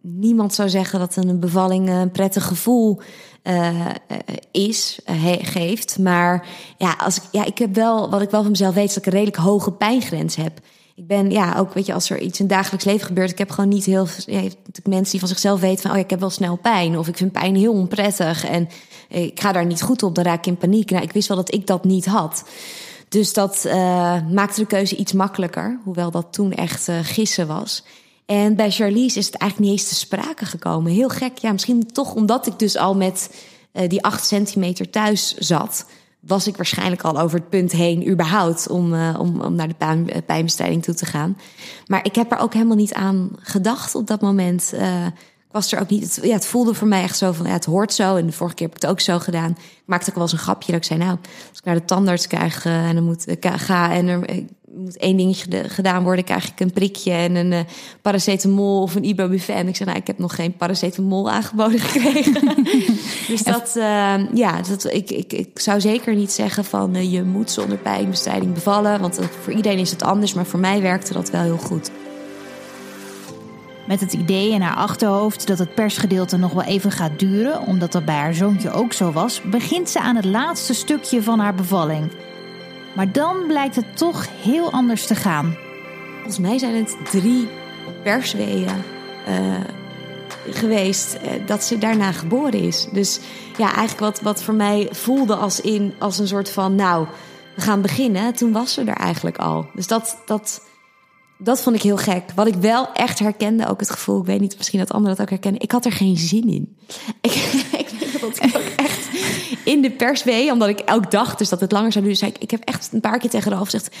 niemand 0.00 0.54
zou 0.54 0.68
zeggen 0.68 0.98
dat 0.98 1.16
een 1.16 1.40
bevalling 1.40 1.88
een 1.88 2.10
prettig 2.10 2.44
gevoel 2.44 3.00
uh, 3.44 3.86
is, 4.50 4.98
uh, 5.10 5.32
geeft. 5.40 5.98
Maar 5.98 6.46
ja, 6.78 6.94
als 6.98 7.16
ik, 7.16 7.22
ja, 7.32 7.44
ik 7.44 7.58
heb 7.58 7.74
wel, 7.74 8.10
wat 8.10 8.22
ik 8.22 8.30
wel 8.30 8.42
van 8.42 8.50
mezelf 8.50 8.74
weet, 8.74 8.88
is 8.88 8.94
dat 8.94 9.06
ik 9.06 9.12
een 9.12 9.18
redelijk 9.18 9.42
hoge 9.42 9.72
pijngrens 9.72 10.36
heb. 10.36 10.60
Ik 10.98 11.06
ben 11.06 11.30
ja 11.30 11.54
ook, 11.58 11.74
weet 11.74 11.86
je, 11.86 11.92
als 11.92 12.10
er 12.10 12.20
iets 12.20 12.40
in 12.40 12.46
dagelijks 12.46 12.84
leven 12.84 13.06
gebeurt, 13.06 13.30
ik 13.30 13.38
heb 13.38 13.50
gewoon 13.50 13.70
niet 13.70 13.84
heel 13.84 14.06
ja, 14.26 14.40
mensen 14.84 15.10
die 15.10 15.20
van 15.20 15.28
zichzelf 15.28 15.60
weten 15.60 15.82
van, 15.82 15.90
oh 15.90 15.96
ik 15.96 16.10
heb 16.10 16.20
wel 16.20 16.30
snel 16.30 16.56
pijn 16.56 16.98
of 16.98 17.08
ik 17.08 17.16
vind 17.16 17.32
pijn 17.32 17.56
heel 17.56 17.72
onprettig 17.72 18.44
en 18.46 18.68
ik 19.08 19.40
ga 19.40 19.52
daar 19.52 19.66
niet 19.66 19.82
goed 19.82 20.02
op, 20.02 20.14
dan 20.14 20.24
raak 20.24 20.38
ik 20.38 20.46
in 20.46 20.56
paniek. 20.56 20.90
Nou, 20.90 21.02
ik 21.02 21.12
wist 21.12 21.28
wel 21.28 21.36
dat 21.36 21.54
ik 21.54 21.66
dat 21.66 21.84
niet 21.84 22.06
had. 22.06 22.44
Dus 23.08 23.32
dat 23.32 23.62
uh, 23.66 23.72
maakte 24.30 24.60
de 24.60 24.66
keuze 24.66 24.96
iets 24.96 25.12
makkelijker, 25.12 25.80
hoewel 25.84 26.10
dat 26.10 26.32
toen 26.32 26.52
echt 26.52 26.88
uh, 26.88 26.98
gissen 27.02 27.46
was. 27.46 27.84
En 28.26 28.56
bij 28.56 28.70
Charlize 28.70 29.18
is 29.18 29.26
het 29.26 29.34
eigenlijk 29.34 29.70
niet 29.70 29.80
eens 29.80 29.88
te 29.88 29.94
sprake 29.94 30.44
gekomen. 30.44 30.92
Heel 30.92 31.08
gek, 31.08 31.38
ja, 31.38 31.52
misschien 31.52 31.92
toch 31.92 32.14
omdat 32.14 32.46
ik 32.46 32.58
dus 32.58 32.76
al 32.76 32.94
met 32.94 33.44
die 33.86 34.02
acht 34.02 34.26
centimeter 34.26 34.90
thuis 34.90 35.34
zat 35.34 35.86
was 36.28 36.46
ik 36.46 36.56
waarschijnlijk 36.56 37.02
al 37.02 37.20
over 37.20 37.38
het 37.38 37.48
punt 37.48 37.72
heen, 37.72 38.08
überhaupt, 38.08 38.68
om, 38.68 38.94
uh, 38.94 39.16
om, 39.18 39.40
om 39.40 39.54
naar 39.54 39.68
de 39.68 39.74
pijn, 39.74 40.10
pijnbestrijding 40.26 40.82
toe 40.82 40.94
te 40.94 41.06
gaan. 41.06 41.38
Maar 41.86 42.04
ik 42.04 42.14
heb 42.14 42.32
er 42.32 42.38
ook 42.38 42.52
helemaal 42.52 42.76
niet 42.76 42.94
aan 42.94 43.30
gedacht 43.36 43.94
op 43.94 44.06
dat 44.06 44.20
moment. 44.20 44.70
Uh, 44.74 45.06
ik 45.48 45.54
was 45.54 45.72
er 45.72 45.80
ook 45.80 45.88
niet. 45.88 46.02
Het, 46.16 46.24
ja, 46.24 46.32
het 46.32 46.46
voelde 46.46 46.74
voor 46.74 46.88
mij 46.88 47.02
echt 47.02 47.16
zo 47.16 47.32
van 47.32 47.46
ja, 47.46 47.52
het 47.52 47.64
hoort 47.64 47.92
zo. 47.92 48.16
En 48.16 48.26
de 48.26 48.32
vorige 48.32 48.54
keer 48.56 48.66
heb 48.66 48.76
ik 48.76 48.82
het 48.82 48.90
ook 48.90 49.00
zo 49.00 49.18
gedaan. 49.18 49.50
Ik 49.50 49.82
maakte 49.84 50.08
ook 50.08 50.14
wel 50.14 50.24
eens 50.24 50.32
een 50.32 50.38
grapje 50.38 50.72
dat 50.72 50.80
ik 50.80 50.86
zei: 50.86 50.98
Nou, 50.98 51.18
als 51.48 51.58
ik 51.58 51.64
naar 51.64 51.74
de 51.74 51.84
tandarts 51.84 52.26
krijg 52.26 52.64
uh, 52.64 52.88
en 52.88 52.94
dan 52.94 53.04
moet 53.04 53.28
ik 53.28 53.46
ga 53.56 53.92
en 53.92 54.08
er 54.08 54.18
moet 54.74 54.96
één 54.96 55.16
dingetje 55.16 55.68
gedaan 55.68 56.02
worden, 56.02 56.24
krijg 56.24 56.48
ik 56.48 56.60
een 56.60 56.72
prikje 56.72 57.12
en 57.12 57.34
een 57.34 57.52
uh, 57.52 57.60
paracetamol 58.02 58.82
of 58.82 58.94
een 58.94 59.04
ibuprofen. 59.04 59.68
Ik 59.68 59.76
zei, 59.76 59.88
nou, 59.88 60.00
ik 60.00 60.06
heb 60.06 60.18
nog 60.18 60.34
geen 60.34 60.56
paracetamol 60.56 61.30
aangeboden 61.30 61.80
gekregen. 61.88 62.64
dus 63.28 63.42
dat, 63.42 63.70
ja, 64.34 64.62
dat, 64.68 64.84
ik, 64.92 65.10
ik, 65.10 65.32
ik 65.32 65.58
zou 65.58 65.80
zeker 65.80 66.14
niet 66.14 66.32
zeggen 66.32 66.64
van 66.64 67.10
je 67.10 67.22
moet 67.22 67.50
zonder 67.50 67.78
pijnbestrijding 67.78 68.54
bevallen. 68.54 69.00
Want 69.00 69.18
voor 69.40 69.52
iedereen 69.52 69.78
is 69.78 69.90
het 69.90 70.02
anders, 70.02 70.34
maar 70.34 70.46
voor 70.46 70.60
mij 70.60 70.82
werkte 70.82 71.12
dat 71.12 71.30
wel 71.30 71.42
heel 71.42 71.58
goed. 71.58 71.90
Met 73.88 74.00
het 74.00 74.12
idee 74.12 74.50
in 74.50 74.60
haar 74.60 74.76
achterhoofd 74.76 75.46
dat 75.46 75.58
het 75.58 75.74
persgedeelte 75.74 76.36
nog 76.36 76.52
wel 76.52 76.62
even 76.62 76.90
gaat 76.90 77.18
duren, 77.18 77.60
omdat 77.60 77.92
dat 77.92 78.04
bij 78.04 78.14
haar 78.14 78.34
zoontje 78.34 78.70
ook 78.70 78.92
zo 78.92 79.12
was, 79.12 79.42
begint 79.42 79.88
ze 79.88 80.00
aan 80.00 80.16
het 80.16 80.24
laatste 80.24 80.74
stukje 80.74 81.22
van 81.22 81.38
haar 81.38 81.54
bevalling. 81.54 82.10
Maar 82.94 83.12
dan 83.12 83.46
blijkt 83.46 83.76
het 83.76 83.96
toch 83.96 84.26
heel 84.42 84.72
anders 84.72 85.06
te 85.06 85.14
gaan. 85.14 85.56
Volgens 86.14 86.38
mij 86.38 86.58
zijn 86.58 86.74
het 86.74 86.96
drie 87.10 87.48
persweeën 88.02 88.82
uh, 89.28 89.34
geweest 90.50 91.14
uh, 91.14 91.46
dat 91.46 91.64
ze 91.64 91.78
daarna 91.78 92.12
geboren 92.12 92.60
is. 92.60 92.88
Dus 92.92 93.20
ja, 93.56 93.74
eigenlijk 93.74 94.00
wat, 94.00 94.20
wat 94.20 94.42
voor 94.42 94.54
mij 94.54 94.88
voelde 94.90 95.34
als, 95.34 95.60
in, 95.60 95.94
als 95.98 96.18
een 96.18 96.28
soort 96.28 96.50
van, 96.50 96.74
nou, 96.74 97.06
we 97.54 97.60
gaan 97.60 97.82
beginnen. 97.82 98.34
Toen 98.34 98.52
was 98.52 98.72
ze 98.72 98.80
er 98.80 98.96
eigenlijk 98.96 99.38
al. 99.38 99.66
Dus 99.74 99.86
dat, 99.86 100.18
dat, 100.26 100.60
dat 101.38 101.62
vond 101.62 101.76
ik 101.76 101.82
heel 101.82 101.96
gek. 101.96 102.22
Wat 102.34 102.46
ik 102.46 102.54
wel 102.54 102.92
echt 102.92 103.18
herkende, 103.18 103.68
ook 103.68 103.80
het 103.80 103.90
gevoel, 103.90 104.20
ik 104.20 104.26
weet 104.26 104.40
niet, 104.40 104.56
misschien 104.56 104.78
dat 104.78 104.92
anderen 104.92 105.16
dat 105.16 105.24
ook 105.24 105.30
herkennen. 105.30 105.60
Ik 105.60 105.70
had 105.70 105.84
er 105.84 105.92
geen 105.92 106.16
zin 106.16 106.48
in. 106.48 106.76
Ik, 107.20 107.32
ik 108.40 108.56
ook 108.56 108.72
echt 108.76 109.08
in 109.64 109.82
de 109.82 109.90
perswee, 109.90 110.52
omdat 110.52 110.68
ik 110.68 110.78
elk 110.78 111.10
dag 111.10 111.34
dus 111.34 111.48
dat 111.48 111.60
het 111.60 111.72
langer 111.72 111.92
zou 111.92 112.04
duren, 112.04 112.18
zei 112.18 112.30
ik, 112.30 112.42
ik 112.42 112.50
heb 112.50 112.62
echt 112.64 112.88
een 112.92 113.00
paar 113.00 113.18
keer 113.18 113.30
tegen 113.30 113.50
Ralf 113.52 113.64
gezegd, 113.64 113.96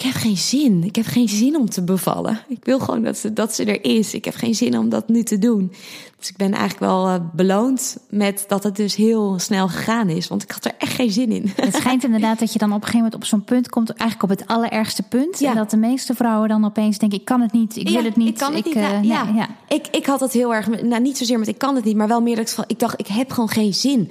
ik 0.00 0.06
heb 0.06 0.14
geen 0.14 0.36
zin. 0.36 0.84
Ik 0.84 0.96
heb 0.96 1.06
geen 1.06 1.28
zin 1.28 1.56
om 1.56 1.70
te 1.70 1.82
bevallen. 1.82 2.40
Ik 2.48 2.64
wil 2.64 2.78
gewoon 2.78 3.02
dat 3.02 3.18
ze, 3.18 3.32
dat 3.32 3.54
ze 3.54 3.64
er 3.64 3.84
is. 3.84 4.14
Ik 4.14 4.24
heb 4.24 4.34
geen 4.34 4.54
zin 4.54 4.78
om 4.78 4.88
dat 4.88 5.08
nu 5.08 5.22
te 5.22 5.38
doen. 5.38 5.72
Dus 6.18 6.28
ik 6.28 6.36
ben 6.36 6.52
eigenlijk 6.52 6.80
wel 6.80 7.08
uh, 7.08 7.14
beloond 7.32 7.96
met 8.10 8.44
dat 8.48 8.62
het 8.62 8.76
dus 8.76 8.94
heel 8.94 9.38
snel 9.38 9.68
gegaan 9.68 10.08
is. 10.08 10.28
Want 10.28 10.42
ik 10.42 10.50
had 10.50 10.64
er 10.64 10.72
echt 10.78 10.92
geen 10.92 11.10
zin 11.10 11.32
in. 11.32 11.52
Het 11.56 11.74
schijnt 11.74 12.04
inderdaad 12.04 12.38
dat 12.38 12.52
je 12.52 12.58
dan 12.58 12.68
op 12.68 12.74
een 12.74 12.80
gegeven 12.80 12.98
moment 13.04 13.22
op 13.22 13.24
zo'n 13.24 13.44
punt 13.44 13.68
komt, 13.68 13.90
eigenlijk 13.90 14.32
op 14.32 14.38
het 14.38 14.48
allerergste 14.48 15.02
punt. 15.02 15.38
Ja. 15.38 15.50
En 15.50 15.56
dat 15.56 15.70
de 15.70 15.76
meeste 15.76 16.14
vrouwen 16.14 16.48
dan 16.48 16.64
opeens 16.64 16.98
denken, 16.98 17.18
ik 17.18 17.24
kan 17.24 17.40
het 17.40 17.52
niet, 17.52 17.76
ik 17.76 17.88
ja, 17.88 17.94
wil 17.94 18.04
het 18.04 18.16
niet. 18.16 18.28
Ik 18.28 18.36
kan 18.36 18.54
het 18.54 18.66
ik, 18.66 18.74
niet. 18.74 18.84
uh, 18.84 19.02
ja, 19.02 19.48
Ik, 19.68 19.86
ik 19.90 20.06
had 20.06 20.20
het 20.20 20.32
heel 20.32 20.54
erg, 20.54 20.82
nou 20.82 21.02
niet 21.02 21.18
zozeer 21.18 21.38
met 21.38 21.48
ik 21.48 21.58
kan 21.58 21.74
het 21.74 21.84
niet, 21.84 21.96
maar 21.96 22.08
wel 22.08 22.22
meer 22.22 22.36
dat 22.36 22.48
ik, 22.48 22.54
van, 22.54 22.64
ik 22.66 22.78
dacht, 22.78 23.00
ik 23.00 23.06
heb 23.06 23.30
gewoon 23.30 23.48
geen 23.50 23.74
zin 23.74 24.10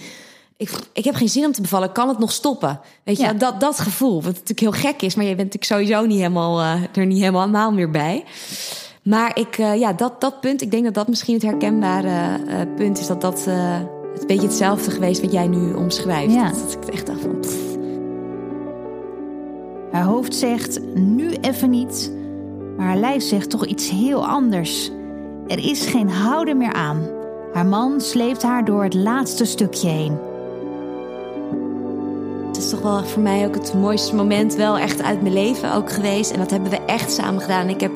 ik, 0.60 0.72
ik 0.94 1.04
heb 1.04 1.16
geen 1.16 1.30
zin 1.30 1.46
om 1.46 1.52
te 1.52 1.62
bevallen, 1.62 1.92
kan 1.92 2.08
het 2.08 2.20
nog 2.20 2.32
stoppen? 2.32 2.80
Weet 3.04 3.18
je, 3.18 3.24
ja. 3.24 3.34
dat, 3.34 3.60
dat 3.60 3.80
gevoel, 3.80 4.16
wat 4.16 4.34
natuurlijk 4.34 4.60
heel 4.60 4.72
gek 4.72 5.02
is, 5.02 5.16
maar 5.16 5.26
je 5.26 5.36
bent 5.36 5.54
natuurlijk 5.54 5.82
sowieso 5.88 6.06
niet 6.06 6.18
helemaal, 6.18 6.60
uh, 6.60 6.84
er 6.94 7.06
niet 7.06 7.20
helemaal 7.20 7.72
meer 7.72 7.90
bij. 7.90 8.24
Maar 9.04 9.40
ik, 9.40 9.58
uh, 9.58 9.80
ja, 9.80 9.94
dat, 9.94 10.22
dat 10.22 10.42
punt, 10.42 10.62
ik 10.62 10.72
denk 10.72 10.84
dat 10.84 10.94
dat 10.94 11.08
misschien 11.08 11.34
het 11.34 11.44
herkenbare 11.44 12.40
uh, 12.46 12.76
punt 12.76 13.00
is. 13.00 13.08
Dat 13.08 13.22
dat 13.22 13.46
het 14.14 14.28
beetje 14.28 14.48
hetzelfde 14.48 14.92
geweest 14.92 15.22
wat 15.22 15.32
jij 15.32 15.48
nu 15.48 15.74
omschrijft. 15.74 16.34
Ja. 16.34 16.50
Dat, 16.50 16.78
ik 16.82 16.94
echt 16.94 17.06
dacht 17.06 17.22
van... 17.22 17.40
Pff. 17.40 17.78
Haar 19.92 20.04
hoofd 20.04 20.36
zegt 20.36 20.80
nu 20.94 21.32
even 21.42 21.70
niet, 21.70 22.12
maar 22.78 22.86
haar 22.86 22.98
lijf 22.98 23.24
zegt 23.24 23.50
toch 23.50 23.66
iets 23.66 23.90
heel 23.90 24.28
anders. 24.28 24.92
Er 25.48 25.70
is 25.70 25.86
geen 25.86 26.10
houden 26.10 26.58
meer 26.58 26.74
aan. 26.74 27.19
Haar 27.54 27.66
man 27.66 28.02
sleept 28.02 28.44
haar 28.44 28.66
door 28.66 28.84
het 28.84 28.94
laatste 28.94 29.46
stukje 29.46 29.88
heen. 29.88 30.18
Het 32.48 32.58
is 32.58 32.70
toch 32.70 32.82
wel 32.82 33.04
voor 33.04 33.22
mij 33.22 33.48
ook 33.48 33.56
het 33.56 33.74
mooiste 33.74 34.16
moment 34.16 34.56
wel 34.56 34.78
echt 34.78 35.02
uit 35.02 35.22
mijn 35.22 35.34
leven 35.34 35.74
ook 35.74 35.92
geweest. 35.92 36.32
En 36.32 36.40
dat 36.40 36.50
hebben 36.50 36.70
we 36.70 36.86
echt 36.86 37.12
samen 37.12 37.42
gedaan. 37.42 37.70
Ik 37.70 37.80
heb 37.80 37.92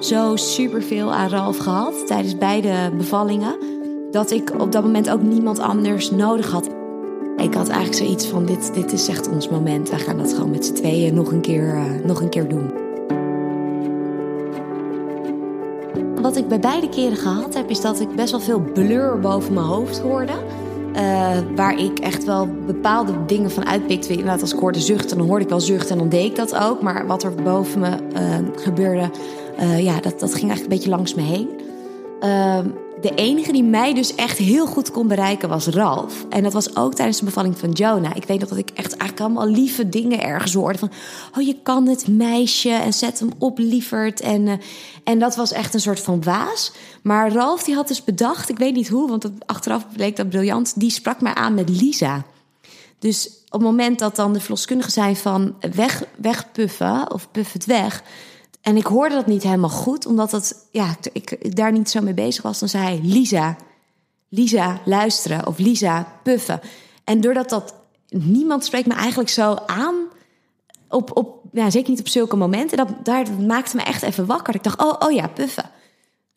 zo 0.00 0.36
superveel 0.36 1.12
aan 1.12 1.28
Ralf 1.28 1.58
gehad 1.58 2.06
tijdens 2.06 2.38
beide 2.38 2.92
bevallingen. 2.96 3.56
Dat 4.10 4.30
ik 4.30 4.60
op 4.60 4.72
dat 4.72 4.82
moment 4.82 5.10
ook 5.10 5.22
niemand 5.22 5.58
anders 5.58 6.10
nodig 6.10 6.50
had. 6.50 6.68
Ik 7.36 7.54
had 7.54 7.68
eigenlijk 7.68 8.04
zoiets 8.04 8.26
van, 8.26 8.44
dit, 8.44 8.74
dit 8.74 8.92
is 8.92 9.08
echt 9.08 9.28
ons 9.28 9.48
moment. 9.48 9.90
We 9.90 9.98
gaan 9.98 10.18
dat 10.18 10.34
gewoon 10.34 10.50
met 10.50 10.66
z'n 10.66 10.74
tweeën 10.74 11.14
nog 11.14 11.32
een 11.32 11.40
keer, 11.40 11.74
uh, 11.74 12.04
nog 12.04 12.20
een 12.20 12.28
keer 12.28 12.48
doen. 12.48 12.85
Wat 16.26 16.36
ik 16.36 16.48
bij 16.48 16.60
beide 16.60 16.88
keren 16.88 17.16
gehad 17.16 17.54
heb, 17.54 17.70
is 17.70 17.80
dat 17.80 18.00
ik 18.00 18.14
best 18.14 18.30
wel 18.30 18.40
veel 18.40 18.60
blur 18.60 19.20
boven 19.20 19.54
mijn 19.54 19.66
hoofd 19.66 19.98
hoorde. 19.98 20.32
Uh, 20.96 21.38
waar 21.54 21.78
ik 21.78 21.98
echt 21.98 22.24
wel 22.24 22.48
bepaalde 22.66 23.12
dingen 23.26 23.50
van 23.50 23.66
uitpikte. 23.66 24.10
Inderdaad, 24.10 24.40
als 24.40 24.52
ik 24.52 24.58
hoorde 24.58 24.80
zuchten, 24.80 25.18
dan 25.18 25.26
hoorde 25.26 25.44
ik 25.44 25.50
wel 25.50 25.60
zuchten 25.60 25.90
en 25.90 25.98
dan 25.98 26.08
deed 26.08 26.24
ik 26.24 26.36
dat 26.36 26.56
ook. 26.56 26.82
Maar 26.82 27.06
wat 27.06 27.22
er 27.22 27.34
boven 27.34 27.80
me 27.80 27.88
uh, 27.88 28.36
gebeurde, 28.56 29.10
uh, 29.60 29.84
ja, 29.84 30.00
dat, 30.00 30.20
dat 30.20 30.34
ging 30.34 30.50
eigenlijk 30.50 30.62
een 30.62 30.68
beetje 30.68 30.90
langs 30.90 31.14
me 31.14 31.22
heen. 31.22 31.48
De 33.06 33.14
enige 33.14 33.52
die 33.52 33.62
mij 33.62 33.94
dus 33.94 34.14
echt 34.14 34.38
heel 34.38 34.66
goed 34.66 34.90
kon 34.90 35.08
bereiken 35.08 35.48
was 35.48 35.66
Ralf. 35.66 36.26
En 36.28 36.42
dat 36.42 36.52
was 36.52 36.76
ook 36.76 36.94
tijdens 36.94 37.18
de 37.18 37.24
bevalling 37.24 37.58
van 37.58 37.70
Jonah. 37.70 38.16
Ik 38.16 38.24
weet 38.24 38.40
nog 38.40 38.48
dat 38.48 38.58
ik 38.58 38.70
echt 38.70 38.96
eigenlijk 38.96 39.20
allemaal 39.20 39.46
lieve 39.46 39.88
dingen 39.88 40.22
ergens 40.22 40.54
hoorde. 40.54 40.78
Van, 40.78 40.90
oh 41.36 41.46
je 41.46 41.56
kan 41.62 41.86
het 41.86 42.08
meisje 42.08 42.70
en 42.70 42.92
zet 42.92 43.18
hem 43.18 43.30
op 43.38 43.58
lieverd. 43.58 44.20
En, 44.20 44.46
uh, 44.46 44.52
en 45.04 45.18
dat 45.18 45.36
was 45.36 45.52
echt 45.52 45.74
een 45.74 45.80
soort 45.80 46.00
van 46.00 46.22
waas. 46.22 46.72
Maar 47.02 47.32
Ralf 47.32 47.62
die 47.62 47.74
had 47.74 47.88
dus 47.88 48.04
bedacht, 48.04 48.48
ik 48.48 48.58
weet 48.58 48.74
niet 48.74 48.88
hoe, 48.88 49.08
want 49.08 49.30
achteraf 49.46 49.86
bleek 49.92 50.16
dat 50.16 50.28
briljant. 50.28 50.80
Die 50.80 50.90
sprak 50.90 51.20
mij 51.20 51.34
aan 51.34 51.54
met 51.54 51.68
Lisa. 51.68 52.24
Dus 52.98 53.26
op 53.26 53.60
het 53.60 53.62
moment 53.62 53.98
dat 53.98 54.16
dan 54.16 54.32
de 54.32 54.40
verloskundigen 54.40 54.92
zijn 54.92 55.16
van 55.16 55.54
weg, 55.74 56.04
wegpuffen 56.16 57.12
of 57.12 57.28
puff 57.30 57.52
het 57.52 57.66
weg... 57.66 58.02
En 58.66 58.76
ik 58.76 58.86
hoorde 58.86 59.14
dat 59.14 59.26
niet 59.26 59.42
helemaal 59.42 59.70
goed, 59.70 60.06
omdat 60.06 60.30
dat, 60.30 60.66
ja, 60.70 60.96
ik 61.12 61.56
daar 61.56 61.72
niet 61.72 61.90
zo 61.90 62.00
mee 62.00 62.14
bezig 62.14 62.42
was. 62.42 62.58
Dan 62.58 62.68
zei 62.68 62.84
hij, 62.84 63.00
Lisa, 63.02 63.56
Lisa, 64.28 64.80
luisteren. 64.84 65.46
Of 65.46 65.58
Lisa, 65.58 66.06
puffen. 66.22 66.60
En 67.04 67.20
doordat 67.20 67.48
dat, 67.48 67.74
niemand 68.08 68.64
spreekt 68.64 68.86
me 68.86 68.94
eigenlijk 68.94 69.28
zo 69.28 69.56
aan, 69.66 69.94
op, 70.88 71.16
op, 71.16 71.40
ja, 71.52 71.70
zeker 71.70 71.90
niet 71.90 72.00
op 72.00 72.08
zulke 72.08 72.36
momenten. 72.36 72.76
Dat, 72.76 72.88
daar, 73.02 73.26
maakte 73.46 73.76
me 73.76 73.82
echt 73.82 74.02
even 74.02 74.26
wakker. 74.26 74.54
Ik 74.54 74.62
dacht, 74.62 74.82
oh, 74.82 74.94
oh 74.98 75.12
ja, 75.12 75.28
puffen. 75.28 75.70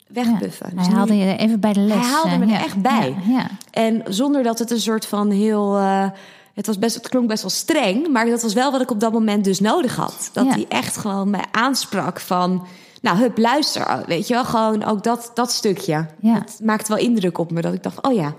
Wegpuffen. 0.08 0.66
Ja, 0.68 0.74
hij 0.74 0.84
dus 0.84 0.94
haalde 0.94 1.12
nu, 1.12 1.18
je 1.18 1.36
even 1.36 1.60
bij 1.60 1.72
de 1.72 1.80
les. 1.80 1.96
Hij 1.96 2.06
haalde 2.06 2.38
me 2.38 2.46
ja. 2.46 2.54
er 2.54 2.64
echt 2.64 2.82
bij. 2.82 3.16
Ja, 3.26 3.32
ja. 3.32 3.50
En 3.70 4.02
zonder 4.08 4.42
dat 4.42 4.58
het 4.58 4.70
een 4.70 4.80
soort 4.80 5.06
van 5.06 5.30
heel... 5.30 5.78
Uh, 5.78 6.10
het, 6.54 6.66
was 6.66 6.78
best, 6.78 6.94
het 6.94 7.08
klonk 7.08 7.28
best 7.28 7.42
wel 7.42 7.50
streng, 7.50 8.08
maar 8.08 8.26
dat 8.26 8.42
was 8.42 8.54
wel 8.54 8.72
wat 8.72 8.80
ik 8.80 8.90
op 8.90 9.00
dat 9.00 9.12
moment 9.12 9.44
dus 9.44 9.60
nodig 9.60 9.96
had. 9.96 10.30
Dat 10.32 10.44
Ja. 10.44 10.52
hij 10.52 10.66
echt 10.68 10.96
gewoon 10.96 11.30
mij 11.30 11.44
aansprak 11.52 12.20
van... 12.20 12.66
Nou, 13.02 13.18
hup, 13.18 13.38
luister. 13.38 14.02
Weet 14.06 14.28
je 14.28 14.34
wel, 14.34 14.44
gewoon 14.44 14.84
ook 14.84 15.02
dat, 15.02 15.30
dat 15.34 15.52
stukje. 15.52 16.06
Ja. 16.20 16.34
Het 16.34 16.60
maakte 16.62 16.92
wel 16.94 17.02
indruk 17.02 17.38
op 17.38 17.50
me 17.50 17.60
dat 17.60 17.74
ik 17.74 17.82
dacht, 17.82 18.02
oh 18.02 18.14
ja. 18.14 18.34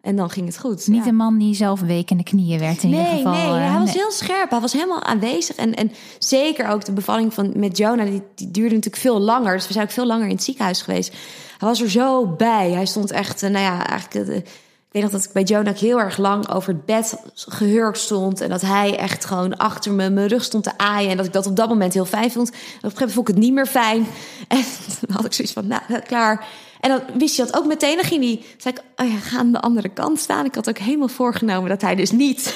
En 0.00 0.16
dan 0.16 0.30
ging 0.30 0.46
het 0.46 0.58
goed. 0.58 0.86
Niet 0.86 1.04
ja. 1.04 1.10
een 1.10 1.16
man 1.16 1.38
die 1.38 1.54
zelf 1.54 1.80
week 1.80 2.10
in 2.10 2.16
de 2.16 2.22
knieën 2.22 2.58
werd 2.58 2.82
in 2.82 2.90
nee, 2.90 3.00
ieder 3.00 3.16
geval. 3.16 3.32
Nee, 3.32 3.60
hij 3.60 3.78
was 3.78 3.92
nee. 3.92 4.02
heel 4.02 4.10
scherp. 4.10 4.50
Hij 4.50 4.60
was 4.60 4.72
helemaal 4.72 5.02
aanwezig. 5.02 5.56
En, 5.56 5.74
en 5.74 5.92
zeker 6.18 6.68
ook 6.68 6.84
de 6.84 6.92
bevalling 6.92 7.34
van, 7.34 7.52
met 7.56 7.76
Jonah, 7.76 8.06
die, 8.06 8.22
die 8.34 8.50
duurde 8.50 8.74
natuurlijk 8.74 9.02
veel 9.02 9.18
langer. 9.18 9.52
Dus 9.56 9.66
we 9.66 9.72
zijn 9.72 9.84
ook 9.84 9.92
veel 9.92 10.06
langer 10.06 10.26
in 10.26 10.34
het 10.34 10.42
ziekenhuis 10.42 10.82
geweest. 10.82 11.12
Hij 11.58 11.68
was 11.68 11.80
er 11.80 11.90
zo 11.90 12.26
bij. 12.26 12.70
Hij 12.70 12.86
stond 12.86 13.10
echt, 13.10 13.42
eh, 13.42 13.50
nou 13.50 13.64
ja, 13.64 13.86
eigenlijk... 13.86 14.28
eh, 14.28 14.50
ik 14.88 14.94
weet 14.94 15.02
nog 15.02 15.12
dat 15.12 15.24
ik 15.24 15.32
bij 15.32 15.42
Jonah 15.42 15.76
heel 15.76 16.00
erg 16.00 16.16
lang 16.16 16.48
over 16.50 16.72
het 16.72 16.84
bed 16.84 17.18
gehurkt 17.34 17.98
stond. 17.98 18.40
En 18.40 18.48
dat 18.48 18.60
hij 18.60 18.98
echt 18.98 19.24
gewoon 19.24 19.56
achter 19.56 19.92
me 19.92 20.10
mijn 20.10 20.28
rug 20.28 20.44
stond 20.44 20.64
te 20.64 20.78
aaien. 20.78 21.10
En 21.10 21.16
dat 21.16 21.26
ik 21.26 21.32
dat 21.32 21.46
op 21.46 21.56
dat 21.56 21.68
moment 21.68 21.94
heel 21.94 22.04
fijn 22.04 22.30
vond. 22.30 22.50
En 22.50 22.56
op 22.56 22.62
een 22.62 22.70
gegeven 22.72 22.98
moment 22.98 23.12
vond 23.14 23.28
ik 23.28 23.34
het 23.34 23.44
niet 23.44 23.52
meer 23.52 23.66
fijn. 23.66 24.06
En 24.48 24.64
dan 25.00 25.16
had 25.16 25.24
ik 25.24 25.32
zoiets 25.32 25.54
van, 25.54 25.66
nou, 25.66 25.82
klaar. 26.06 26.46
En 26.80 26.90
dan 26.90 27.00
wist 27.18 27.36
hij 27.36 27.46
dat 27.46 27.56
ook 27.56 27.66
meteen. 27.66 27.96
Dan 27.96 28.04
ging 28.04 28.24
hij, 28.24 28.42
zei 28.56 28.74
ik, 28.74 28.82
oh 28.96 29.12
ja, 29.12 29.18
ga 29.18 29.38
aan 29.38 29.52
de 29.52 29.60
andere 29.60 29.88
kant 29.88 30.18
staan. 30.18 30.44
Ik 30.44 30.54
had 30.54 30.68
ook 30.68 30.78
helemaal 30.78 31.08
voorgenomen 31.08 31.68
dat 31.68 31.82
hij 31.82 31.94
dus 31.94 32.10
niet... 32.10 32.54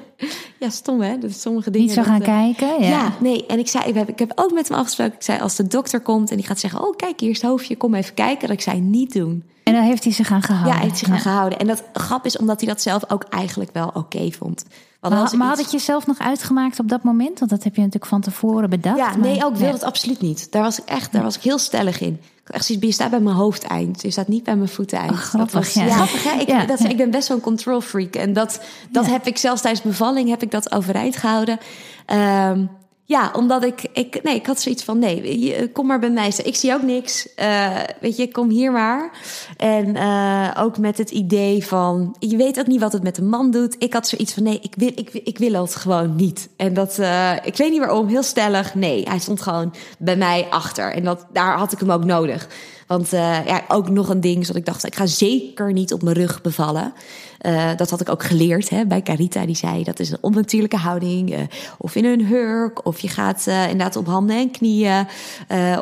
ja, 0.60 0.70
stom 0.70 1.00
hè? 1.00 1.18
Dat 1.18 1.32
sommige 1.32 1.70
dingen... 1.70 1.86
Niet 1.86 1.96
zo 1.96 2.02
gaan 2.02 2.22
eh, 2.22 2.26
kijken. 2.26 2.82
Ja. 2.82 2.88
ja. 2.88 3.12
nee. 3.20 3.46
En 3.46 3.58
ik 3.58 3.68
zei, 3.68 3.84
ik 3.84 3.94
heb, 3.94 4.08
ik 4.08 4.18
heb 4.18 4.32
ook 4.34 4.52
met 4.52 4.68
hem 4.68 4.78
afgesproken. 4.78 5.14
Ik 5.14 5.22
zei, 5.22 5.40
als 5.40 5.56
de 5.56 5.66
dokter 5.66 6.00
komt 6.00 6.30
en 6.30 6.36
die 6.36 6.46
gaat 6.46 6.60
zeggen... 6.60 6.80
oh, 6.80 6.96
kijk, 6.96 7.20
hier 7.20 7.30
is 7.30 7.40
het 7.40 7.50
hoofdje, 7.50 7.76
kom 7.76 7.94
even 7.94 8.14
kijken. 8.14 8.48
Dat 8.48 8.56
ik 8.56 8.62
zei, 8.62 8.80
niet 8.80 9.12
doen. 9.12 9.44
En 9.68 9.74
dan 9.74 9.82
heeft 9.82 10.04
hij 10.04 10.12
zich 10.12 10.30
aan 10.30 10.42
gehouden. 10.42 10.72
Ja, 10.72 10.78
hij 10.78 10.86
heeft 10.88 10.98
zich 10.98 11.10
aan 11.10 11.18
gehouden. 11.18 11.58
En 11.58 11.66
dat 11.66 11.82
grap 11.92 12.24
is 12.24 12.36
omdat 12.38 12.60
hij 12.60 12.68
dat 12.68 12.82
zelf 12.82 13.10
ook 13.10 13.24
eigenlijk 13.24 13.70
wel 13.72 13.90
oké 13.94 14.30
vond. 14.30 14.64
Want 15.00 15.14
Maar, 15.14 15.36
maar 15.36 15.48
had 15.48 15.58
het 15.58 15.70
je 15.70 15.78
zelf 15.78 16.06
nog 16.06 16.18
uitgemaakt 16.18 16.78
op 16.80 16.88
dat 16.88 17.02
moment? 17.02 17.38
Want 17.38 17.50
dat 17.50 17.64
heb 17.64 17.74
je 17.74 17.80
natuurlijk 17.80 18.10
van 18.10 18.20
tevoren 18.20 18.70
bedacht. 18.70 18.98
Ja, 18.98 19.06
maar- 19.08 19.18
nee, 19.18 19.44
ook 19.44 19.56
wil 19.56 19.66
Ja. 19.66 19.72
het 19.72 19.82
absoluut 19.84 20.20
niet. 20.20 20.52
Daar 20.52 20.62
was 20.62 20.78
ik 20.80 20.84
echt, 20.88 21.12
daar 21.12 21.22
was 21.22 21.36
ik 21.36 21.42
heel 21.42 21.58
stellig 21.58 22.00
in. 22.00 22.20
Ik 22.44 22.54
echt 22.54 22.64
zoiets, 22.64 22.86
je 22.86 22.92
staat 22.92 23.10
bij 23.10 23.20
mijn 23.20 23.36
hoofdeind. 23.36 24.02
Je 24.02 24.10
staat 24.10 24.28
niet 24.28 24.42
bij 24.44 24.56
mijn 24.56 24.68
voeteind. 24.68 25.10
Oh, 25.10 25.16
grappig, 25.16 25.52
dat 25.52 25.64
was, 25.64 25.72
ja. 25.74 25.86
Grappig, 25.94 26.24
hè? 26.24 26.40
Ik, 26.40 26.48
Ja, 26.48 26.64
dat, 26.64 26.78
ja. 26.78 26.88
ik 26.88 26.96
ben 26.96 27.10
best 27.10 27.28
wel 27.28 27.36
een 27.36 27.42
control 27.42 27.80
freak. 27.80 28.14
En 28.14 28.32
dat, 28.32 28.60
dat 28.90 29.06
heb 29.06 29.26
ik 29.26 29.36
zelfs 29.38 29.60
tijdens 29.62 29.82
bevalling 29.84 30.28
heb 30.28 30.42
ik 30.42 30.50
dat 30.50 30.72
overeind 30.72 31.16
gehouden. 31.16 31.58
Ehm, 32.06 32.64
ja, 33.08 33.30
omdat 33.32 33.64
ik, 33.64 33.82
ik, 33.92 34.22
nee, 34.22 34.34
ik 34.34 34.46
had 34.46 34.60
zoiets 34.60 34.84
van, 34.84 34.98
nee, 34.98 35.72
kom 35.72 35.86
maar 35.86 35.98
bij 35.98 36.10
mij. 36.10 36.32
Ik 36.44 36.54
zie 36.54 36.74
ook 36.74 36.82
niks. 36.82 37.34
Eh, 37.34 37.76
weet 38.00 38.16
je, 38.16 38.30
kom 38.30 38.50
hier 38.50 38.72
maar. 38.72 39.10
En 39.56 39.96
eh, 39.96 40.50
ook 40.58 40.78
met 40.78 40.98
het 40.98 41.10
idee 41.10 41.66
van, 41.66 42.16
je 42.18 42.36
weet 42.36 42.58
ook 42.58 42.66
niet 42.66 42.80
wat 42.80 42.92
het 42.92 43.02
met 43.02 43.18
een 43.18 43.28
man 43.28 43.50
doet. 43.50 43.76
Ik 43.78 43.92
had 43.92 44.08
zoiets 44.08 44.32
van, 44.32 44.42
nee, 44.42 44.58
ik 44.62 44.74
wil, 44.76 44.90
ik, 44.94 45.10
ik 45.12 45.38
wil 45.38 45.62
het 45.62 45.74
gewoon 45.74 46.16
niet. 46.16 46.48
En 46.56 46.74
dat, 46.74 46.98
eh, 46.98 47.32
ik 47.44 47.56
weet 47.56 47.70
niet 47.70 47.78
waarom, 47.78 48.06
heel 48.08 48.22
stellig. 48.22 48.74
Nee, 48.74 49.02
hij 49.08 49.18
stond 49.18 49.40
gewoon 49.40 49.74
bij 49.98 50.16
mij 50.16 50.46
achter. 50.50 50.92
En 50.92 51.04
dat, 51.04 51.26
daar 51.32 51.58
had 51.58 51.72
ik 51.72 51.78
hem 51.78 51.90
ook 51.90 52.04
nodig. 52.04 52.48
Want 52.86 53.10
ja, 53.10 53.64
ook 53.68 53.88
nog 53.88 54.08
een 54.08 54.20
ding, 54.20 54.46
dat 54.46 54.56
ik 54.56 54.66
dacht, 54.66 54.86
ik 54.86 54.94
ga 54.94 55.06
zeker 55.06 55.72
niet 55.72 55.92
op 55.92 56.02
mijn 56.02 56.16
rug 56.16 56.40
bevallen. 56.40 56.92
Eh, 57.38 57.70
dat 57.76 57.90
had 57.90 58.00
ik 58.00 58.08
ook 58.08 58.22
geleerd 58.22 58.68
hè, 58.68 58.86
bij 58.86 59.02
Carita. 59.02 59.46
Die 59.46 59.56
zei, 59.56 59.84
dat 59.84 59.98
is 59.98 60.10
een 60.10 60.18
onnatuurlijke 60.20 60.76
houding. 60.76 61.32
eh, 61.32 61.40
of 61.78 61.94
in 61.94 62.04
een 62.04 62.26
hurk, 62.26 62.86
of 62.86 62.98
je 62.98 63.08
gaat 63.08 63.46
eh, 63.46 63.62
inderdaad 63.62 63.96
op 63.96 64.06
handen 64.06 64.36
en 64.36 64.50
knieën. 64.50 65.06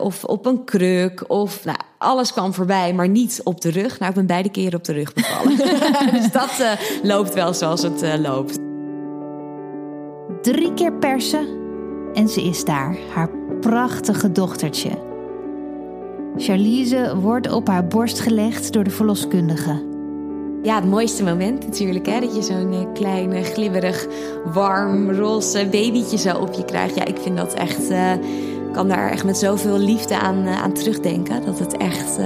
of 0.01 0.25
op 0.25 0.47
een 0.47 0.65
kruk, 0.65 1.25
of 1.31 1.65
nou, 1.65 1.79
alles 1.99 2.33
kwam 2.33 2.55
voorbij, 2.55 2.93
maar 2.93 3.09
niet 3.09 3.41
op 3.45 3.61
de 3.61 3.71
rug. 3.71 3.99
Nou, 3.99 4.11
ik 4.11 4.17
ben 4.17 4.27
beide 4.27 4.49
keren 4.49 4.79
op 4.79 4.85
de 4.85 4.93
rug 4.93 5.13
bevallen. 5.13 5.57
dus 6.21 6.31
dat 6.33 6.79
loopt 7.03 7.35
wel 7.35 7.55
zoals 7.55 7.83
het 7.83 8.19
loopt. 8.19 8.59
Drie 10.43 10.75
keer 10.75 10.93
persen 10.93 11.47
en 12.15 12.29
ze 12.29 12.43
is 12.43 12.65
daar. 12.65 12.97
Haar 13.15 13.31
prachtige 13.61 14.33
dochtertje. 14.33 14.91
Charlize 16.37 17.17
wordt 17.21 17.53
op 17.53 17.69
haar 17.69 17.87
borst 17.87 18.21
gelegd 18.21 18.73
door 18.73 18.85
de 18.85 18.91
verloskundige. 18.91 19.96
Ja, 20.63 20.75
het 20.75 20.91
mooiste 20.91 21.25
moment 21.25 21.67
natuurlijk, 21.67 22.07
hè? 22.07 22.21
Dat 22.21 22.37
je 22.37 22.43
zo'n 22.43 22.73
eh, 22.73 22.93
klein, 22.95 23.33
eh, 23.33 23.45
glibberig, 23.45 24.07
warm, 24.53 25.11
roze 25.11 25.69
babytje 25.71 26.19
zo 26.19 26.37
op 26.37 26.53
je 26.53 26.65
krijgt. 26.65 26.95
Ja, 26.95 27.05
ik 27.05 27.17
vind 27.19 27.37
dat 27.37 27.55
echt... 27.55 27.91
Ik 27.91 28.83
kan 28.83 28.89
daar 28.89 29.11
echt 29.11 29.25
met 29.25 29.39
zoveel 29.39 29.79
liefde 29.79 30.19
aan, 30.19 30.47
aan 30.47 30.73
terugdenken. 30.73 31.45
Dat 31.45 31.59
het 31.59 31.77
echt... 31.77 32.19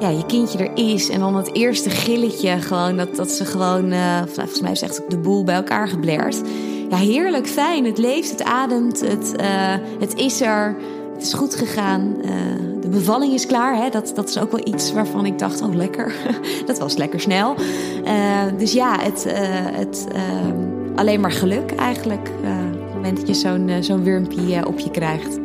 ja, 0.00 0.08
je 0.08 0.26
kindje 0.26 0.58
er 0.58 0.70
is. 0.74 1.08
En 1.08 1.20
dan 1.20 1.36
het 1.36 1.54
eerste 1.54 1.90
gilletje 1.90 2.50
gewoon. 2.60 2.96
Dat, 2.96 3.16
dat 3.16 3.30
ze 3.30 3.44
gewoon... 3.44 3.92
volgens 4.26 4.60
mij 4.60 4.72
is 4.72 4.82
echt 4.82 5.02
de 5.08 5.18
boel 5.18 5.44
bij 5.44 5.54
elkaar 5.54 5.88
geblerd. 5.88 6.40
Ja, 6.88 6.96
heerlijk, 6.96 7.46
fijn. 7.46 7.84
Het 7.84 7.98
leeft, 7.98 8.30
het 8.30 8.42
ademt, 8.42 9.00
het, 9.00 9.34
het 9.98 10.14
is 10.14 10.40
er. 10.40 10.76
Het 11.20 11.28
is 11.28 11.34
goed 11.34 11.54
gegaan. 11.54 12.16
Eh, 12.22 12.30
de 12.80 12.88
bevalling 12.88 13.32
is 13.32 13.46
klaar. 13.46 13.76
Hè? 13.76 13.88
Dat, 13.90 14.12
dat 14.14 14.28
is 14.28 14.38
ook 14.38 14.50
wel 14.50 14.66
iets 14.66 14.92
waarvan 14.92 15.26
ik 15.26 15.38
dacht, 15.38 15.62
oh 15.62 15.74
lekker. 15.74 16.14
dat 16.66 16.78
was 16.78 16.96
lekker 16.96 17.20
snel. 17.20 17.54
Eh, 18.04 18.42
dus 18.58 18.72
ja, 18.72 19.00
het, 19.00 19.26
eh, 19.26 19.34
het, 19.52 20.06
alleen 20.94 21.20
maar 21.20 21.32
geluk 21.32 21.74
eigenlijk. 21.74 22.28
op 22.28 22.84
het 22.84 22.94
moment 22.94 23.16
dat 23.16 23.26
je 23.26 23.34
zo'n 23.34 23.70
zo'n 23.80 24.02
wurmpje 24.02 24.66
op 24.66 24.78
je 24.78 24.90
krijgt. 24.90 25.36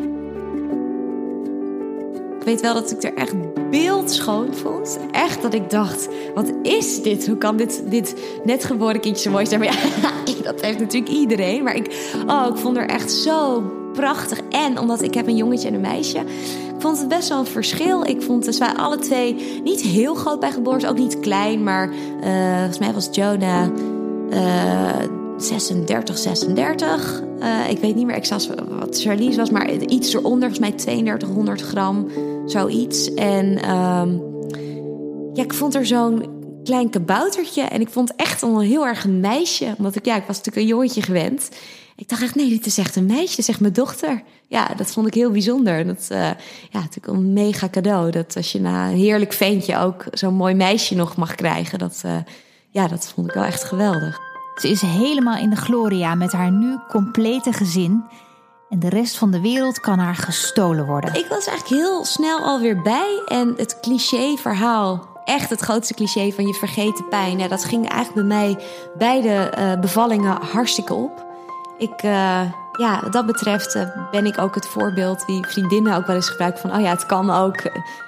Ik 2.39 2.45
weet 2.45 2.61
wel 2.61 2.73
dat 2.73 2.91
ik 2.91 3.03
er 3.03 3.13
echt 3.13 3.35
beeldschoon 3.69 4.53
vond. 4.53 4.99
Echt 5.11 5.41
dat 5.41 5.53
ik 5.53 5.69
dacht, 5.69 6.07
wat 6.35 6.51
is 6.61 7.01
dit? 7.01 7.27
Hoe 7.27 7.37
kan 7.37 7.57
dit, 7.57 7.83
dit 7.89 8.15
net 8.43 8.63
geboren 8.63 8.99
kindje 8.99 9.21
zo 9.21 9.31
mooi 9.31 9.45
zijn? 9.45 9.59
Maar 9.59 9.73
ja, 9.73 10.43
dat 10.51 10.61
heeft 10.61 10.79
natuurlijk 10.79 11.11
iedereen. 11.11 11.63
Maar 11.63 11.75
ik, 11.75 12.11
oh, 12.27 12.45
ik 12.49 12.57
vond 12.57 12.77
er 12.77 12.87
echt 12.87 13.11
zo 13.11 13.63
prachtig. 13.95 14.39
En 14.49 14.79
omdat 14.79 15.01
ik 15.01 15.13
heb 15.13 15.27
een 15.27 15.35
jongetje 15.35 15.67
en 15.67 15.73
een 15.73 15.81
meisje. 15.81 16.17
Ik 16.75 16.81
vond 16.81 16.97
het 16.97 17.07
best 17.07 17.29
wel 17.29 17.39
een 17.39 17.45
verschil. 17.45 18.03
Ik 18.03 18.21
vond 18.21 18.45
dus 18.45 18.57
wij 18.57 18.73
alle 18.73 18.97
twee 18.97 19.61
niet 19.63 19.81
heel 19.81 20.15
groot 20.15 20.39
bij 20.39 20.51
geboorte, 20.51 20.87
ook 20.87 20.97
niet 20.97 21.19
klein. 21.19 21.63
Maar 21.63 21.89
uh, 21.89 22.57
volgens 22.57 22.79
mij 22.79 22.93
was 22.93 23.07
Jonah 23.11 23.67
uh, 24.29 24.89
36, 25.37 26.17
36. 26.17 27.23
Uh, 27.39 27.69
ik 27.69 27.77
weet 27.77 27.95
niet 27.95 28.05
meer 28.05 28.15
exact 28.15 28.49
wat 28.69 29.01
Charlize 29.01 29.39
was, 29.39 29.49
maar 29.49 29.71
iets 29.71 30.13
eronder. 30.13 30.49
Volgens 30.49 30.59
mij 30.59 30.71
3200 30.71 31.61
gram, 31.61 32.07
zoiets. 32.45 33.13
En 33.13 33.71
um, 33.75 34.23
ja, 35.33 35.43
ik 35.43 35.53
vond 35.53 35.75
er 35.75 35.85
zo'n 35.85 36.25
klein 36.63 36.89
kaboutertje. 36.89 37.61
En 37.61 37.81
ik 37.81 37.89
vond 37.89 38.15
echt 38.15 38.43
al 38.43 38.61
heel 38.61 38.87
erg 38.87 39.03
een 39.03 39.19
meisje. 39.19 39.73
Omdat 39.77 39.95
ik, 39.95 40.05
ja, 40.05 40.15
ik 40.15 40.23
was 40.27 40.37
natuurlijk 40.37 40.57
een 40.57 40.75
jongetje 40.75 41.01
gewend. 41.01 41.49
Ik 41.95 42.09
dacht 42.09 42.21
echt, 42.21 42.35
nee, 42.35 42.49
dit 42.49 42.65
is 42.65 42.77
echt 42.77 42.95
een 42.95 43.05
meisje, 43.05 43.41
zegt 43.41 43.59
mijn 43.59 43.73
dochter. 43.73 44.23
Ja, 44.47 44.67
dat 44.77 44.91
vond 44.91 45.07
ik 45.07 45.13
heel 45.13 45.31
bijzonder. 45.31 45.77
En 45.79 45.87
dat, 45.87 46.07
uh, 46.11 46.17
ja, 46.69 46.79
natuurlijk 46.79 47.07
een 47.07 47.33
mega 47.33 47.69
cadeau. 47.69 48.11
Dat 48.11 48.35
als 48.35 48.51
je 48.51 48.59
na 48.59 48.89
een 48.89 48.97
heerlijk 48.97 49.33
ventje 49.33 49.77
ook 49.77 50.05
zo'n 50.11 50.33
mooi 50.33 50.53
meisje 50.53 50.95
nog 50.95 51.15
mag 51.15 51.35
krijgen. 51.35 51.79
Dat, 51.79 52.01
uh, 52.05 52.17
ja, 52.69 52.87
dat 52.87 53.11
vond 53.15 53.27
ik 53.27 53.33
wel 53.33 53.43
echt 53.43 53.63
geweldig. 53.63 54.19
Ze 54.55 54.69
is 54.69 54.81
helemaal 54.81 55.37
in 55.37 55.49
de 55.49 55.55
gloria 55.55 56.15
met 56.15 56.31
haar 56.31 56.51
nu 56.51 56.77
complete 56.89 57.53
gezin. 57.53 58.03
En 58.69 58.79
de 58.79 58.89
rest 58.89 59.17
van 59.17 59.31
de 59.31 59.41
wereld 59.41 59.79
kan 59.79 59.99
haar 59.99 60.15
gestolen 60.15 60.85
worden. 60.85 61.13
Ik 61.13 61.27
was 61.29 61.47
eigenlijk 61.47 61.81
heel 61.81 62.05
snel 62.05 62.39
alweer 62.39 62.81
bij. 62.81 63.21
En 63.25 63.53
het 63.57 63.79
cliché 63.79 64.35
verhaal 64.37 65.07
echt 65.25 65.49
het 65.49 65.59
grootste 65.59 65.93
cliché 65.93 66.31
van 66.31 66.47
je 66.47 66.53
vergeten 66.53 67.07
pijn. 67.09 67.39
Ja, 67.39 67.47
dat 67.47 67.63
ging 67.63 67.89
eigenlijk 67.89 68.27
bij 68.27 68.37
mij 68.37 68.57
bij 68.97 69.21
de 69.21 69.51
uh, 69.57 69.79
bevallingen 69.79 70.37
hartstikke 70.41 70.93
op. 70.93 71.25
Ik, 71.77 72.03
uh, 72.03 72.41
ja, 72.71 72.99
wat 73.01 73.13
dat 73.13 73.25
betreft 73.25 73.75
uh, 73.75 73.83
ben 74.11 74.25
ik 74.25 74.37
ook 74.37 74.55
het 74.55 74.67
voorbeeld 74.67 75.25
die 75.25 75.45
vriendinnen 75.47 75.95
ook 75.95 76.05
wel 76.05 76.15
eens 76.15 76.29
gebruiken 76.29 76.61
van, 76.61 76.75
oh 76.75 76.81
ja, 76.81 76.89
het 76.89 77.05
kan 77.05 77.29
ook. 77.31 77.61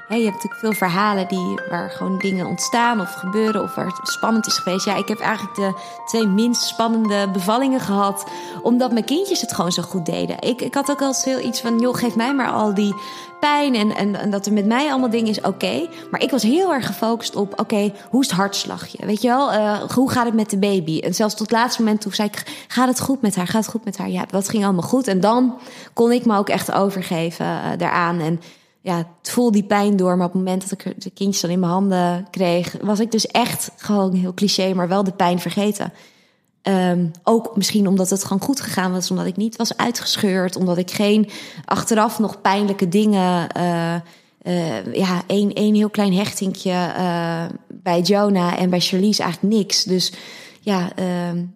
Je 0.10 0.24
hebt 0.24 0.34
natuurlijk 0.34 0.60
veel 0.60 0.74
verhalen 0.74 1.28
die, 1.28 1.60
waar 1.70 1.90
gewoon 1.90 2.18
dingen 2.18 2.46
ontstaan 2.46 3.02
of 3.02 3.14
gebeuren 3.14 3.64
of 3.64 3.76
waar 3.76 3.86
het 3.86 4.00
spannend 4.04 4.48
is 4.48 4.58
geweest. 4.58 4.86
Ja, 4.86 4.96
ik 4.96 5.08
heb 5.08 5.20
eigenlijk 5.20 5.56
de 5.56 5.74
twee 6.06 6.28
minst 6.28 6.62
spannende 6.62 7.30
bevallingen 7.32 7.80
gehad, 7.80 8.26
omdat 8.62 8.92
mijn 8.92 9.06
kindjes 9.06 9.42
het 9.42 9.54
gewoon 9.54 9.72
zo 9.72 9.82
goed 9.82 10.06
deden. 10.06 10.40
Ik, 10.40 10.62
ik 10.62 10.74
had 10.74 10.92
ook 10.92 11.02
al 11.02 11.14
heel 11.24 11.40
iets 11.40 11.62
van, 11.62 11.80
joh, 11.80 11.96
geef 11.96 12.16
mij 12.16 12.34
maar 12.34 12.52
al 12.52 12.74
die 12.74 12.96
pijn 13.40 13.76
en, 13.76 13.96
en, 13.96 14.30
dat 14.30 14.46
er 14.46 14.54
met 14.54 14.66
mij 14.66 14.90
allemaal 14.90 15.10
dingen 15.10 15.28
is, 15.28 15.42
oké. 15.42 15.88
Maar 16.12 16.22
ik 16.22 16.32
was 16.32 16.44
heel 16.44 16.74
erg 16.74 16.86
gefocust 16.86 17.36
op, 17.36 17.60
oké, 17.60 17.94
hoe 18.10 18.22
is 18.22 18.28
het 18.28 18.38
hartslagje? 18.38 19.06
Weet 19.06 19.22
je 19.22 19.28
wel, 19.28 19.54
uh, 19.54 19.82
hoe 19.82 20.12
gaat 20.12 20.26
het 20.26 20.34
met 20.34 20.50
de 20.50 20.58
baby? 20.58 21.00
En 21.00 21.16
zelfs 21.16 21.36
tot 21.36 21.50
het 21.50 21.58
laatste 21.58 21.82
moment 21.82 22.02
toen 22.02 22.14
zei 22.14 22.28
ik, 22.28 22.66
gaat 22.68 22.88
het 22.88 23.00
goed 23.00 23.22
met 23.22 23.36
haar? 23.36 23.48
Gaat 23.48 23.62
het 23.62 23.72
goed 23.72 23.86
met 23.86 23.98
haar? 23.98 24.10
Ja, 24.10 24.26
dat 24.30 24.50
ging 24.50 24.64
allemaal 24.64 24.82
goed. 24.82 25.08
En 25.08 25.20
dan 25.20 25.60
kon 25.94 26.12
ik 26.12 26.26
me 26.26 26.38
ook 26.38 26.50
echt 26.50 26.72
overgeven 26.72 27.46
uh, 27.46 27.64
daaraan. 27.78 28.20
En 28.20 28.42
ja, 28.82 28.98
het 28.98 29.32
voelde 29.32 29.52
die 29.52 29.64
pijn 29.64 29.96
door. 29.96 30.18
Maar 30.18 30.26
op 30.28 30.34
het 30.34 30.42
moment 30.44 30.70
dat 30.70 30.72
ik 30.72 31.02
de 31.04 31.10
kindjes 31.10 31.42
dan 31.42 31.52
in 31.52 31.60
mijn 31.60 31.72
handen 31.72 32.28
kreeg, 32.32 32.76
was 32.82 33.00
ik 33.00 33.12
dus 33.12 33.28
echt 33.28 33.72
gewoon 33.78 34.14
heel 34.14 34.34
cliché, 34.34 34.74
maar 34.74 34.88
wel 34.88 35.04
de 35.04 35.12
pijn 35.12 35.40
vergeten. 35.40 35.94
Um, 36.64 37.12
ook 37.24 37.56
misschien 37.56 37.88
omdat 37.88 38.10
het 38.10 38.24
gewoon 38.24 38.42
goed 38.42 38.62
gegaan 38.62 38.92
was, 38.92 39.12
omdat 39.12 39.26
ik 39.26 39.38
niet 39.38 39.56
was 39.56 39.78
uitgescheurd, 39.78 40.56
omdat 40.56 40.78
ik 40.78 40.92
geen 40.92 41.30
achteraf 41.66 42.20
nog 42.20 42.42
pijnlijke 42.42 42.90
dingen. 42.90 43.48
Uh, 43.58 43.96
uh, 44.44 44.94
ja, 44.94 45.22
één, 45.28 45.54
één 45.54 45.76
heel 45.76 45.90
klein 45.90 46.14
hechtingje 46.14 46.94
uh, 46.98 47.44
bij 47.68 48.02
Jonah 48.02 48.62
en 48.62 48.70
bij 48.70 48.80
Charlize 48.80 49.24
eigenlijk 49.24 49.56
niks. 49.56 49.84
Dus 49.84 50.14
ja, 50.60 50.90
um, 51.30 51.56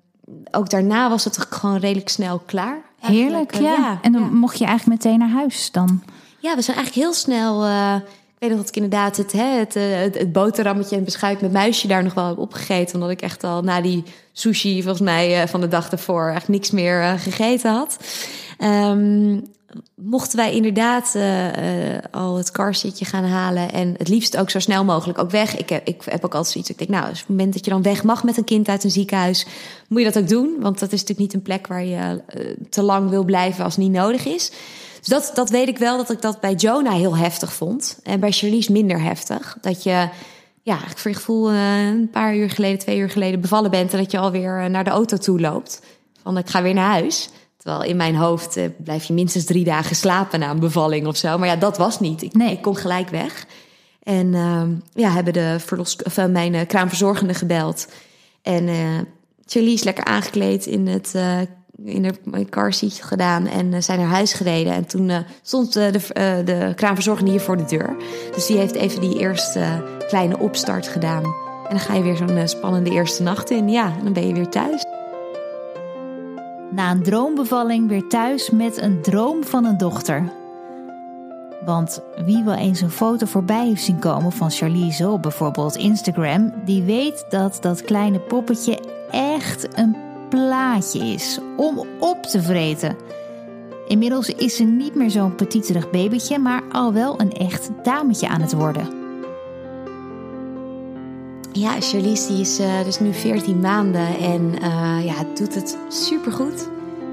ook 0.52 0.70
daarna 0.70 1.10
was 1.10 1.24
het 1.24 1.38
gewoon 1.38 1.78
redelijk 1.78 2.10
snel 2.10 2.42
klaar. 2.46 2.82
Heerlijk, 3.00 3.54
ja. 3.56 3.62
ja. 3.62 4.00
En 4.02 4.12
dan 4.12 4.22
ja. 4.22 4.28
mocht 4.28 4.58
je 4.58 4.66
eigenlijk 4.66 5.04
meteen 5.04 5.20
naar 5.20 5.30
huis 5.30 5.72
dan? 5.72 6.04
Ja, 6.42 6.56
we 6.56 6.62
zijn 6.62 6.78
eigenlijk 6.78 7.06
heel 7.06 7.14
snel. 7.14 7.66
Uh, 7.66 7.96
ik 8.06 8.40
weet 8.40 8.50
nog 8.50 8.60
dat 8.60 8.68
ik 8.68 8.76
inderdaad 8.76 9.18
het, 9.18 9.32
hè, 9.32 9.58
het, 9.58 9.74
het, 9.74 10.18
het 10.18 10.32
boterhammetje 10.32 10.96
en 10.96 11.04
beschuit 11.04 11.42
met 11.42 11.52
muisje 11.52 11.88
daar 11.88 12.04
nog 12.04 12.14
wel 12.14 12.28
heb 12.28 12.38
opgegeten. 12.38 12.96
Omdat 12.96 13.10
ik 13.10 13.22
echt 13.22 13.44
al 13.44 13.62
na 13.62 13.82
die 13.82 14.04
sushi, 14.32 14.82
volgens 14.82 15.04
mij 15.04 15.42
uh, 15.42 15.48
van 15.48 15.62
de 15.62 15.68
dag 15.68 15.92
ervoor, 15.92 16.32
echt 16.36 16.48
niks 16.48 16.72
meer 16.72 17.20
gegeten 17.20 17.72
had. 17.72 17.98
Um, 18.60 19.44
mochten 19.96 20.38
wij 20.38 20.54
inderdaad 20.54 21.14
uh, 21.16 21.46
uh, 21.46 21.98
al 22.12 22.38
het 22.38 22.52
carsitje 22.52 23.06
gaan 23.06 23.24
halen 23.24 23.72
en 23.72 23.96
het 23.98 24.08
liefst 24.08 24.38
ook 24.38 24.50
zo 24.50 24.60
snel 24.60 24.84
mogelijk 24.84 25.20
ook 25.20 25.32
weg. 25.32 25.58
Ik 25.58 25.70
heb, 25.70 25.88
ik 25.88 26.02
heb 26.06 26.26
ook 26.26 26.34
altijd 26.34 26.54
zoiets. 26.54 26.70
Ik 26.70 26.78
denk, 26.78 26.90
nou, 26.90 27.04
op 27.04 27.12
het 27.12 27.28
moment 27.28 27.54
dat 27.54 27.66
je 27.66 27.72
dan 27.72 27.82
weg 27.82 28.04
mag 28.04 28.24
met 28.24 28.38
een 28.38 28.44
kind 28.44 28.68
uit 28.68 28.84
een 28.84 28.92
ziekenhuis, 28.92 29.46
moet 29.88 30.02
je 30.02 30.12
dat 30.12 30.24
ook 30.24 30.30
doen. 30.30 30.56
Want 30.60 30.80
dat 30.80 30.92
is 30.92 31.00
natuurlijk 31.00 31.20
niet 31.20 31.34
een 31.34 31.42
plek 31.42 31.68
waar 31.68 31.86
je 31.86 32.22
uh, 32.36 32.56
te 32.70 32.82
lang 32.82 33.10
wil 33.10 33.24
blijven 33.24 33.64
als 33.64 33.78
niet 33.78 33.92
nodig 33.92 34.26
is. 34.26 34.52
Dus 35.00 35.08
dat, 35.08 35.32
dat 35.34 35.50
weet 35.50 35.68
ik 35.68 35.78
wel 35.78 35.98
dat 35.98 36.10
ik 36.10 36.22
dat 36.22 36.40
bij 36.40 36.54
Jonah 36.54 36.96
heel 36.96 37.18
heftig 37.18 37.54
vond. 37.54 38.00
En 38.04 38.20
bij 38.20 38.32
Charlize 38.32 38.72
minder 38.72 39.02
heftig. 39.02 39.58
Dat 39.62 39.84
je, 39.84 40.10
ja, 40.62 40.78
voor 40.96 41.12
je 41.12 41.18
gevoel 41.18 41.52
een 41.52 42.10
paar 42.10 42.36
uur 42.36 42.50
geleden, 42.50 42.80
twee 42.80 42.98
uur 42.98 43.10
geleden 43.10 43.42
bevallen 43.42 43.72
bent. 43.72 43.92
En 43.92 44.00
dat 44.00 44.12
je 44.12 44.18
alweer 44.18 44.70
naar 44.70 44.84
de 44.84 44.90
auto 44.90 45.18
toe 45.18 45.40
loopt. 45.40 45.82
Van 46.24 46.38
ik 46.38 46.50
ga 46.50 46.62
weer 46.62 46.74
naar 46.74 46.92
huis. 46.92 47.30
Terwijl 47.62 47.84
in 47.84 47.96
mijn 47.96 48.16
hoofd 48.16 48.58
uh, 48.58 48.66
blijf 48.84 49.04
je 49.04 49.14
minstens 49.14 49.46
drie 49.46 49.64
dagen 49.64 49.96
slapen 49.96 50.40
na 50.40 50.50
een 50.50 50.60
bevalling 50.60 51.08
of 51.08 51.18
zo. 51.18 51.38
Maar 51.38 51.48
ja, 51.48 51.56
dat 51.56 51.78
was 51.78 52.00
niet. 52.00 52.22
Ik, 52.22 52.34
nee. 52.34 52.52
ik 52.52 52.62
kon 52.62 52.78
gelijk 52.78 53.10
weg. 53.10 53.46
En 54.04 54.28
uh, 54.34 54.62
ja, 54.94 55.10
hebben 55.10 55.34
de 55.34 55.56
verlos, 55.60 55.96
of, 56.04 56.18
uh, 56.18 56.26
mijn 56.26 56.54
uh, 56.54 56.62
kraamverzorgende 56.68 57.34
gebeld. 57.34 57.88
En 58.42 58.70
Charlize 59.46 59.84
lekker 59.84 60.04
aangekleed 60.04 60.66
in 60.66 60.88
het 60.88 61.16
in 61.84 62.02
de 62.02 62.46
car 62.50 62.74
seat 62.74 63.02
gedaan 63.02 63.48
en 63.48 63.84
zijn 63.84 64.00
naar 64.00 64.08
huis 64.08 64.34
gereden. 64.34 64.74
En 64.74 64.86
toen 64.86 65.12
stond 65.42 65.74
de, 65.74 65.92
de 66.46 66.74
kraamverzorgende 66.76 67.32
hier 67.32 67.42
voor 67.42 67.58
de 67.58 67.66
deur. 67.66 67.96
Dus 68.36 68.46
die 68.46 68.58
heeft 68.58 68.76
even 68.76 69.02
die 69.02 69.20
eerste 69.20 69.84
kleine 70.08 70.40
opstart 70.40 70.88
gedaan. 70.88 71.24
En 71.24 71.70
dan 71.70 71.80
ga 71.80 71.94
je 71.94 72.04
weer 72.04 72.16
zo'n 72.16 72.48
spannende 72.48 72.90
eerste 72.90 73.24
nacht 73.24 73.50
in. 73.50 73.70
Ja, 73.70 73.86
en 73.98 74.04
dan 74.04 74.14
ben 74.14 74.28
je 74.28 74.34
weer 74.34 74.50
thuis. 74.50 74.91
Na 76.72 76.92
een 76.92 77.04
droombevalling 77.04 77.88
weer 77.88 78.08
thuis 78.08 78.50
met 78.50 78.82
een 78.82 79.02
droom 79.02 79.44
van 79.44 79.66
een 79.66 79.78
dochter. 79.78 80.32
Want 81.66 82.02
wie 82.26 82.44
wel 82.44 82.56
eens 82.56 82.82
een 82.82 82.92
foto 82.92 83.26
voorbij 83.26 83.68
heeft 83.68 83.84
zien 83.84 84.00
komen 84.00 84.32
van 84.32 84.52
Charlize 84.52 85.10
op 85.10 85.22
bijvoorbeeld 85.22 85.76
Instagram, 85.76 86.54
die 86.66 86.84
weet 86.84 87.26
dat 87.30 87.58
dat 87.62 87.82
kleine 87.82 88.20
poppetje 88.20 88.80
echt 89.12 89.78
een 89.78 89.96
plaatje 90.30 91.00
is 91.00 91.40
om 91.58 91.88
op 92.00 92.24
te 92.24 92.42
vreten. 92.42 92.96
Inmiddels 93.88 94.30
is 94.30 94.56
ze 94.56 94.64
niet 94.64 94.96
meer 94.96 95.10
zo'n 95.10 95.36
petiterig 95.36 95.90
babytje, 95.90 96.40
maar 96.40 96.64
al 96.72 96.94
wel 96.94 97.20
een 97.20 97.32
echt 97.32 97.70
dametje 97.84 98.28
aan 98.28 98.42
het 98.42 98.54
worden. 98.54 99.01
Ja, 101.54 101.76
Charlize 101.80 102.28
die 102.28 102.42
is 102.42 102.60
uh, 102.60 102.84
dus 102.84 103.00
nu 103.00 103.14
14 103.14 103.60
maanden 103.60 104.18
en 104.18 104.56
uh, 104.62 105.06
ja, 105.06 105.26
doet 105.36 105.56
het 105.56 105.78
supergoed. 105.90 106.70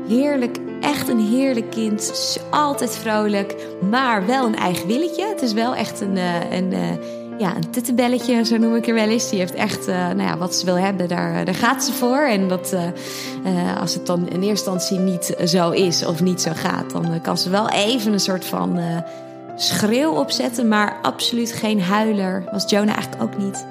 Heerlijk, 0.08 0.58
echt 0.80 1.08
een 1.08 1.20
heerlijk 1.20 1.70
kind. 1.70 2.12
Altijd 2.50 2.96
vrolijk, 2.96 3.56
maar 3.90 4.26
wel 4.26 4.46
een 4.46 4.56
eigen 4.56 4.86
willetje. 4.86 5.26
Het 5.26 5.42
is 5.42 5.52
wel 5.52 5.74
echt 5.74 6.00
een, 6.00 6.16
uh, 6.16 6.52
een, 6.52 6.70
ja, 7.38 7.56
een 7.56 7.70
tuttenbelletje, 7.70 8.44
zo 8.44 8.56
noem 8.56 8.76
ik 8.76 8.86
er 8.86 8.94
wel 8.94 9.08
eens. 9.08 9.30
Die 9.30 9.38
heeft 9.38 9.54
echt, 9.54 9.86
nou 9.86 10.22
ja, 10.22 10.38
wat 10.38 10.54
ze 10.54 10.64
wil 10.64 10.78
hebben, 10.78 11.08
daar, 11.08 11.44
daar 11.44 11.54
gaat 11.54 11.84
ze 11.84 11.92
voor. 11.92 12.20
En 12.20 12.48
dat, 12.48 12.76
als 13.80 13.94
het 13.94 14.06
dan 14.06 14.28
in 14.28 14.42
eerste 14.42 14.70
instantie 14.70 14.98
niet 14.98 15.36
zo 15.44 15.70
is 15.70 16.04
of 16.04 16.22
niet 16.22 16.40
zo 16.40 16.50
gaat, 16.54 16.90
dan 16.90 17.20
kan 17.20 17.38
ze 17.38 17.50
wel 17.50 17.68
even 17.68 18.12
een 18.12 18.20
soort 18.20 18.44
van 18.44 18.78
schreeuw 19.56 20.10
opzetten. 20.10 20.68
Maar 20.68 20.98
absoluut 21.02 21.52
geen 21.52 21.82
huiler. 21.82 22.44
Was 22.52 22.70
Jonah 22.70 22.94
eigenlijk 22.94 23.22
ook 23.22 23.38
niet 23.38 23.66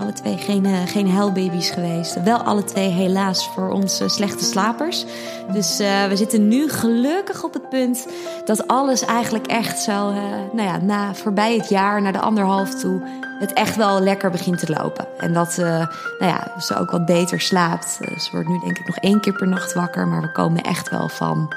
alle 0.00 0.12
twee 0.12 0.36
geen, 0.36 0.64
uh, 0.64 0.78
geen 0.86 1.10
huilbaby's 1.10 1.70
geweest. 1.70 2.22
Wel 2.22 2.38
alle 2.38 2.64
twee 2.64 2.88
helaas 2.88 3.48
voor 3.48 3.70
ons 3.70 4.02
slechte 4.06 4.44
slapers. 4.44 5.04
Dus 5.52 5.80
uh, 5.80 6.06
we 6.06 6.16
zitten 6.16 6.48
nu 6.48 6.68
gelukkig 6.68 7.44
op 7.44 7.52
het 7.52 7.68
punt 7.68 8.06
dat 8.44 8.66
alles 8.66 9.04
eigenlijk 9.04 9.46
echt 9.46 9.78
zo, 9.78 10.12
nou 10.52 10.62
ja, 10.62 10.78
na 10.78 11.14
voorbij 11.14 11.56
het 11.56 11.68
jaar, 11.68 12.02
naar 12.02 12.12
de 12.12 12.20
anderhalf 12.20 12.74
toe, 12.74 13.02
het 13.38 13.52
echt 13.52 13.76
wel 13.76 14.00
lekker 14.00 14.30
begint 14.30 14.58
te 14.58 14.72
lopen. 14.72 15.06
En 15.18 15.32
dat 15.32 15.56
nou 15.56 15.86
ja, 16.18 16.60
ze 16.60 16.76
ook 16.76 16.90
wat 16.90 17.06
beter 17.06 17.40
slaapt. 17.40 17.98
ze 18.18 18.28
wordt 18.32 18.48
nu 18.48 18.58
denk 18.58 18.78
ik 18.78 18.86
nog 18.86 18.96
één 18.96 19.20
keer 19.20 19.32
per 19.32 19.48
nacht 19.48 19.72
wakker, 19.72 20.08
maar 20.08 20.20
we 20.20 20.32
komen 20.32 20.62
echt 20.62 20.90
wel 20.90 21.08
van 21.08 21.52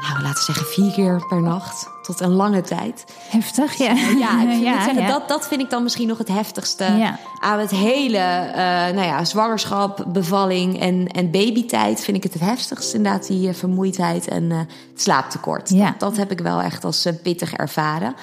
nou, 0.00 0.22
laten 0.22 0.46
we 0.46 0.52
zeggen 0.52 0.66
vier 0.66 0.92
keer 0.92 1.26
per 1.28 1.42
nacht 1.42 1.88
tot 2.02 2.20
een 2.20 2.30
lange 2.30 2.60
tijd. 2.60 3.04
Heftig, 3.28 3.74
ja. 3.74 3.92
Ja, 3.94 4.42
ik 4.42 4.62
ja, 4.62 4.84
zeggen, 4.84 5.02
ja. 5.02 5.08
Dat, 5.08 5.28
dat 5.28 5.48
vind 5.48 5.60
ik 5.60 5.70
dan 5.70 5.82
misschien 5.82 6.08
nog 6.08 6.18
het 6.18 6.28
heftigste 6.28 6.84
ja. 6.84 7.18
aan 7.40 7.58
het 7.58 7.70
hele, 7.70 8.18
uh, 8.48 8.54
nou 8.94 9.02
ja, 9.02 9.24
zwangerschap, 9.24 10.04
bevalling 10.08 10.80
en, 10.80 11.06
en 11.06 11.30
babytijd 11.30 12.00
vind 12.00 12.16
ik 12.16 12.22
het 12.22 12.32
het 12.32 12.42
heftigst. 12.42 12.94
Inderdaad, 12.94 13.26
die 13.26 13.48
uh, 13.48 13.54
vermoeidheid 13.54 14.28
en 14.28 14.42
uh, 14.42 14.58
het 14.58 15.02
slaaptekort. 15.02 15.68
Ja. 15.68 15.86
Dat, 15.86 16.00
dat, 16.00 16.16
heb 16.16 16.30
ik 16.30 16.40
wel 16.40 16.60
echt 16.60 16.84
als 16.84 17.06
pittig 17.22 17.52
ervaren. 17.52 18.14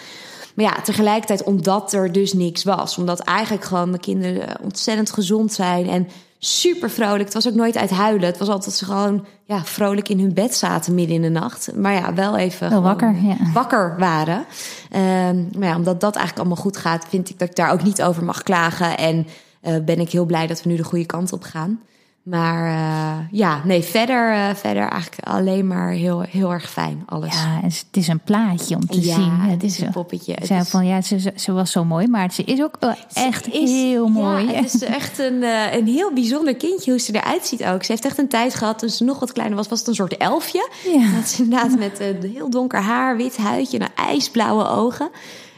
Maar 0.55 0.65
ja, 0.65 0.81
tegelijkertijd 0.81 1.43
omdat 1.43 1.93
er 1.93 2.11
dus 2.11 2.33
niks 2.33 2.63
was. 2.63 2.97
Omdat 2.97 3.19
eigenlijk 3.19 3.65
gewoon 3.65 3.89
mijn 3.89 4.01
kinderen 4.01 4.61
ontzettend 4.61 5.11
gezond 5.11 5.53
zijn 5.53 5.89
en 5.89 6.07
super 6.45 6.89
vrolijk. 6.89 7.23
Het 7.23 7.33
was 7.33 7.47
ook 7.47 7.53
nooit 7.53 7.77
uit 7.77 7.89
huilen. 7.89 8.25
Het 8.25 8.37
was 8.37 8.47
altijd 8.47 8.65
dat 8.65 8.73
ze 8.73 8.85
gewoon 8.85 9.25
ja, 9.45 9.63
vrolijk 9.63 10.09
in 10.09 10.19
hun 10.19 10.33
bed 10.33 10.55
zaten 10.55 10.93
midden 10.93 11.15
in 11.15 11.21
de 11.21 11.29
nacht. 11.29 11.75
Maar 11.75 11.93
ja, 11.93 12.13
wel 12.13 12.37
even 12.37 12.69
Wel 12.69 12.81
wakker, 12.81 13.15
ja. 13.21 13.37
wakker 13.53 13.95
waren. 13.97 14.45
Ehm, 14.91 15.43
maar 15.57 15.67
ja, 15.67 15.75
omdat 15.75 16.01
dat 16.01 16.15
eigenlijk 16.15 16.37
allemaal 16.37 16.63
goed 16.63 16.77
gaat, 16.77 17.05
vind 17.09 17.29
ik 17.29 17.39
dat 17.39 17.49
ik 17.49 17.55
daar 17.55 17.71
ook 17.71 17.83
niet 17.83 18.03
over 18.03 18.23
mag 18.23 18.43
klagen. 18.43 18.97
En 18.97 19.27
eh, 19.61 19.75
ben 19.85 19.99
ik 19.99 20.11
heel 20.11 20.25
blij 20.25 20.47
dat 20.47 20.63
we 20.63 20.69
nu 20.69 20.75
de 20.75 20.83
goede 20.83 21.05
kant 21.05 21.33
op 21.33 21.43
gaan. 21.43 21.79
Maar 22.25 22.65
uh, 22.65 23.39
ja, 23.39 23.61
nee, 23.63 23.83
verder, 23.83 24.33
uh, 24.33 24.55
verder 24.55 24.89
eigenlijk 24.89 25.27
alleen 25.27 25.67
maar 25.67 25.89
heel, 25.89 26.21
heel 26.21 26.51
erg 26.51 26.69
fijn 26.69 27.03
alles. 27.05 27.33
Ja, 27.33 27.59
het 27.61 27.87
is 27.91 28.07
een 28.07 28.19
plaatje 28.19 28.75
om 28.75 28.85
te 28.85 29.05
ja, 29.05 29.15
zien. 29.15 29.31
Het 29.31 29.63
is 29.63 29.79
een 29.79 29.91
poppetje. 29.91 30.35
Ze, 30.45 30.53
is... 30.53 30.69
van, 30.69 30.85
ja, 30.85 31.01
ze, 31.01 31.31
ze, 31.35 31.51
was 31.51 31.71
zo 31.71 31.85
mooi, 31.85 32.07
maar 32.07 32.31
ze 32.31 32.43
is 32.43 32.61
ook 32.61 32.77
echt 33.13 33.53
is, 33.53 33.71
heel 33.71 34.07
mooi. 34.07 34.45
Ja, 34.45 34.53
het 34.53 34.73
is 34.73 34.83
echt 34.83 35.19
een, 35.19 35.41
uh, 35.41 35.73
een 35.73 35.87
heel 35.87 36.13
bijzonder 36.13 36.55
kindje 36.55 36.91
hoe 36.91 36.99
ze 36.99 37.15
eruit 37.15 37.45
ziet 37.45 37.65
ook. 37.65 37.83
Ze 37.83 37.91
heeft 37.91 38.05
echt 38.05 38.17
een 38.17 38.27
tijd 38.27 38.55
gehad, 38.55 38.79
toen 38.79 38.89
ze 38.89 39.03
nog 39.03 39.19
wat 39.19 39.31
kleiner 39.31 39.57
was, 39.57 39.67
was 39.67 39.79
het 39.79 39.87
een 39.87 39.95
soort 39.95 40.17
elfje. 40.17 40.69
Ja. 40.83 41.15
Dat 41.15 41.23
is 41.23 41.39
inderdaad 41.39 41.77
met 41.77 41.99
een 41.99 42.31
heel 42.33 42.49
donker 42.49 42.81
haar, 42.81 43.17
wit 43.17 43.37
huidje 43.37 43.77
en 43.77 43.89
ijsblauwe 43.95 44.67
ogen 44.67 45.09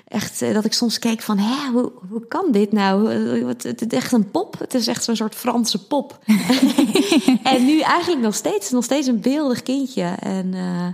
echt 0.08 0.53
dat 0.53 0.66
ik 0.66 0.74
soms 0.74 0.99
keek 0.99 1.22
van, 1.22 1.38
hè, 1.38 1.72
hoe, 1.72 1.91
hoe 2.10 2.28
kan 2.28 2.51
dit 2.51 2.72
nou? 2.72 3.12
Het, 3.47 3.64
het 3.64 3.82
is 3.82 3.97
echt 3.97 4.12
een 4.12 4.32
pop. 4.32 4.60
Het 4.60 4.74
is 4.74 4.88
echt 4.88 5.03
zo'n 5.03 5.16
soort 5.16 5.36
Franse 5.36 5.86
pop. 5.88 6.20
en 7.43 7.66
nu 7.66 7.80
eigenlijk 7.80 8.22
nog 8.22 8.36
steeds, 8.36 8.72
nog 8.72 8.84
steeds 8.84 9.08
een 9.08 9.22
beeldig 9.22 9.64
kindje. 9.64 10.16
En 10.20 10.53
uh, 10.53 10.88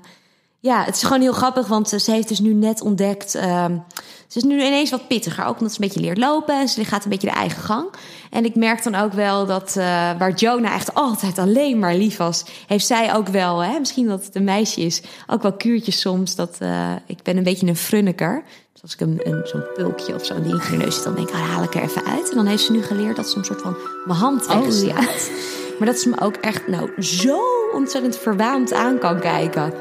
ja, 0.60 0.84
het 0.84 0.96
is 0.96 1.04
gewoon 1.04 1.22
heel 1.22 1.34
grappig, 1.34 1.68
want 1.68 1.90
ze 1.90 2.12
heeft 2.12 2.28
dus 2.28 2.40
nu 2.40 2.54
net 2.54 2.82
ontdekt. 2.82 3.36
Uh, 3.36 3.66
ze 4.28 4.40
is 4.40 4.44
nu 4.44 4.66
ineens 4.66 4.90
wat 4.90 5.08
pittiger, 5.08 5.46
ook 5.46 5.58
omdat 5.58 5.74
ze 5.74 5.82
een 5.82 5.88
beetje 5.88 6.04
leert 6.04 6.18
lopen 6.18 6.60
en 6.60 6.68
ze 6.68 6.86
gaat 6.86 7.04
een 7.04 7.10
beetje 7.10 7.28
de 7.28 7.36
eigen 7.36 7.62
gang. 7.62 7.90
En 8.30 8.46
ik 8.46 8.56
merk 8.56 8.84
dan 8.84 8.96
ook 8.96 9.14
wel 9.14 9.46
dat 9.46 9.74
waar 10.18 10.34
Jonah 10.34 10.74
echt 10.74 10.94
altijd 10.94 11.38
alleen 11.38 11.80
maar 11.80 11.96
lief 11.96 12.18
was, 12.18 12.46
heeft 12.68 12.86
zij 12.86 13.16
ook 13.16 13.28
wel, 13.28 13.60
hè, 13.60 13.80
misschien 13.80 14.08
dat 14.08 14.26
het 14.26 14.36
een 14.36 14.44
meisje 14.44 14.82
is, 14.82 15.02
ook 15.28 15.42
wel 15.42 15.54
kuurtjes 15.54 16.00
soms. 16.00 16.36
Dat 16.36 16.58
ik 17.06 17.24
ben 17.24 17.38
een 17.38 17.44
beetje 17.44 17.68
een 17.68 17.76
frunniker. 17.76 18.44
Dus 18.74 18.82
als 18.82 18.94
ik 18.94 19.00
een, 19.00 19.20
een, 19.24 19.42
zo'n 19.48 19.64
pulkje 19.74 20.16
of 20.16 20.26
zo'n 20.26 20.44
dingetje 20.44 20.74
in 20.74 20.80
de 20.80 20.86
neus 20.86 20.96
zit, 20.96 21.04
dan 21.04 21.16
denk 21.16 21.30
ik, 21.30 21.36
oh, 21.36 21.42
haal 21.42 21.64
ik 21.64 21.76
er 21.76 21.82
even 21.82 22.06
uit. 22.06 22.30
En 22.30 22.36
dan 22.36 22.46
heeft 22.46 22.64
ze 22.64 22.72
nu 22.72 22.82
geleerd 22.82 23.16
dat 23.16 23.30
ze 23.30 23.38
een 23.38 23.46
soort 23.46 23.62
van 23.62 23.78
mijn 24.06 24.20
hand 24.20 24.48
wegslaat. 24.48 24.72
Oh, 24.74 24.88
ja. 24.88 25.02
Maar 25.80 25.88
dat 25.88 26.00
ze 26.00 26.10
me 26.10 26.22
ook 26.22 26.36
echt 26.36 26.68
nou 26.68 27.02
zo 27.02 27.40
ontzettend 27.74 28.18
verwaand 28.18 28.74
aan 28.74 28.98
kan 28.98 29.20
kijken. 29.20 29.74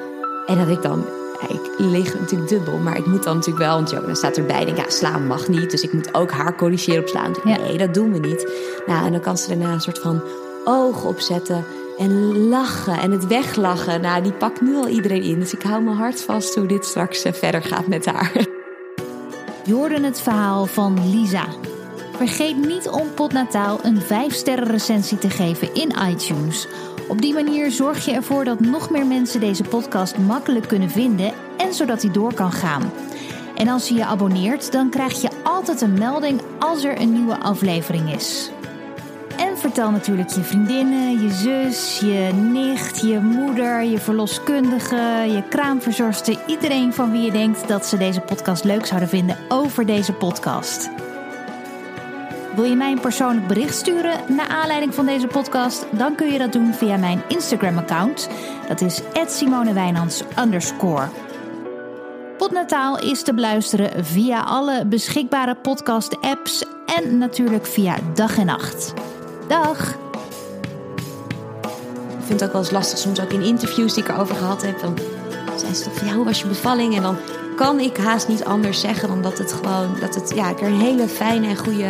En 0.46 0.58
dat 0.58 0.68
ik 0.68 0.82
dan, 0.82 1.06
ik 1.48 1.70
lig 1.78 2.20
natuurlijk 2.20 2.50
dubbel, 2.50 2.78
maar 2.78 2.96
ik 2.96 3.06
moet 3.06 3.22
dan 3.22 3.36
natuurlijk 3.36 3.64
wel, 3.64 3.74
want 3.74 3.90
Jonah 3.90 4.14
staat 4.14 4.36
erbij. 4.36 4.64
Denk, 4.64 4.76
ja, 4.76 4.90
slaan 4.90 5.26
mag 5.26 5.48
niet, 5.48 5.70
dus 5.70 5.82
ik 5.82 5.92
moet 5.92 6.14
ook 6.14 6.30
haar 6.30 6.56
corrigeren 6.56 7.00
op 7.00 7.08
slaan. 7.08 7.32
Dus, 7.32 7.42
ja. 7.44 7.56
Nee, 7.56 7.78
dat 7.78 7.94
doen 7.94 8.12
we 8.12 8.18
niet. 8.18 8.46
Nou, 8.86 9.06
en 9.06 9.12
dan 9.12 9.20
kan 9.20 9.38
ze 9.38 9.48
daarna 9.48 9.72
een 9.72 9.80
soort 9.80 9.98
van 9.98 10.22
oog 10.64 11.04
opzetten 11.04 11.64
en 11.98 12.48
lachen 12.48 12.98
en 12.98 13.10
het 13.10 13.26
weglachen. 13.26 14.00
Nou, 14.00 14.22
die 14.22 14.32
pakt 14.32 14.60
nu 14.60 14.76
al 14.76 14.88
iedereen 14.88 15.22
in. 15.22 15.38
Dus 15.38 15.54
ik 15.54 15.62
hou 15.62 15.82
mijn 15.82 15.96
hart 15.96 16.20
vast 16.20 16.54
hoe 16.54 16.66
dit 16.66 16.84
straks 16.84 17.24
verder 17.32 17.62
gaat 17.62 17.86
met 17.86 18.06
haar. 18.06 18.60
Je 19.64 19.72
hoorde 19.72 20.00
het 20.00 20.20
verhaal 20.20 20.66
van 20.66 21.10
Lisa. 21.10 21.46
Vergeet 22.16 22.56
niet 22.56 22.88
om 22.88 23.14
Potnataal 23.14 23.78
een 23.84 24.00
5-sterren 24.00 24.70
recensie 24.70 25.18
te 25.18 25.30
geven 25.30 25.74
in 25.74 25.94
iTunes. 26.08 26.66
Op 27.08 27.20
die 27.20 27.34
manier 27.34 27.70
zorg 27.70 28.04
je 28.04 28.12
ervoor 28.12 28.44
dat 28.44 28.60
nog 28.60 28.90
meer 28.90 29.06
mensen 29.06 29.40
deze 29.40 29.62
podcast 29.62 30.18
makkelijk 30.18 30.68
kunnen 30.68 30.90
vinden 30.90 31.32
en 31.56 31.74
zodat 31.74 32.02
hij 32.02 32.12
door 32.12 32.34
kan 32.34 32.52
gaan. 32.52 32.92
En 33.56 33.68
als 33.68 33.88
je 33.88 33.94
je 33.94 34.04
abonneert, 34.04 34.72
dan 34.72 34.90
krijg 34.90 35.20
je 35.20 35.30
altijd 35.42 35.80
een 35.80 35.98
melding 35.98 36.40
als 36.58 36.84
er 36.84 37.00
een 37.00 37.12
nieuwe 37.12 37.38
aflevering 37.38 38.14
is. 38.14 38.50
En 39.36 39.58
vertel 39.58 39.90
natuurlijk 39.90 40.28
je 40.28 40.40
vriendinnen, 40.40 41.22
je 41.22 41.30
zus, 41.30 42.00
je 42.00 42.32
nicht, 42.32 43.00
je 43.00 43.20
moeder, 43.20 43.82
je 43.82 43.98
verloskundige, 43.98 45.24
je 45.26 45.42
kraamverzorgster, 45.48 46.38
iedereen 46.46 46.92
van 46.94 47.10
wie 47.10 47.22
je 47.22 47.30
denkt 47.30 47.68
dat 47.68 47.86
ze 47.86 47.96
deze 47.96 48.20
podcast 48.20 48.64
leuk 48.64 48.86
zouden 48.86 49.08
vinden 49.08 49.36
over 49.48 49.86
deze 49.86 50.12
podcast. 50.12 50.90
Wil 52.54 52.64
je 52.64 52.74
mij 52.74 52.92
een 52.92 53.00
persoonlijk 53.00 53.46
bericht 53.46 53.74
sturen 53.74 54.20
naar 54.28 54.48
aanleiding 54.48 54.94
van 54.94 55.06
deze 55.06 55.26
podcast? 55.26 55.86
Dan 55.90 56.14
kun 56.14 56.32
je 56.32 56.38
dat 56.38 56.52
doen 56.52 56.74
via 56.74 56.96
mijn 56.96 57.22
Instagram-account. 57.28 58.28
Dat 58.68 58.80
is 58.80 59.00
@simonewijnands 59.26 60.22
underscore. 60.38 61.08
Is 63.00 63.22
te 63.22 63.34
beluisteren 63.34 64.04
via 64.04 64.42
alle 64.42 64.86
beschikbare 64.86 65.54
podcast-apps 65.54 66.64
en 66.86 67.18
natuurlijk 67.18 67.66
via 67.66 67.96
dag 68.14 68.38
en 68.38 68.46
nacht. 68.46 68.94
Dag! 69.48 69.96
Ik 72.18 72.28
vind 72.28 72.40
het 72.40 72.44
ook 72.44 72.52
wel 72.52 72.60
eens 72.60 72.70
lastig, 72.70 72.98
soms 72.98 73.20
ook 73.20 73.32
in 73.32 73.42
interviews 73.42 73.94
die 73.94 74.02
ik 74.02 74.08
erover 74.08 74.36
gehad 74.36 74.62
heb. 74.62 74.80
Dan 74.80 74.98
zei 75.56 75.74
ze 75.74 75.84
toch 75.84 75.96
van 75.96 76.06
ja, 76.06 76.14
hoe 76.14 76.24
was 76.24 76.40
je 76.40 76.46
bevalling? 76.46 76.96
En 76.96 77.02
dan 77.02 77.16
kan 77.56 77.80
ik 77.80 77.96
haast 77.96 78.28
niet 78.28 78.44
anders 78.44 78.80
zeggen 78.80 79.08
dan 79.08 79.22
dat 79.22 79.38
het 79.38 79.52
gewoon, 79.52 79.96
dat 80.00 80.14
het, 80.14 80.32
ja, 80.34 80.50
ik 80.50 80.60
er 80.60 80.66
een 80.66 80.80
hele 80.80 81.08
fijne 81.08 81.46
en 81.46 81.56
goede 81.56 81.82
uh, 81.82 81.88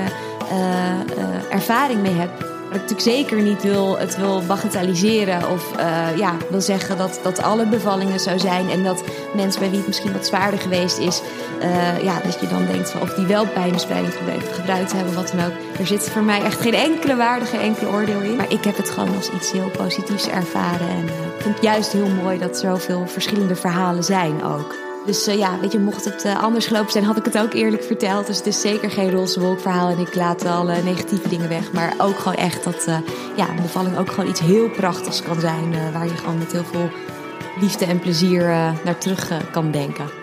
uh, 1.19 1.53
ervaring 1.53 2.03
mee 2.03 2.15
heb. 2.15 2.52
Natuurlijk 2.73 3.01
zeker 3.01 3.43
niet 3.43 3.63
wil, 3.63 3.99
het 3.99 4.17
wil 4.17 4.43
bagatelliseren 4.47 5.51
of 5.51 5.73
uh, 5.77 6.17
ja, 6.17 6.37
wil 6.51 6.61
zeggen 6.61 6.99
dat, 6.99 7.21
dat 7.23 7.43
alle 7.43 7.67
bevallingen 7.67 8.21
zo 8.21 8.39
zijn. 8.39 8.71
En 8.71 8.85
dat 8.85 9.03
mensen 9.35 9.61
bij 9.61 9.69
wie 9.69 9.79
het 9.79 9.87
misschien 9.87 10.13
wat 10.13 10.27
zwaarder 10.27 10.61
geweest 10.61 10.99
is, 10.99 11.23
uh, 11.63 12.03
ja, 12.03 12.21
dat 12.25 12.41
je 12.41 12.49
dan 12.49 12.67
denkt 12.67 12.91
van 12.91 13.01
of 13.01 13.15
die 13.15 13.27
wel 13.27 13.47
pijnbespreiding 13.47 14.15
gebruikt, 14.53 14.93
hebben, 14.93 15.15
wat 15.15 15.33
dan 15.37 15.47
ook. 15.47 15.53
Er 15.79 15.87
zit 15.87 16.11
voor 16.11 16.23
mij 16.23 16.43
echt 16.43 16.61
geen 16.61 16.75
enkele 16.75 17.17
waarde, 17.17 17.45
geen 17.45 17.61
enkele 17.61 17.91
oordeel 17.91 18.21
in. 18.21 18.37
Maar 18.37 18.53
ik 18.53 18.65
heb 18.65 18.77
het 18.77 18.91
gewoon 18.91 19.17
als 19.17 19.31
iets 19.31 19.53
heel 19.53 19.71
positiefs 19.77 20.29
ervaren. 20.29 20.89
En 20.89 21.05
uh, 21.05 21.37
ik 21.37 21.43
vind 21.43 21.55
het 21.55 21.65
juist 21.65 21.93
heel 21.93 22.09
mooi 22.23 22.39
dat 22.39 22.51
er 22.51 22.57
zoveel 22.57 23.07
verschillende 23.07 23.57
verhalen 23.57 24.05
zijn 24.05 24.45
ook. 24.45 24.92
Dus 25.07 25.29
uh, 25.29 25.39
ja, 25.39 25.61
weet 25.61 25.73
je, 25.73 25.79
mocht 25.79 26.05
het 26.05 26.25
uh, 26.25 26.43
anders 26.43 26.67
gelopen 26.67 26.93
zijn, 26.93 27.05
had 27.05 27.17
ik 27.17 27.25
het 27.25 27.39
ook 27.39 27.53
eerlijk 27.53 27.83
verteld. 27.85 28.27
Dus 28.27 28.37
het 28.37 28.47
is 28.47 28.61
zeker 28.61 28.91
geen 28.91 29.11
roze 29.11 29.41
wolkverhaal 29.41 29.89
en 29.89 29.99
ik 29.99 30.15
laat 30.15 30.45
alle 30.45 30.83
negatieve 30.83 31.29
dingen 31.29 31.49
weg. 31.49 31.73
Maar 31.73 31.95
ook 31.99 32.19
gewoon 32.19 32.39
echt 32.39 32.65
dat 32.65 32.85
uh, 32.89 32.99
ja, 33.37 33.49
een 33.49 33.63
bevalling 33.63 33.99
ook 33.99 34.11
gewoon 34.11 34.31
iets 34.31 34.41
heel 34.41 34.71
prachtigs 34.71 35.23
kan 35.23 35.41
zijn. 35.41 35.93
waar 35.93 36.07
je 36.07 36.17
gewoon 36.17 36.39
met 36.39 36.53
heel 36.53 36.65
veel 36.65 36.91
liefde 37.61 37.85
en 37.85 37.99
plezier 37.99 38.47
naar 38.85 38.99
terug 38.99 39.31
kan 39.51 39.71
denken. 39.71 40.22